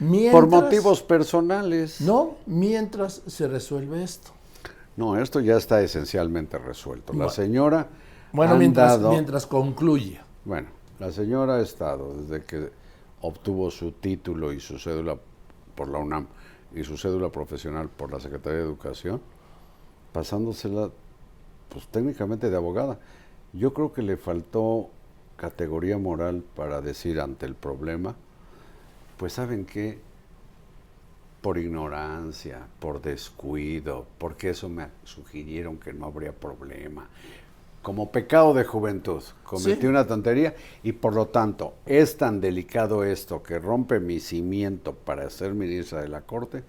mientras... 0.00 0.32
Por 0.40 0.48
motivos 0.50 1.02
personales. 1.02 2.00
No, 2.00 2.36
mientras 2.46 3.22
se 3.26 3.46
resuelve 3.48 4.02
esto. 4.02 4.30
No, 4.96 5.16
esto 5.20 5.40
ya 5.40 5.56
está 5.56 5.80
esencialmente 5.82 6.58
resuelto. 6.58 7.12
La 7.12 7.28
señora 7.28 7.88
Bueno, 8.32 8.56
mientras, 8.56 8.98
mientras 9.00 9.46
concluye. 9.46 10.20
Bueno, 10.44 10.68
la 10.98 11.12
señora 11.12 11.56
ha 11.56 11.60
estado 11.60 12.14
desde 12.14 12.44
que 12.44 12.70
obtuvo 13.20 13.70
su 13.70 13.92
título 13.92 14.52
y 14.52 14.60
su 14.60 14.78
cédula 14.78 15.16
por 15.74 15.88
la 15.88 15.98
UNAM 15.98 16.26
y 16.74 16.84
su 16.84 16.96
cédula 16.96 17.30
profesional 17.30 17.88
por 17.88 18.12
la 18.12 18.20
Secretaría 18.20 18.58
de 18.58 18.64
Educación, 18.64 19.20
pasándosela, 20.12 20.90
pues 21.68 21.86
técnicamente 21.88 22.50
de 22.50 22.56
abogada. 22.56 22.98
Yo 23.52 23.72
creo 23.72 23.92
que 23.92 24.02
le 24.02 24.16
faltó 24.16 24.90
categoría 25.36 25.98
moral 25.98 26.44
para 26.54 26.80
decir 26.80 27.20
ante 27.20 27.46
el 27.46 27.54
problema, 27.54 28.14
pues 29.16 29.34
saben 29.34 29.66
qué, 29.66 29.98
por 31.40 31.58
ignorancia, 31.58 32.66
por 32.78 33.02
descuido, 33.02 34.06
porque 34.18 34.50
eso 34.50 34.68
me 34.68 34.88
sugirieron 35.04 35.78
que 35.78 35.92
no 35.92 36.06
habría 36.06 36.32
problema. 36.32 37.08
Como 37.82 38.12
pecado 38.12 38.54
de 38.54 38.62
juventud, 38.64 39.22
cometí 39.42 39.80
Sí. 39.80 39.86
una 39.88 40.06
tontería 40.06 40.54
y 40.84 40.92
por 40.92 41.14
lo 41.14 41.26
tanto 41.28 41.74
es 41.84 42.16
tan 42.16 42.40
delicado 42.40 43.02
esto 43.02 43.42
que 43.42 43.58
rompe 43.58 43.98
mi 43.98 44.20
cimiento 44.20 44.94
para 44.94 45.28
ser 45.30 45.52
ministra 45.54 46.00
de 46.02 46.08
la 46.08 46.20
Corte 46.20 46.62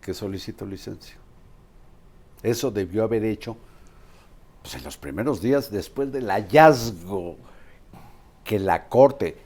que 0.00 0.14
solicito 0.14 0.64
licencia. 0.64 1.16
Eso 2.44 2.70
debió 2.70 3.02
haber 3.02 3.24
hecho 3.24 3.56
pues, 4.62 4.76
en 4.76 4.84
los 4.84 4.96
primeros 4.96 5.40
días 5.42 5.70
después 5.70 6.12
del 6.12 6.28
hallazgo 6.30 7.36
que 8.44 8.60
la 8.60 8.88
Corte 8.88 9.36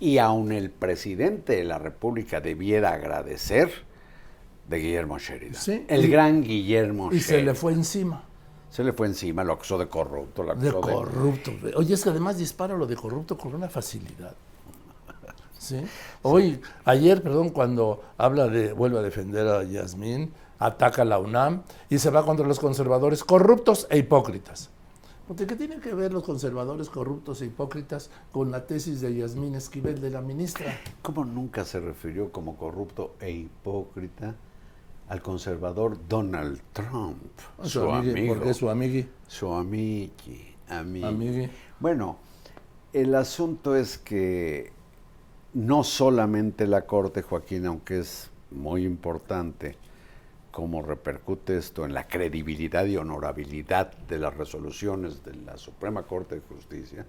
y 0.00 0.18
aun 0.18 0.50
el 0.50 0.70
presidente 0.70 1.54
de 1.54 1.62
la 1.64 1.78
República 1.78 2.40
debiera 2.40 2.94
agradecer 2.94 3.70
de 4.68 4.78
Guillermo 4.78 5.18
Sheridan. 5.18 5.54
Sí, 5.62 5.84
el 5.86 6.04
y- 6.04 6.08
gran 6.08 6.42
Guillermo 6.42 7.12
Y 7.12 7.20
se 7.20 7.34
Sheridan. 7.34 7.46
le 7.46 7.54
fue 7.54 7.72
encima. 7.74 8.24
Se 8.72 8.82
le 8.82 8.94
fue 8.94 9.06
encima, 9.06 9.44
lo 9.44 9.52
acusó 9.52 9.76
de 9.76 9.86
corrupto, 9.86 10.42
lo 10.42 10.54
De 10.54 10.70
acusó 10.70 10.86
de... 10.86 10.94
corrupto. 10.94 11.52
Oye, 11.76 11.92
es 11.92 12.02
que 12.02 12.08
además 12.08 12.38
dispara 12.38 12.74
lo 12.74 12.86
de 12.86 12.96
corrupto 12.96 13.36
con 13.36 13.54
una 13.54 13.68
facilidad. 13.68 14.34
¿Sí? 15.58 15.84
Hoy, 16.22 16.58
ayer, 16.86 17.22
perdón, 17.22 17.50
cuando 17.50 18.02
habla 18.16 18.48
de, 18.48 18.72
vuelve 18.72 18.98
a 18.98 19.02
defender 19.02 19.46
a 19.46 19.62
Yasmín, 19.62 20.32
ataca 20.58 21.02
a 21.02 21.04
la 21.04 21.18
UNAM 21.18 21.64
y 21.90 21.98
se 21.98 22.08
va 22.08 22.24
contra 22.24 22.46
los 22.46 22.58
conservadores 22.58 23.24
corruptos 23.24 23.86
e 23.90 23.98
hipócritas. 23.98 24.70
Porque, 25.28 25.46
¿Qué 25.46 25.54
tienen 25.54 25.82
que 25.82 25.92
ver 25.92 26.10
los 26.14 26.22
conservadores 26.22 26.88
corruptos 26.88 27.42
e 27.42 27.46
hipócritas 27.46 28.08
con 28.32 28.50
la 28.50 28.66
tesis 28.66 29.02
de 29.02 29.14
Yasmín 29.14 29.54
Esquivel 29.54 30.00
de 30.00 30.08
la 30.08 30.22
ministra? 30.22 30.80
¿Cómo 31.02 31.26
nunca 31.26 31.66
se 31.66 31.78
refirió 31.78 32.32
como 32.32 32.56
corrupto 32.56 33.16
e 33.20 33.32
hipócrita 33.32 34.34
al 35.12 35.20
conservador 35.20 36.08
Donald 36.08 36.58
Trump? 36.72 37.38
Su, 37.62 37.82
amigui, 37.82 38.10
amigo. 38.12 38.34
Porque 38.34 38.50
es 38.50 38.56
su 38.56 38.70
amigui. 38.70 39.06
Su 39.26 39.52
amigui, 39.52 40.54
amigui. 40.70 41.06
Amigui. 41.06 41.50
Bueno, 41.78 42.16
el 42.94 43.14
asunto 43.14 43.76
es 43.76 43.98
que 43.98 44.72
no 45.52 45.84
solamente 45.84 46.66
la 46.66 46.86
Corte, 46.86 47.20
Joaquín, 47.20 47.66
aunque 47.66 47.98
es 47.98 48.30
muy 48.50 48.86
importante 48.86 49.76
cómo 50.50 50.80
repercute 50.80 51.58
esto 51.58 51.84
en 51.84 51.92
la 51.92 52.08
credibilidad 52.08 52.86
y 52.86 52.96
honorabilidad 52.96 53.92
de 54.08 54.18
las 54.18 54.34
resoluciones 54.34 55.22
de 55.22 55.34
la 55.34 55.58
Suprema 55.58 56.04
Corte 56.04 56.36
de 56.36 56.40
Justicia, 56.40 57.04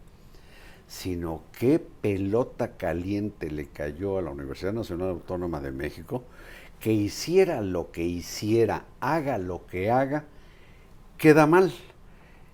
sino 0.88 1.44
qué 1.58 1.80
pelota 1.80 2.74
caliente 2.74 3.50
le 3.50 3.68
cayó 3.68 4.18
a 4.18 4.22
la 4.22 4.32
Universidad 4.32 4.74
Nacional 4.74 5.12
Autónoma 5.12 5.62
de 5.62 5.72
México 5.72 6.24
que 6.84 6.92
hiciera 6.92 7.62
lo 7.62 7.92
que 7.92 8.04
hiciera, 8.04 8.84
haga 9.00 9.38
lo 9.38 9.66
que 9.68 9.90
haga, 9.90 10.26
queda 11.18 11.48
mal. 11.48 11.72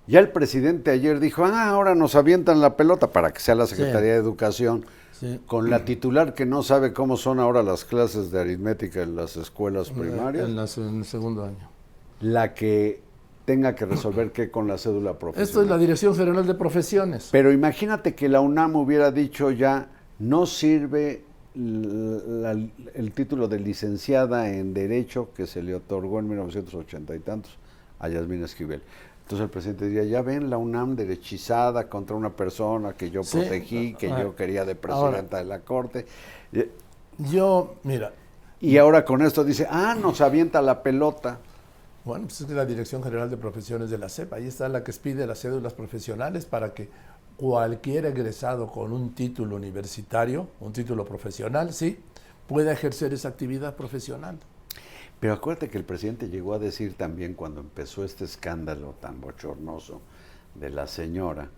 Ya 0.06 0.20
el 0.20 0.30
presidente 0.30 0.92
ayer 0.92 1.20
dijo, 1.20 1.46
ah, 1.46 1.68
ahora 1.70 1.96
nos 1.96 2.14
avientan 2.14 2.62
la 2.62 2.78
pelota 2.78 3.08
para 3.08 3.32
que 3.34 3.40
sea 3.40 3.56
la 3.56 3.66
Secretaría 3.66 4.12
de 4.12 4.18
Educación, 4.20 4.86
Sí. 5.14 5.42
con 5.48 5.72
la 5.72 5.84
titular 5.84 6.36
que 6.36 6.46
no 6.46 6.62
sabe 6.62 6.94
cómo 6.94 7.18
son 7.18 7.40
ahora 7.40 7.64
las 7.64 7.86
clases 7.86 8.30
de 8.30 8.40
aritmética 8.40 9.02
en 9.02 9.16
las 9.16 9.36
escuelas 9.36 9.90
primarias, 9.90 10.48
En, 10.48 10.56
las- 10.56 10.78
en 10.78 11.00
el 11.00 11.06
segundo 11.06 11.44
año. 11.46 11.68
la 12.22 12.54
que 12.54 13.02
tenga 13.46 13.74
que 13.74 13.88
resolver 13.88 14.32
qué 14.32 14.52
con 14.52 14.68
la 14.68 14.78
cédula 14.78 15.18
profesional. 15.18 15.48
Esto 15.50 15.64
es 15.64 15.68
la 15.70 15.80
Dirección 15.80 16.16
General 16.16 16.46
de 16.46 16.54
Profesiones. 16.54 17.30
Pero 17.32 17.52
imagínate 17.52 18.14
que 18.14 18.30
la 18.30 18.42
UNAM 18.42 18.76
hubiera 18.76 19.12
dicho 19.12 19.50
ya, 19.50 19.90
no 20.20 20.46
sirve 20.46 21.24
la- 21.60 22.51
el 22.93 23.12
título 23.12 23.47
de 23.47 23.60
licenciada 23.60 24.49
en 24.49 24.74
Derecho 24.74 25.30
que 25.36 25.45
se 25.45 25.62
le 25.62 25.76
otorgó 25.76 26.20
en 26.20 26.30
1980 26.30 27.16
y 27.16 27.20
tantos 27.20 27.57
a 27.99 28.07
Yasmín 28.07 28.43
Esquivel. 28.43 28.82
Entonces 29.24 29.43
el 29.43 29.49
presidente 29.51 29.86
diría, 29.88 30.03
ya 30.05 30.22
ven 30.22 30.49
la 30.49 30.57
UNAM 30.57 30.95
derechizada 30.95 31.88
contra 31.89 32.16
una 32.16 32.32
persona 32.36 32.93
que 32.93 33.12
yo 33.12 33.24
Sí. 33.24 33.38
protegí, 33.38 33.93
que 33.93 34.12
Ah, 34.12 34.22
yo 34.24 34.36
quería 34.36 34.66
de 34.66 34.72
ahora. 34.88 35.10
presidenta 35.12 35.38
de 35.38 35.45
la 35.45 35.60
Corte. 35.60 36.05
Yo, 37.18 37.76
mira, 37.84 38.14
Y 38.62 38.78
ahora 38.78 39.05
con 39.05 39.22
esto 39.22 39.45
dice, 39.45 39.66
ah, 39.70 39.95
nos 40.01 40.20
avienta 40.20 40.62
la 40.62 40.84
pelota. 40.84 41.39
Bueno, 42.03 42.26
pues 42.26 42.41
es 42.41 42.49
la 42.49 42.66
Dirección 42.66 43.01
General 43.01 43.30
de 43.30 43.38
Profesiones 43.38 43.89
de 43.89 43.97
la 43.97 44.10
SEP. 44.10 44.34
Ahí 44.34 44.47
está 44.47 44.68
la 44.68 44.84
que 44.84 44.91
expide 44.91 45.26
las 45.26 45.39
cédulas 45.39 45.74
profesionales 45.74 46.45
para 46.45 46.74
que 46.74 46.89
cualquier 47.40 48.06
egresado 48.06 48.68
con 48.68 48.92
un 48.92 49.16
título 49.16 49.56
universitario, 49.56 50.50
un 50.60 50.74
título 50.74 51.06
profesional, 51.06 51.72
sí, 51.72 51.98
pueda 52.48 52.74
ejercer 52.74 53.14
esa 53.14 53.30
actividad 53.30 53.78
profesional. 53.78 54.38
Pero 55.22 55.36
acuérdate 55.36 55.70
que 55.70 55.78
el 55.78 55.86
presidente 55.86 56.28
llegó 56.28 56.54
a 56.54 56.60
decir 56.60 56.96
también 56.96 57.36
cuando 57.36 57.62
empezó 57.62 58.04
este 58.04 58.26
escándalo 58.26 58.94
tan 59.00 59.22
bochornoso 59.22 60.02
de 60.54 60.70
la 60.70 60.86
señora, 60.86 61.50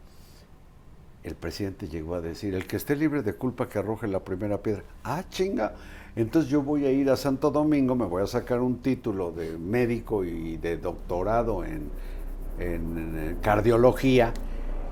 el 1.24 1.34
presidente 1.34 1.88
llegó 1.88 2.14
a 2.14 2.22
decir, 2.22 2.54
el 2.54 2.68
que 2.68 2.76
esté 2.76 2.96
libre 2.96 3.24
de 3.24 3.34
culpa 3.34 3.68
que 3.68 3.80
arroje 3.80 4.08
la 4.08 4.20
primera 4.20 4.62
piedra. 4.62 4.84
Ah, 5.04 5.24
chinga. 5.32 5.74
Entonces 6.16 6.52
yo 6.52 6.62
voy 6.62 6.86
a 6.86 6.92
ir 6.92 7.10
a 7.10 7.18
Santo 7.18 7.50
Domingo, 7.50 7.96
me 7.96 8.06
voy 8.06 8.22
a 8.22 8.28
sacar 8.28 8.60
un 8.60 8.84
título 8.84 9.32
de 9.32 9.58
médico 9.58 10.24
y 10.24 10.58
de 10.58 10.78
doctorado 10.78 11.66
en, 11.66 11.90
en 12.60 13.38
cardiología 13.42 14.32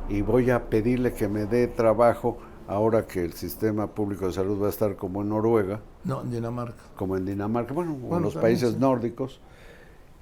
y 0.09 0.21
voy 0.21 0.49
a 0.49 0.69
pedirle 0.69 1.13
que 1.13 1.27
me 1.27 1.45
dé 1.45 1.67
trabajo 1.67 2.37
ahora 2.67 3.07
que 3.07 3.23
el 3.23 3.33
sistema 3.33 3.87
público 3.87 4.27
de 4.27 4.33
salud 4.33 4.61
va 4.61 4.67
a 4.67 4.69
estar 4.69 4.95
como 4.95 5.21
en 5.21 5.29
Noruega. 5.29 5.81
No, 6.03 6.21
en 6.21 6.31
Dinamarca. 6.31 6.81
Como 6.95 7.17
en 7.17 7.25
Dinamarca, 7.25 7.73
bueno, 7.73 7.97
en 8.11 8.21
los 8.21 8.35
países 8.35 8.77
nórdicos, 8.77 9.39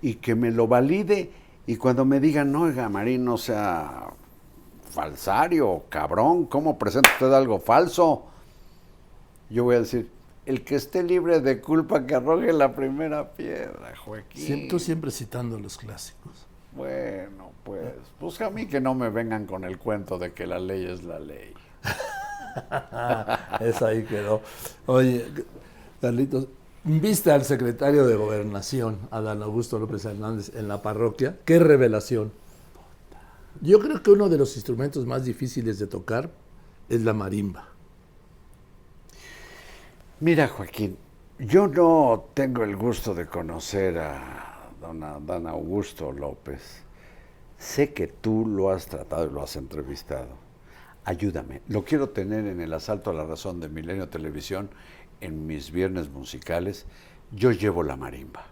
y 0.02 0.16
que 0.16 0.36
me 0.36 0.52
lo 0.52 0.68
valide 0.68 1.32
y 1.66 1.76
cuando 1.76 2.06
me 2.06 2.20
digan, 2.22 2.52
no, 2.52 2.62
oiga, 2.62 2.88
Marín, 2.88 3.26
no 3.26 3.38
sea 3.38 4.08
falsario, 4.92 5.84
cabrón, 5.90 6.46
¿cómo 6.46 6.80
presenta 6.80 7.10
usted 7.12 7.34
algo 7.34 7.60
falso? 7.60 8.26
Yo 9.50 9.66
voy 9.66 9.76
a 9.76 9.80
decir, 9.80 10.10
el 10.46 10.64
que 10.64 10.76
esté 10.76 11.04
libre 11.04 11.42
de 11.42 11.60
culpa 11.60 12.06
que 12.06 12.16
arroje 12.16 12.54
la 12.54 12.74
primera 12.74 13.34
piedra, 13.34 13.94
Joaquín. 13.98 14.70
tú 14.70 14.80
siempre 14.80 15.12
citando 15.12 15.60
los 15.60 15.78
clásicos. 15.78 16.47
Bueno, 16.78 17.52
pues, 17.64 17.94
pues 18.20 18.40
a 18.42 18.52
mí 18.52 18.68
que 18.68 18.80
no 18.80 18.94
me 18.94 19.10
vengan 19.10 19.48
con 19.48 19.64
el 19.64 19.80
cuento 19.80 20.20
de 20.20 20.32
que 20.34 20.46
la 20.46 20.60
ley 20.60 20.86
es 20.86 21.04
la 21.04 21.20
ley. 21.20 21.54
Esa 23.60 23.88
ahí 23.88 24.04
quedó. 24.04 24.42
Oye, 24.86 25.26
Carlitos, 26.00 26.48
viste 26.84 27.32
al 27.32 27.44
secretario 27.44 28.06
de 28.06 28.16
Gobernación, 28.16 29.00
Adán 29.10 29.42
Augusto 29.42 29.80
López 29.80 30.06
Hernández, 30.06 30.52
en 30.56 30.68
la 30.68 30.84
parroquia. 30.84 31.38
¡Qué 31.46 31.58
revelación! 31.58 32.32
Yo 33.62 33.80
creo 33.80 34.04
que 34.04 34.12
uno 34.12 34.30
de 34.30 34.38
los 34.38 34.56
instrumentos 34.56 35.08
más 35.08 35.26
difíciles 35.26 35.80
de 35.80 35.88
tocar 35.88 36.30
es 36.90 37.02
la 37.02 37.14
marimba. 37.14 37.70
Mira, 40.20 40.48
Joaquín, 40.48 40.98
yo 41.40 41.68
no 41.68 42.30
tengo 42.36 42.64
el 42.64 42.76
gusto 42.76 43.16
de 43.16 43.26
conocer 43.26 43.98
a 43.98 44.47
don 44.88 45.04
Adán 45.04 45.48
Augusto 45.48 46.12
López. 46.12 46.84
Sé 47.58 47.94
que 47.94 48.08
tú 48.08 48.46
lo 48.46 48.70
has 48.70 48.88
tratado 48.88 49.28
y 49.28 49.34
lo 49.34 49.44
has 49.44 49.56
entrevistado 49.56 50.48
ayúdame. 51.08 51.62
Lo 51.70 51.86
quiero 51.86 52.10
tener 52.10 52.46
en 52.48 52.60
el 52.60 52.74
asalto 52.74 53.12
a 53.12 53.14
la 53.14 53.24
razón 53.24 53.62
de 53.62 53.70
Milenio 53.70 54.10
Televisión, 54.10 54.70
en 55.22 55.48
mis 55.48 55.72
viernes 55.72 56.10
musicales. 56.10 56.86
Yo 57.32 57.54
llevo 57.54 57.82
la 57.82 57.96
marimba. 57.96 58.46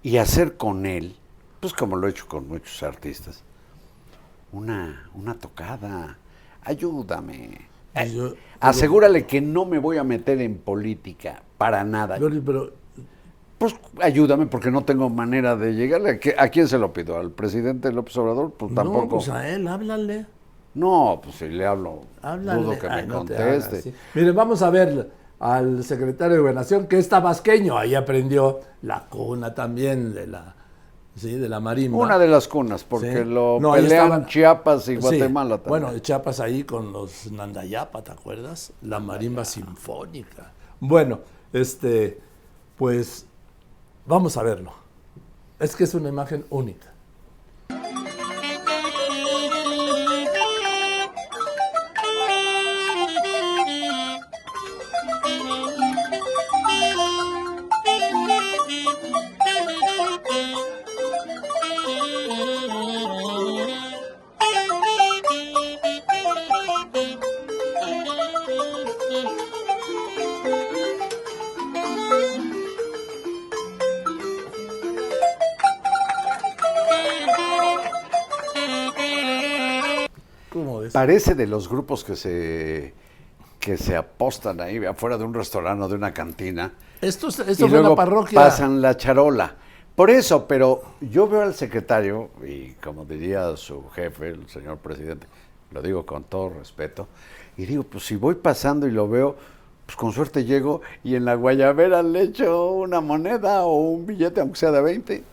Y 0.00 0.18
hacer 0.18 0.56
con 0.56 0.86
él, 0.86 1.16
pues 1.58 1.72
como 1.72 1.96
lo 1.96 2.06
he 2.06 2.10
hecho 2.10 2.28
con 2.28 2.46
muchos 2.46 2.84
artistas, 2.84 3.42
una, 4.52 5.10
una 5.12 5.34
tocada. 5.34 6.18
Ayúdame. 6.62 7.62
Eh, 7.96 8.34
asegúrale 8.60 9.26
que 9.26 9.40
no 9.40 9.64
me 9.64 9.80
voy 9.80 9.96
a 9.96 10.04
meter 10.04 10.40
en 10.40 10.58
política 10.58 11.42
para 11.58 11.82
nada. 11.82 12.16
Pero, 12.20 12.72
pues 13.58 13.74
ayúdame 14.00 14.46
porque 14.46 14.70
no 14.70 14.84
tengo 14.84 15.08
manera 15.10 15.56
de 15.56 15.74
llegarle. 15.74 16.20
¿A 16.38 16.48
quién 16.48 16.68
se 16.68 16.78
lo 16.78 16.92
pido? 16.92 17.18
¿Al 17.18 17.30
presidente 17.30 17.92
López 17.92 18.16
Obrador? 18.16 18.52
Pues 18.52 18.74
tampoco. 18.74 19.02
No, 19.02 19.08
pues 19.08 19.28
a 19.28 19.48
él, 19.48 19.68
háblale. 19.68 20.26
No, 20.74 21.20
pues 21.22 21.36
si 21.36 21.48
le 21.48 21.64
hablo, 21.64 22.02
dudo 22.22 22.78
que 22.78 22.88
me 22.88 23.06
conteste. 23.06 23.94
Mire, 24.14 24.32
vamos 24.32 24.60
a 24.60 24.70
ver 24.70 25.10
al 25.38 25.84
secretario 25.84 26.34
de 26.34 26.40
Gobernación, 26.40 26.86
que 26.86 26.98
es 26.98 27.08
tabasqueño, 27.08 27.76
ahí 27.78 27.94
aprendió 27.94 28.60
la 28.82 29.06
cuna 29.08 29.54
también 29.54 30.14
de 30.14 30.26
la, 30.26 30.54
sí, 31.14 31.34
de 31.34 31.48
la 31.48 31.60
marimba. 31.60 31.98
Una 31.98 32.18
de 32.18 32.26
las 32.26 32.48
cunas, 32.48 32.82
porque 32.82 33.24
lo 33.24 33.60
pelean 33.72 34.26
Chiapas 34.26 34.88
y 34.88 34.96
Guatemala 34.96 35.58
también. 35.58 35.82
Bueno, 35.84 35.98
Chiapas 36.00 36.40
ahí 36.40 36.64
con 36.64 36.92
los 36.92 37.30
Nandayapa, 37.30 38.02
¿te 38.02 38.10
acuerdas? 38.10 38.72
La 38.82 38.98
marimba 38.98 39.44
sinfónica. 39.44 40.52
Bueno, 40.80 41.20
este, 41.52 42.20
pues 42.76 43.26
vamos 44.06 44.36
a 44.36 44.42
verlo. 44.42 44.72
Es 45.58 45.76
que 45.76 45.84
es 45.84 45.94
una 45.94 46.08
imagen 46.08 46.44
única. 46.50 46.93
Parece 81.04 81.34
de 81.34 81.46
los 81.46 81.68
grupos 81.68 82.02
que 82.02 82.16
se 82.16 82.94
que 83.60 83.76
se 83.76 83.94
apostan 83.94 84.58
ahí 84.62 84.82
afuera 84.86 85.18
de 85.18 85.24
un 85.24 85.34
restaurante 85.34 85.84
o 85.84 85.88
de 85.88 85.96
una 85.96 86.14
cantina. 86.14 86.72
Esto, 86.98 87.28
esto 87.28 87.68
fue 87.68 87.82
la 87.82 87.94
parroquia. 87.94 88.40
Pasan 88.40 88.80
la 88.80 88.96
charola. 88.96 89.54
Por 89.94 90.08
eso, 90.08 90.48
pero 90.48 90.80
yo 91.02 91.28
veo 91.28 91.42
al 91.42 91.52
secretario, 91.52 92.30
y 92.42 92.70
como 92.82 93.04
diría 93.04 93.54
su 93.58 93.86
jefe, 93.90 94.30
el 94.30 94.48
señor 94.48 94.78
presidente, 94.78 95.26
lo 95.72 95.82
digo 95.82 96.06
con 96.06 96.24
todo 96.24 96.48
respeto, 96.48 97.06
y 97.58 97.66
digo, 97.66 97.82
pues 97.82 98.06
si 98.06 98.16
voy 98.16 98.36
pasando 98.36 98.86
y 98.86 98.90
lo 98.90 99.06
veo, 99.06 99.36
pues 99.84 99.96
con 99.96 100.10
suerte 100.10 100.46
llego 100.46 100.80
y 101.02 101.16
en 101.16 101.26
la 101.26 101.34
guayabera 101.34 102.02
le 102.02 102.22
echo 102.22 102.70
una 102.70 103.02
moneda 103.02 103.64
o 103.64 103.76
un 103.76 104.06
billete, 104.06 104.40
aunque 104.40 104.58
sea 104.58 104.70
de 104.70 104.80
20, 104.80 105.24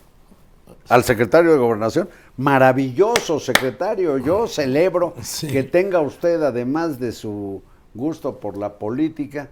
al 0.90 1.04
secretario 1.06 1.54
de 1.54 1.58
gobernación. 1.58 2.10
Maravilloso 2.42 3.40
secretario, 3.40 4.18
yo 4.18 4.48
celebro 4.48 5.14
que 5.42 5.62
tenga 5.62 6.02
usted, 6.02 6.42
además 6.42 7.00
de 7.00 7.12
su 7.12 7.62
gusto 7.94 8.40
por 8.40 8.58
la 8.58 8.80
política, 8.80 9.52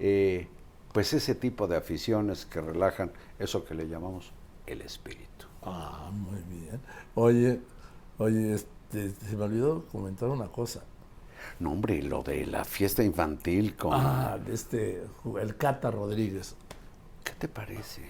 eh, 0.00 0.48
pues 0.92 1.12
ese 1.12 1.36
tipo 1.36 1.68
de 1.68 1.76
aficiones 1.76 2.44
que 2.44 2.60
relajan 2.60 3.12
eso 3.38 3.64
que 3.64 3.76
le 3.76 3.86
llamamos 3.88 4.32
el 4.66 4.80
espíritu. 4.80 5.46
Ah, 5.62 6.10
muy 6.12 6.40
bien. 6.48 6.80
Oye, 7.14 7.60
oye, 8.18 8.54
este, 8.54 9.10
se 9.10 9.36
me 9.36 9.44
olvidó 9.44 9.84
comentar 9.92 10.28
una 10.28 10.48
cosa. 10.48 10.82
No, 11.60 11.70
hombre, 11.70 12.02
lo 12.02 12.24
de 12.24 12.44
la 12.44 12.64
fiesta 12.64 13.04
infantil 13.04 13.76
con... 13.76 13.92
Ah, 13.94 14.36
este, 14.50 15.00
el 15.40 15.56
Cata 15.56 15.92
Rodríguez. 15.92 16.56
¿Qué 17.22 17.34
te 17.38 17.46
parece? 17.46 18.02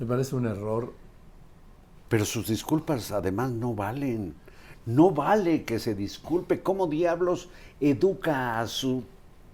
Me 0.00 0.06
parece 0.06 0.34
un 0.34 0.46
error. 0.46 0.92
Pero 2.10 2.24
sus 2.24 2.48
disculpas 2.48 3.12
además 3.12 3.52
no 3.52 3.72
valen. 3.72 4.34
No 4.84 5.12
vale 5.12 5.64
que 5.64 5.78
se 5.78 5.94
disculpe. 5.94 6.60
¿Cómo 6.60 6.88
diablos 6.88 7.48
educa 7.80 8.58
a 8.58 8.66
su 8.66 9.04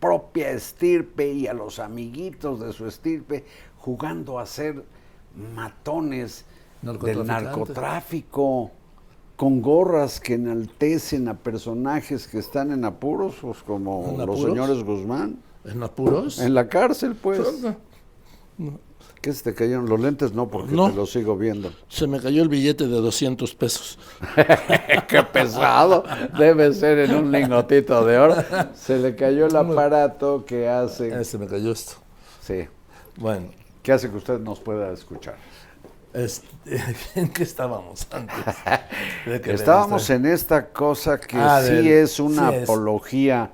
propia 0.00 0.50
estirpe 0.50 1.30
y 1.32 1.46
a 1.46 1.52
los 1.52 1.78
amiguitos 1.78 2.60
de 2.60 2.72
su 2.72 2.86
estirpe 2.86 3.44
jugando 3.76 4.38
a 4.38 4.46
ser 4.46 4.82
matones 5.54 6.46
del 6.80 7.26
narcotráfico? 7.26 8.70
con 9.36 9.60
gorras 9.60 10.18
que 10.18 10.32
enaltecen 10.32 11.28
a 11.28 11.34
personajes 11.34 12.26
que 12.26 12.38
están 12.38 12.72
en 12.72 12.86
apuros, 12.86 13.34
pues 13.42 13.58
como 13.58 14.16
los 14.26 14.40
señores 14.40 14.82
Guzmán. 14.82 15.36
¿En 15.62 15.82
apuros? 15.82 16.38
En 16.38 16.54
la 16.54 16.68
cárcel, 16.68 17.14
pues. 17.14 17.38
¿Qué 19.26 19.32
se 19.32 19.42
te 19.42 19.54
cayeron 19.54 19.88
los 19.88 19.98
lentes? 19.98 20.34
No, 20.34 20.46
porque 20.46 20.70
te 20.70 20.76
los 20.76 21.10
sigo 21.10 21.36
viendo. 21.36 21.72
Se 21.88 22.06
me 22.06 22.20
cayó 22.20 22.44
el 22.44 22.48
billete 22.48 22.86
de 22.86 23.00
200 23.00 23.56
pesos. 23.56 23.98
Qué 25.08 25.20
pesado. 25.24 26.04
Debe 26.38 26.72
ser 26.72 27.00
en 27.00 27.12
un 27.12 27.32
lingotito 27.32 28.04
de 28.04 28.18
oro. 28.18 28.36
Se 28.76 28.96
le 28.98 29.16
cayó 29.16 29.46
el 29.46 29.56
aparato 29.56 30.44
que 30.44 30.68
hace... 30.68 31.08
Eh, 31.08 31.24
se 31.24 31.38
me 31.38 31.48
cayó 31.48 31.72
esto. 31.72 31.94
Sí. 32.40 32.68
Bueno. 33.16 33.48
¿Qué 33.82 33.90
hace 33.90 34.08
que 34.10 34.16
usted 34.16 34.38
nos 34.38 34.60
pueda 34.60 34.92
escuchar? 34.92 35.34
Este, 36.14 36.46
¿En 37.16 37.28
qué 37.30 37.42
estábamos 37.42 38.06
antes? 38.12 38.36
estábamos 39.46 40.08
en 40.08 40.26
esta 40.26 40.68
cosa 40.68 41.18
que 41.18 41.36
ah, 41.36 41.64
sí 41.66 41.90
es 41.90 42.20
una 42.20 42.46
apología. 42.46 43.50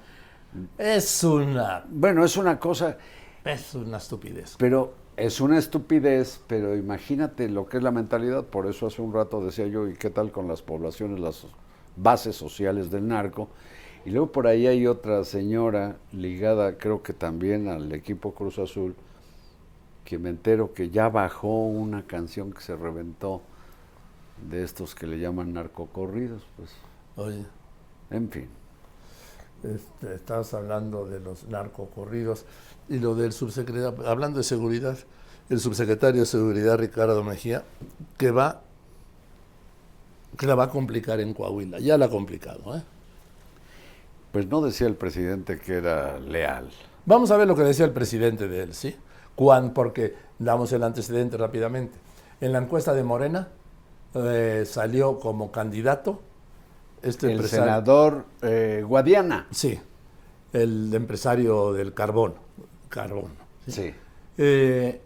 Es 0.76 1.24
una... 1.24 1.82
Bueno, 1.88 2.26
es 2.26 2.36
una 2.36 2.60
cosa... 2.60 2.98
Es 3.42 3.74
una 3.74 3.96
estupidez. 3.96 4.54
Pero 4.58 5.00
Es 5.16 5.40
una 5.40 5.58
estupidez, 5.58 6.40
pero 6.46 6.76
imagínate 6.76 7.48
lo 7.48 7.66
que 7.66 7.76
es 7.76 7.82
la 7.82 7.90
mentalidad. 7.90 8.44
Por 8.44 8.66
eso 8.66 8.86
hace 8.86 9.02
un 9.02 9.12
rato 9.12 9.44
decía 9.44 9.66
yo, 9.66 9.88
¿y 9.88 9.94
qué 9.94 10.10
tal 10.10 10.32
con 10.32 10.48
las 10.48 10.62
poblaciones, 10.62 11.20
las 11.20 11.46
bases 11.96 12.34
sociales 12.34 12.90
del 12.90 13.08
narco? 13.08 13.48
Y 14.04 14.10
luego 14.10 14.32
por 14.32 14.46
ahí 14.46 14.66
hay 14.66 14.86
otra 14.86 15.22
señora 15.24 15.96
ligada, 16.12 16.76
creo 16.78 17.02
que 17.02 17.12
también 17.12 17.68
al 17.68 17.92
equipo 17.92 18.32
Cruz 18.32 18.58
Azul, 18.58 18.96
que 20.04 20.18
me 20.18 20.30
entero 20.30 20.72
que 20.72 20.90
ya 20.90 21.08
bajó 21.08 21.66
una 21.66 22.06
canción 22.06 22.52
que 22.52 22.60
se 22.62 22.74
reventó 22.74 23.42
de 24.50 24.64
estos 24.64 24.94
que 24.94 25.06
le 25.06 25.18
llaman 25.20 25.52
narcocorridos, 25.52 26.42
pues, 26.56 26.70
Oye, 27.16 27.44
en 28.10 28.30
fin. 28.30 28.61
Este, 29.64 30.14
estabas 30.14 30.52
hablando 30.54 31.06
de 31.06 31.20
los 31.20 31.44
narcocorridos 31.48 32.44
y 32.88 32.98
lo 32.98 33.14
del 33.14 33.32
subsecretario, 33.32 34.06
hablando 34.06 34.38
de 34.38 34.44
seguridad, 34.44 34.98
el 35.48 35.60
subsecretario 35.60 36.22
de 36.22 36.26
Seguridad 36.26 36.78
Ricardo 36.78 37.22
Mejía, 37.22 37.64
que 38.16 38.30
va, 38.30 38.62
que 40.38 40.46
la 40.46 40.54
va 40.54 40.64
a 40.64 40.70
complicar 40.70 41.20
en 41.20 41.34
Coahuila, 41.34 41.78
ya 41.78 41.98
la 41.98 42.06
ha 42.06 42.10
complicado, 42.10 42.76
¿eh? 42.76 42.82
Pues 44.32 44.46
no 44.48 44.62
decía 44.62 44.86
el 44.86 44.94
presidente 44.94 45.58
que 45.58 45.74
era 45.74 46.18
leal. 46.18 46.70
Vamos 47.04 47.30
a 47.30 47.36
ver 47.36 47.46
lo 47.46 47.54
que 47.54 47.62
decía 47.62 47.84
el 47.84 47.92
presidente 47.92 48.48
de 48.48 48.62
él, 48.62 48.74
¿sí? 48.74 48.96
Cuán, 49.34 49.74
porque 49.74 50.14
damos 50.38 50.72
el 50.72 50.82
antecedente 50.82 51.36
rápidamente. 51.36 51.98
En 52.40 52.52
la 52.52 52.58
encuesta 52.58 52.94
de 52.94 53.04
Morena 53.04 53.48
eh, 54.14 54.64
salió 54.66 55.18
como 55.20 55.52
candidato 55.52 56.22
este 57.02 57.26
el 57.26 57.32
empresario. 57.32 57.64
senador 57.64 58.24
eh, 58.42 58.82
Guadiana. 58.86 59.46
Sí, 59.50 59.78
el 60.52 60.92
empresario 60.94 61.72
del 61.72 61.92
carbón. 61.94 62.34
Carbón. 62.88 63.32
Sí. 63.66 63.92
Eh, 64.38 65.00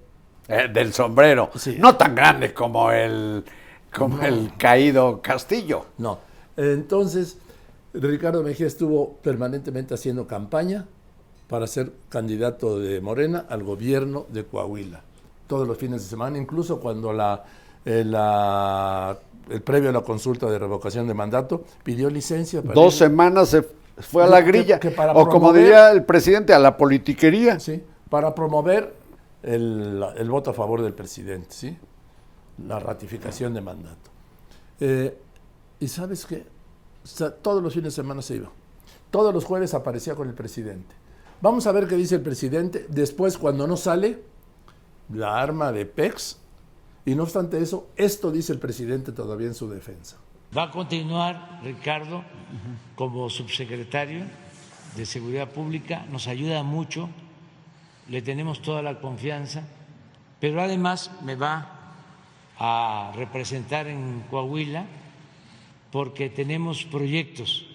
Eh, 0.49 0.69
del 0.73 0.93
sombrero. 0.93 1.51
Sí. 1.57 1.77
No 1.79 1.97
tan 1.97 2.15
grande 2.15 2.55
como 2.55 2.91
el, 2.93 3.45
como 3.93 4.23
el 4.23 4.53
caído 4.57 5.21
Castillo. 5.21 5.87
no. 5.99 6.19
Entonces, 6.57 7.37
Ricardo 7.93 8.43
Mejía 8.43 8.67
estuvo 8.67 9.17
permanentemente 9.23 9.93
haciendo 9.95 10.27
campaña 10.27 10.87
para 11.49 11.67
ser 11.67 11.93
candidato 12.09 12.79
de 12.79 13.01
Morena 13.01 13.45
al 13.49 13.63
gobierno 13.63 14.25
de 14.31 14.45
Coahuila. 14.45 15.03
Todos 15.49 15.67
los 15.69 15.77
fines 15.77 16.03
de 16.03 16.09
semana, 16.09 16.39
incluso 16.39 16.81
cuando 16.81 17.13
la, 17.13 17.45
eh, 17.85 18.05
la- 18.07 19.19
el 19.51 19.63
previo 19.63 19.91
a 19.91 19.93
la 19.93 20.01
consulta 20.03 20.51
de 20.51 20.59
revocación 20.59 21.07
de 21.07 21.15
mandato 21.15 21.65
pidió 21.83 22.11
licencia. 22.11 22.63
para 22.63 22.75
Dos 22.75 22.95
ir- 22.95 22.99
semanas 22.99 23.49
se 23.51 23.63
fue 23.99 24.25
a 24.25 24.27
la 24.27 24.41
grilla. 24.41 24.79
que 24.81 24.91
para 24.91 25.13
o 25.13 25.29
como 25.29 25.53
diría 25.53 25.91
el 25.91 26.05
presidente, 26.05 26.53
a 26.53 26.59
la 26.59 26.77
politiquería. 26.77 27.59
¿sí? 27.61 27.83
para 28.11 28.35
promover 28.35 28.95
el, 29.43 30.05
el 30.17 30.31
voto 30.31 30.51
a 30.51 30.55
favor 30.55 30.81
del 30.83 30.95
presidente, 30.95 31.49
¿sí? 31.51 31.77
la 32.67 32.79
ratificación 32.79 33.53
de 33.55 33.61
mandato. 33.61 34.11
Eh, 34.81 35.17
y 35.81 35.89
sabes 35.89 36.25
qué, 36.27 36.45
O 37.05 37.07
sea, 37.07 37.31
todos 37.31 37.63
los 37.63 37.73
fines 37.75 37.93
de 37.95 38.03
semana 38.03 38.23
se 38.23 38.37
iba. 38.37 38.51
Todos 39.11 39.33
los 39.35 39.45
jueves 39.45 39.75
aparecía 39.75 40.15
con 40.15 40.29
el 40.29 40.35
presidente. 40.35 40.95
Vamos 41.41 41.67
a 41.67 41.73
ver 41.73 41.87
qué 41.87 41.97
dice 41.97 42.15
el 42.17 42.23
presidente. 42.23 42.87
Después, 42.89 43.39
cuando 43.39 43.67
no 43.67 43.77
sale, 43.77 44.23
la 45.13 45.41
arma 45.41 45.71
de 45.73 45.85
PEX. 45.87 46.39
Y 47.07 47.15
no 47.15 47.23
obstante 47.23 47.63
eso, 47.63 47.89
esto 47.97 48.33
dice 48.33 48.53
el 48.53 48.59
presidente 48.59 49.13
todavía 49.13 49.47
en 49.47 49.55
su 49.55 49.71
defensa. 49.71 50.17
Va 50.57 50.65
a 50.65 50.71
continuar 50.73 51.61
Ricardo 51.63 52.25
como 52.97 53.31
subsecretario 53.31 54.25
de 54.97 55.07
Seguridad 55.07 55.49
Pública, 55.51 56.05
nos 56.11 56.27
ayuda 56.27 56.65
mucho, 56.65 57.09
le 58.09 58.23
tenemos 58.23 58.61
toda 58.61 58.83
la 58.83 58.99
confianza, 58.99 59.63
pero 60.41 60.61
además 60.61 61.13
me 61.23 61.37
va 61.37 61.95
a 62.59 63.13
representar 63.15 63.87
en 63.87 64.25
Coahuila 64.29 64.87
porque 65.93 66.29
tenemos 66.29 66.85
proyectos 66.85 67.67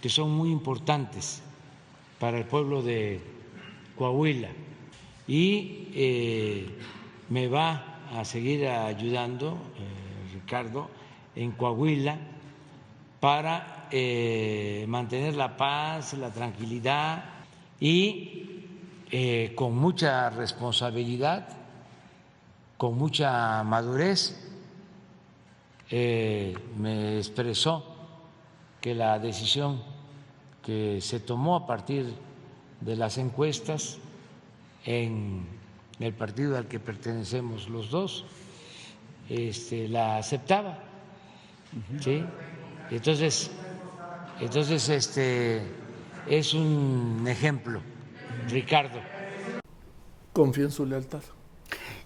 que 0.00 0.08
son 0.08 0.30
muy 0.30 0.50
importantes 0.50 1.42
para 2.20 2.38
el 2.38 2.44
pueblo 2.44 2.82
de 2.82 3.20
Coahuila 3.96 4.50
y 5.26 5.88
eh, 5.94 6.78
me 7.28 7.48
va 7.48 7.97
a 8.12 8.24
seguir 8.24 8.66
ayudando 8.66 9.58
eh, 9.76 10.34
Ricardo 10.34 10.88
en 11.34 11.52
Coahuila 11.52 12.18
para 13.20 13.88
eh, 13.90 14.84
mantener 14.88 15.34
la 15.34 15.56
paz, 15.56 16.14
la 16.14 16.30
tranquilidad 16.30 17.24
y 17.80 18.64
eh, 19.10 19.52
con 19.54 19.76
mucha 19.76 20.30
responsabilidad, 20.30 21.48
con 22.76 22.96
mucha 22.96 23.62
madurez, 23.64 24.44
me 25.90 27.16
expresó 27.16 27.82
que 28.78 28.94
la 28.94 29.18
decisión 29.18 29.82
que 30.62 31.00
se 31.00 31.18
tomó 31.18 31.56
a 31.56 31.66
partir 31.66 32.12
de 32.82 32.94
las 32.94 33.16
encuestas 33.16 33.96
en 34.84 35.57
el 36.00 36.14
partido 36.14 36.56
al 36.56 36.66
que 36.66 36.78
pertenecemos 36.78 37.68
los 37.68 37.90
dos, 37.90 38.24
este, 39.28 39.88
la 39.88 40.18
aceptaba. 40.18 40.78
¿sí? 42.00 42.24
Entonces, 42.90 43.50
entonces 44.40 44.88
este, 44.88 45.62
es 46.28 46.54
un 46.54 47.26
ejemplo, 47.28 47.80
Ricardo. 48.48 49.00
Confío 50.32 50.64
en 50.66 50.70
su 50.70 50.86
lealtad. 50.86 51.22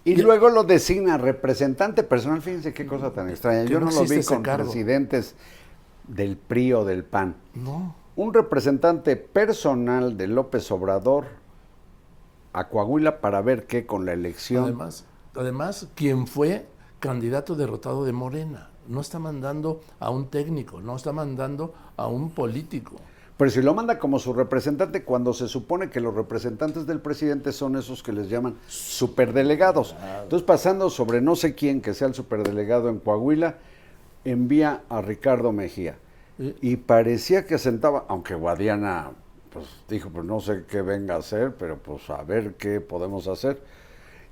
Y 0.05 0.17
luego 0.17 0.49
lo 0.49 0.63
designa 0.63 1.17
representante 1.17 2.03
personal. 2.03 2.41
Fíjense 2.41 2.73
qué 2.73 2.85
cosa 2.85 3.13
tan 3.13 3.29
extraña. 3.29 3.63
Yo 3.63 3.79
no 3.79 3.85
no, 3.85 3.91
lo 3.91 4.03
vi 4.03 4.21
con 4.23 4.43
cargo. 4.43 4.65
presidentes 4.65 5.35
del 6.07 6.35
PRI 6.35 6.73
o 6.73 6.83
del 6.83 7.05
PAN. 7.05 7.35
No. 7.53 7.95
Un 8.15 8.33
representante 8.33 9.15
personal 9.15 10.17
de 10.17 10.27
López 10.27 10.69
Obrador 10.71 11.42
a 12.53 12.69
Coahuila 12.69 13.19
para 13.19 13.41
ver 13.41 13.65
qué 13.65 13.85
con 13.85 14.05
la 14.05 14.13
elección. 14.13 14.63
Además, 14.63 15.05
además, 15.35 15.87
quien 15.95 16.27
fue 16.27 16.67
candidato 16.99 17.55
derrotado 17.55 18.05
de 18.05 18.13
Morena, 18.13 18.69
no 18.87 19.01
está 19.01 19.19
mandando 19.19 19.81
a 19.99 20.09
un 20.09 20.27
técnico, 20.27 20.81
no 20.81 20.95
está 20.95 21.11
mandando 21.11 21.73
a 21.97 22.07
un 22.07 22.31
político. 22.31 22.95
Pero 23.35 23.49
si 23.49 23.61
lo 23.61 23.73
manda 23.73 23.97
como 23.97 24.19
su 24.19 24.31
representante, 24.31 25.03
cuando 25.03 25.33
se 25.33 25.47
supone 25.47 25.89
que 25.89 25.99
los 25.99 26.13
representantes 26.13 26.85
del 26.85 26.99
presidente 26.99 27.51
son 27.51 27.75
esos 27.75 28.03
que 28.03 28.13
les 28.13 28.29
llaman 28.29 28.55
superdelegados. 28.67 29.95
Entonces, 30.21 30.45
pasando 30.45 30.89
sobre 30.89 31.19
no 31.19 31.35
sé 31.35 31.55
quién 31.55 31.81
que 31.81 31.95
sea 31.95 32.07
el 32.07 32.13
superdelegado 32.13 32.89
en 32.89 32.99
Coahuila, 32.99 33.57
envía 34.23 34.83
a 34.87 35.01
Ricardo 35.01 35.51
Mejía. 35.51 35.97
Sí. 36.37 36.55
Y 36.61 36.75
parecía 36.77 37.45
que 37.45 37.57
sentaba, 37.57 38.05
aunque 38.07 38.35
Guadiana 38.35 39.11
pues 39.53 39.67
dijo, 39.87 40.09
pues 40.09 40.25
no 40.25 40.39
sé 40.39 40.63
qué 40.67 40.81
venga 40.81 41.15
a 41.15 41.19
hacer, 41.19 41.55
pero 41.55 41.77
pues 41.77 42.09
a 42.09 42.23
ver 42.23 42.55
qué 42.55 42.81
podemos 42.81 43.27
hacer. 43.27 43.61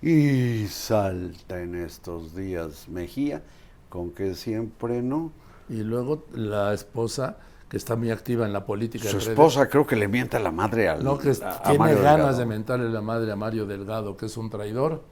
Y 0.02 0.66
salta 0.68 1.62
en 1.62 1.76
estos 1.76 2.36
días 2.36 2.88
Mejía, 2.90 3.44
con 3.90 4.12
que 4.12 4.34
siempre 4.34 5.02
no. 5.04 5.32
Y 5.70 5.84
luego 5.84 6.26
la 6.34 6.74
esposa, 6.74 7.38
que 7.70 7.78
está 7.78 7.96
muy 7.96 8.10
activa 8.12 8.46
en 8.46 8.52
la 8.54 8.66
política. 8.66 9.08
Su 9.10 9.20
esposa 9.20 9.70
creo 9.70 9.86
que 9.86 9.96
le 9.96 10.08
mienta 10.08 10.40
la 10.40 10.52
madre 10.52 10.90
al 10.90 11.04
No, 11.04 11.18
que 11.18 11.30
a- 11.30 11.62
tiene 11.64 11.78
ganas 11.96 11.98
Delgado. 12.02 12.38
de 12.40 12.46
mentarle 12.46 12.90
la 12.90 13.02
madre 13.02 13.32
a 13.32 13.36
Mario 13.36 13.66
Delgado, 13.66 14.18
que 14.18 14.26
es 14.26 14.36
un 14.38 14.50
traidor. 14.50 15.04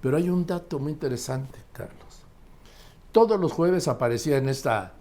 Pero 0.00 0.18
hay 0.18 0.28
un 0.28 0.44
dato 0.46 0.78
muy 0.78 0.92
interesante, 0.92 1.58
Carlos. 1.72 2.20
Todos 3.10 3.40
los 3.40 3.50
jueves 3.52 3.88
aparecía 3.88 4.36
en 4.36 4.48
esta 4.50 4.92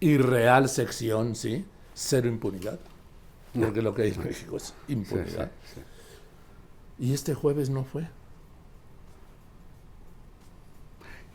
irreal 0.00 0.68
sección, 0.68 1.34
¿sí? 1.34 1.64
Cero 1.94 2.28
impunidad. 2.28 2.78
Porque 3.58 3.82
lo 3.82 3.94
que 3.94 4.02
hay 4.02 4.12
en 4.12 4.24
México 4.24 4.56
es 4.56 4.62
Sí, 4.62 4.72
sí, 4.86 4.92
impunidad. 4.94 5.50
sí. 5.74 5.80
Y 6.98 7.12
este 7.14 7.34
jueves 7.34 7.68
no 7.70 7.84
fue. 7.84 8.06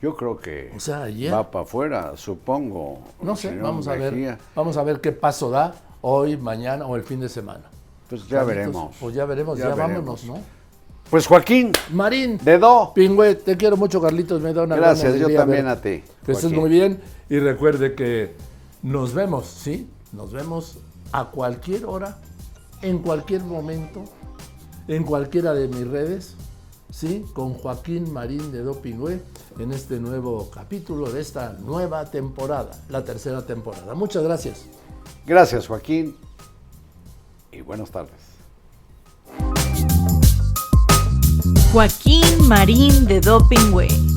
Yo 0.01 0.15
creo 0.15 0.37
que 0.37 0.71
O 0.75 0.79
sea, 0.79 1.03
ayer- 1.03 1.33
va 1.33 1.49
para 1.49 1.63
afuera, 1.63 2.17
supongo. 2.17 2.99
No 3.21 3.35
sé, 3.35 3.55
vamos 3.57 3.87
a 3.87 3.93
ver. 3.95 4.37
Vamos 4.55 4.77
a 4.77 4.83
ver 4.83 5.01
qué 5.01 5.11
paso 5.11 5.49
da 5.49 5.73
hoy, 6.01 6.37
mañana 6.37 6.85
o 6.85 6.95
el 6.95 7.03
fin 7.03 7.19
de 7.19 7.29
semana. 7.29 7.63
Pues 8.07 8.27
ya 8.27 8.43
veremos. 8.43 8.95
Pues 8.99 9.15
ya 9.15 9.25
veremos, 9.25 9.57
Ya 9.57 9.69
ya, 9.69 9.75
veremos. 9.75 9.95
vámonos, 10.23 10.25
¿no? 10.25 10.57
Pues 11.09 11.25
Joaquín, 11.25 11.71
Marín, 11.93 12.37
dedo. 12.43 12.93
Pingüe, 12.93 13.35
te 13.35 13.57
quiero 13.57 13.75
mucho, 13.77 13.99
Carlitos. 14.01 14.41
Me 14.41 14.53
da 14.53 14.63
una 14.63 14.75
Gracias, 14.75 15.15
yo 15.15 15.33
también 15.33 15.65
verte. 15.65 15.69
a 15.95 15.99
ti. 16.01 16.11
Que 16.25 16.31
estés 16.33 16.51
muy 16.51 16.69
bien 16.69 17.01
y 17.29 17.39
recuerde 17.39 17.95
que 17.95 18.35
nos 18.83 19.13
vemos, 19.13 19.47
¿sí? 19.47 19.89
Nos 20.11 20.31
vemos 20.31 20.77
a 21.11 21.25
cualquier 21.25 21.85
hora, 21.85 22.17
en 22.81 22.99
cualquier 22.99 23.43
momento, 23.43 24.03
en 24.87 25.03
cualquiera 25.03 25.53
de 25.53 25.67
mis 25.67 25.87
redes, 25.87 26.35
¿sí? 26.89 27.25
Con 27.33 27.53
Joaquín 27.53 28.11
Marín 28.11 28.51
de 28.51 28.63
Dopingüe 28.63 29.21
en 29.59 29.71
este 29.71 29.99
nuevo 29.99 30.49
capítulo 30.51 31.09
de 31.11 31.21
esta 31.21 31.53
nueva 31.53 32.05
temporada, 32.05 32.71
la 32.89 33.03
tercera 33.03 33.45
temporada. 33.45 33.93
Muchas 33.95 34.23
gracias. 34.23 34.65
Gracias, 35.25 35.67
Joaquín. 35.67 36.15
Y 37.51 37.61
buenas 37.61 37.91
tardes. 37.91 38.13
Joaquín 41.71 42.47
Marín 42.47 43.05
de 43.05 43.19
Dopingway. 43.19 44.16